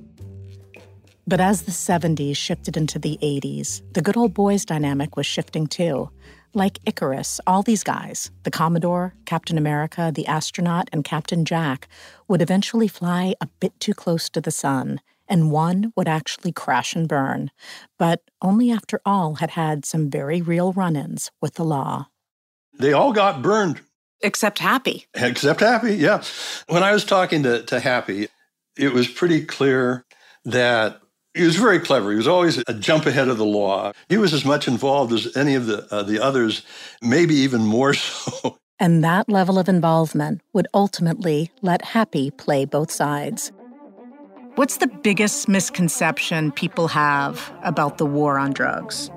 But 1.25 1.41
as 1.41 1.63
the 1.63 1.71
70s 1.71 2.37
shifted 2.37 2.77
into 2.77 2.99
the 2.99 3.17
80s, 3.21 3.81
the 3.93 4.01
good 4.01 4.15
old 4.15 4.33
boys 4.33 4.63
dynamic 4.63 5.17
was 5.17 5.25
shifting 5.25 5.65
too. 5.65 6.09
Like 6.53 6.79
Icarus, 6.85 7.41
all 7.47 7.63
these 7.63 7.83
guys, 7.83 8.31
the 8.43 8.51
Commodore, 8.51 9.15
Captain 9.25 9.57
America, 9.57 10.11
the 10.13 10.27
astronaut, 10.27 10.87
and 10.93 11.03
Captain 11.03 11.45
Jack, 11.45 11.87
would 12.27 12.41
eventually 12.41 12.87
fly 12.87 13.33
a 13.41 13.47
bit 13.59 13.77
too 13.79 13.93
close 13.93 14.29
to 14.29 14.39
the 14.39 14.51
sun, 14.51 15.01
and 15.27 15.51
one 15.51 15.93
would 15.95 16.07
actually 16.07 16.51
crash 16.51 16.95
and 16.95 17.07
burn, 17.07 17.51
but 17.99 18.21
only 18.41 18.71
after 18.71 19.01
all 19.05 19.35
had 19.35 19.51
had 19.51 19.85
some 19.85 20.09
very 20.09 20.41
real 20.41 20.73
run 20.73 20.95
ins 20.95 21.31
with 21.41 21.55
the 21.55 21.65
law. 21.65 22.07
They 22.79 22.93
all 22.93 23.13
got 23.13 23.41
burned. 23.41 23.81
Except 24.21 24.59
Happy. 24.59 25.05
Except 25.13 25.59
Happy, 25.59 25.95
yeah. 25.95 26.23
When 26.67 26.83
I 26.83 26.91
was 26.91 27.05
talking 27.05 27.43
to, 27.43 27.63
to 27.63 27.79
Happy, 27.79 28.27
it 28.77 28.93
was 28.93 29.07
pretty 29.07 29.45
clear 29.45 30.05
that 30.45 31.01
he 31.33 31.43
was 31.43 31.55
very 31.55 31.79
clever. 31.79 32.11
He 32.11 32.17
was 32.17 32.27
always 32.27 32.63
a 32.67 32.73
jump 32.73 33.05
ahead 33.05 33.27
of 33.27 33.37
the 33.37 33.45
law. 33.45 33.91
He 34.09 34.17
was 34.17 34.33
as 34.33 34.43
much 34.43 34.67
involved 34.67 35.13
as 35.13 35.35
any 35.37 35.55
of 35.55 35.67
the 35.67 35.87
uh, 35.93 36.03
the 36.03 36.19
others, 36.19 36.63
maybe 37.01 37.35
even 37.35 37.61
more 37.61 37.93
so. 37.93 38.57
And 38.79 39.03
that 39.03 39.29
level 39.29 39.57
of 39.57 39.67
involvement 39.67 40.41
would 40.53 40.67
ultimately 40.73 41.51
let 41.61 41.83
Happy 41.83 42.31
play 42.31 42.65
both 42.65 42.91
sides. 42.91 43.51
What's 44.57 44.77
the 44.77 44.87
biggest 44.87 45.47
misconception 45.47 46.51
people 46.51 46.87
have 46.87 47.55
about 47.61 47.99
the 47.99 48.07
war 48.07 48.39
on 48.39 48.53
drugs? 48.53 49.11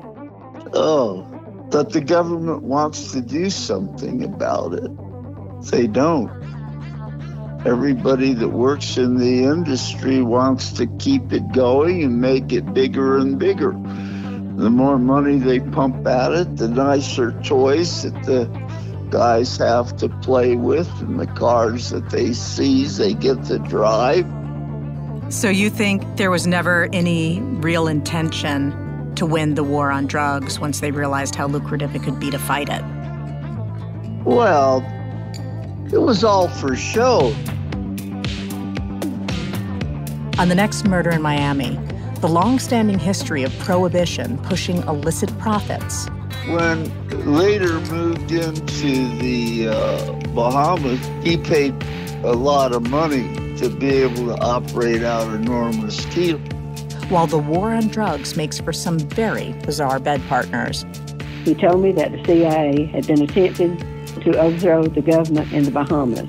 Oh, 0.74 1.26
that 1.70 1.94
the 1.94 2.02
government 2.02 2.62
wants 2.62 3.12
to 3.12 3.22
do 3.22 3.48
something 3.48 4.22
about 4.22 4.74
it. 4.74 4.90
They 5.70 5.86
don't. 5.86 6.30
Everybody 7.64 8.34
that 8.34 8.50
works 8.50 8.98
in 8.98 9.16
the 9.16 9.44
industry 9.44 10.20
wants 10.20 10.72
to 10.72 10.86
keep 10.98 11.32
it 11.32 11.50
going 11.52 12.02
and 12.02 12.20
make 12.20 12.52
it 12.52 12.74
bigger 12.74 13.16
and 13.16 13.38
bigger. 13.38 13.70
The 13.70 14.68
more 14.68 14.98
money 14.98 15.38
they 15.38 15.60
pump 15.60 16.06
at 16.06 16.32
it, 16.32 16.56
the 16.58 16.68
nicer 16.68 17.32
toys 17.44 18.02
that 18.02 18.24
the 18.24 18.44
guys 19.08 19.56
have 19.56 19.96
to 19.96 20.10
play 20.20 20.56
with 20.56 20.90
and 21.00 21.18
the 21.18 21.28
cars 21.28 21.88
that 21.88 22.10
they 22.10 22.34
seize 22.34 22.98
they 22.98 23.14
get 23.14 23.42
to 23.44 23.58
drive. 23.58 24.26
So 25.30 25.48
you 25.48 25.70
think 25.70 26.02
there 26.16 26.28
was 26.28 26.44
never 26.48 26.88
any 26.92 27.40
real 27.40 27.86
intention 27.86 29.14
to 29.14 29.24
win 29.24 29.54
the 29.54 29.62
war 29.62 29.92
on 29.92 30.08
drugs 30.08 30.58
once 30.58 30.80
they 30.80 30.90
realized 30.90 31.36
how 31.36 31.46
lucrative 31.46 31.94
it 31.94 32.02
could 32.02 32.18
be 32.18 32.32
to 32.32 32.38
fight 32.38 32.68
it? 32.68 32.82
Well, 34.24 34.84
it 35.92 35.98
was 35.98 36.24
all 36.24 36.48
for 36.48 36.74
show. 36.74 37.32
On 40.40 40.48
the 40.48 40.56
next 40.56 40.88
murder 40.88 41.10
in 41.10 41.22
Miami, 41.22 41.78
the 42.18 42.28
long-standing 42.28 42.98
history 42.98 43.44
of 43.44 43.56
prohibition 43.60 44.36
pushing 44.38 44.78
illicit 44.78 45.38
profits. 45.38 46.08
When 46.48 46.86
Lehder 47.24 47.80
moved 47.88 48.32
into 48.32 49.16
the 49.20 49.68
uh, 49.68 50.12
Bahamas, 50.34 51.06
he 51.22 51.36
paid 51.36 51.72
a 52.24 52.32
lot 52.32 52.72
of 52.72 52.90
money 52.90 53.49
to 53.60 53.68
be 53.68 53.88
able 53.88 54.26
to 54.26 54.40
operate 54.40 55.02
out 55.02 55.32
of 55.32 55.40
Norman's 55.40 56.04
Cay. 56.06 56.32
While 57.10 57.26
the 57.26 57.38
war 57.38 57.72
on 57.72 57.88
drugs 57.88 58.34
makes 58.34 58.58
for 58.58 58.72
some 58.72 58.98
very 58.98 59.52
bizarre 59.64 60.00
bed 60.00 60.22
partners. 60.28 60.86
He 61.44 61.54
told 61.54 61.82
me 61.82 61.92
that 61.92 62.10
the 62.12 62.24
CIA 62.24 62.86
had 62.86 63.06
been 63.06 63.22
attempting 63.22 63.76
to 64.22 64.38
overthrow 64.38 64.86
the 64.86 65.02
government 65.02 65.52
in 65.52 65.64
the 65.64 65.70
Bahamas. 65.70 66.28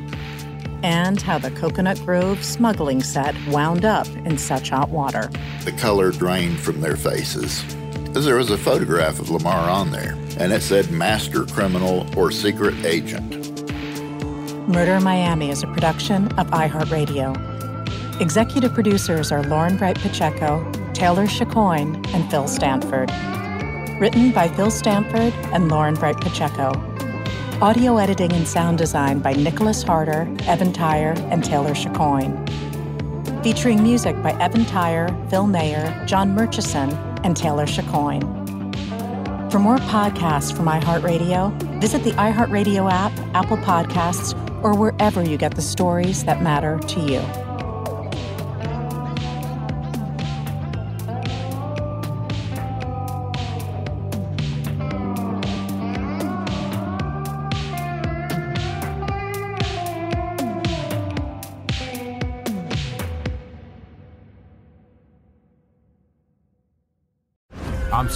And 0.84 1.22
how 1.22 1.38
the 1.38 1.52
Coconut 1.52 2.02
Grove 2.06 2.44
smuggling 2.44 3.02
set 3.02 3.36
wound 3.48 3.86
up 3.86 4.08
in 4.26 4.38
such 4.38 4.70
hot 4.70 4.90
water. 4.90 5.30
The 5.64 5.72
color 5.74 6.12
drained 6.12 6.60
from 6.60 6.82
their 6.82 6.98
faces. 6.98 7.64
There 8.14 8.36
was 8.36 8.50
a 8.50 8.58
photograph 8.58 9.20
of 9.20 9.30
Lamar 9.30 9.70
on 9.70 9.92
there, 9.92 10.18
and 10.38 10.52
it 10.52 10.62
said 10.64 10.92
master 10.92 11.46
criminal 11.46 12.06
or 12.18 12.30
secret 12.30 12.86
agent. 12.86 13.41
Murder 14.68 15.00
Miami 15.00 15.50
is 15.50 15.64
a 15.64 15.68
production 15.68 16.28
of 16.34 16.46
iHeartRadio. 16.52 17.36
Executive 18.22 18.72
producers 18.76 19.32
are 19.32 19.42
Lauren 19.44 19.76
Bright 19.76 20.00
Pacheco, 20.00 20.64
Taylor 20.94 21.26
Chicoine, 21.26 21.96
and 22.14 22.30
Phil 22.30 22.48
Stanford. 22.48 23.10
Written 24.00 24.32
by 24.32 24.48
Phil 24.48 24.70
Stanford 24.70 25.34
and 25.52 25.68
Lauren 25.68 25.96
Bright 25.96 26.22
Pacheco. 26.22 26.74
Audio 27.60 27.98
editing 27.98 28.32
and 28.34 28.48
sound 28.48 28.78
design 28.78 29.18
by 29.18 29.34
Nicholas 29.34 29.82
Harder, 29.82 30.32
Evan 30.44 30.72
Tyre, 30.72 31.16
and 31.32 31.44
Taylor 31.44 31.74
Chicoine. 31.74 32.38
Featuring 33.44 33.82
music 33.82 34.22
by 34.22 34.34
Evan 34.34 34.66
Tyre, 34.66 35.10
Phil 35.32 35.48
Mayer, 35.48 36.06
John 36.06 36.36
Murchison, 36.36 36.92
and 37.24 37.36
Taylor 37.36 37.66
Chicoine. 37.66 38.22
For 39.52 39.58
more 39.58 39.78
podcasts 39.78 40.56
from 40.56 40.68
iHeartRadio, 40.68 41.82
visit 41.82 42.04
the 42.04 42.12
iHeartRadio 42.12 42.90
app, 42.92 43.12
Apple 43.34 43.58
Podcasts, 43.58 44.38
or 44.64 44.76
wherever 44.76 45.24
you 45.24 45.38
get 45.38 45.56
the 45.56 45.62
stories 45.62 46.24
that 46.26 46.42
matter 46.42 46.80
to 46.80 47.00
you. 47.00 47.51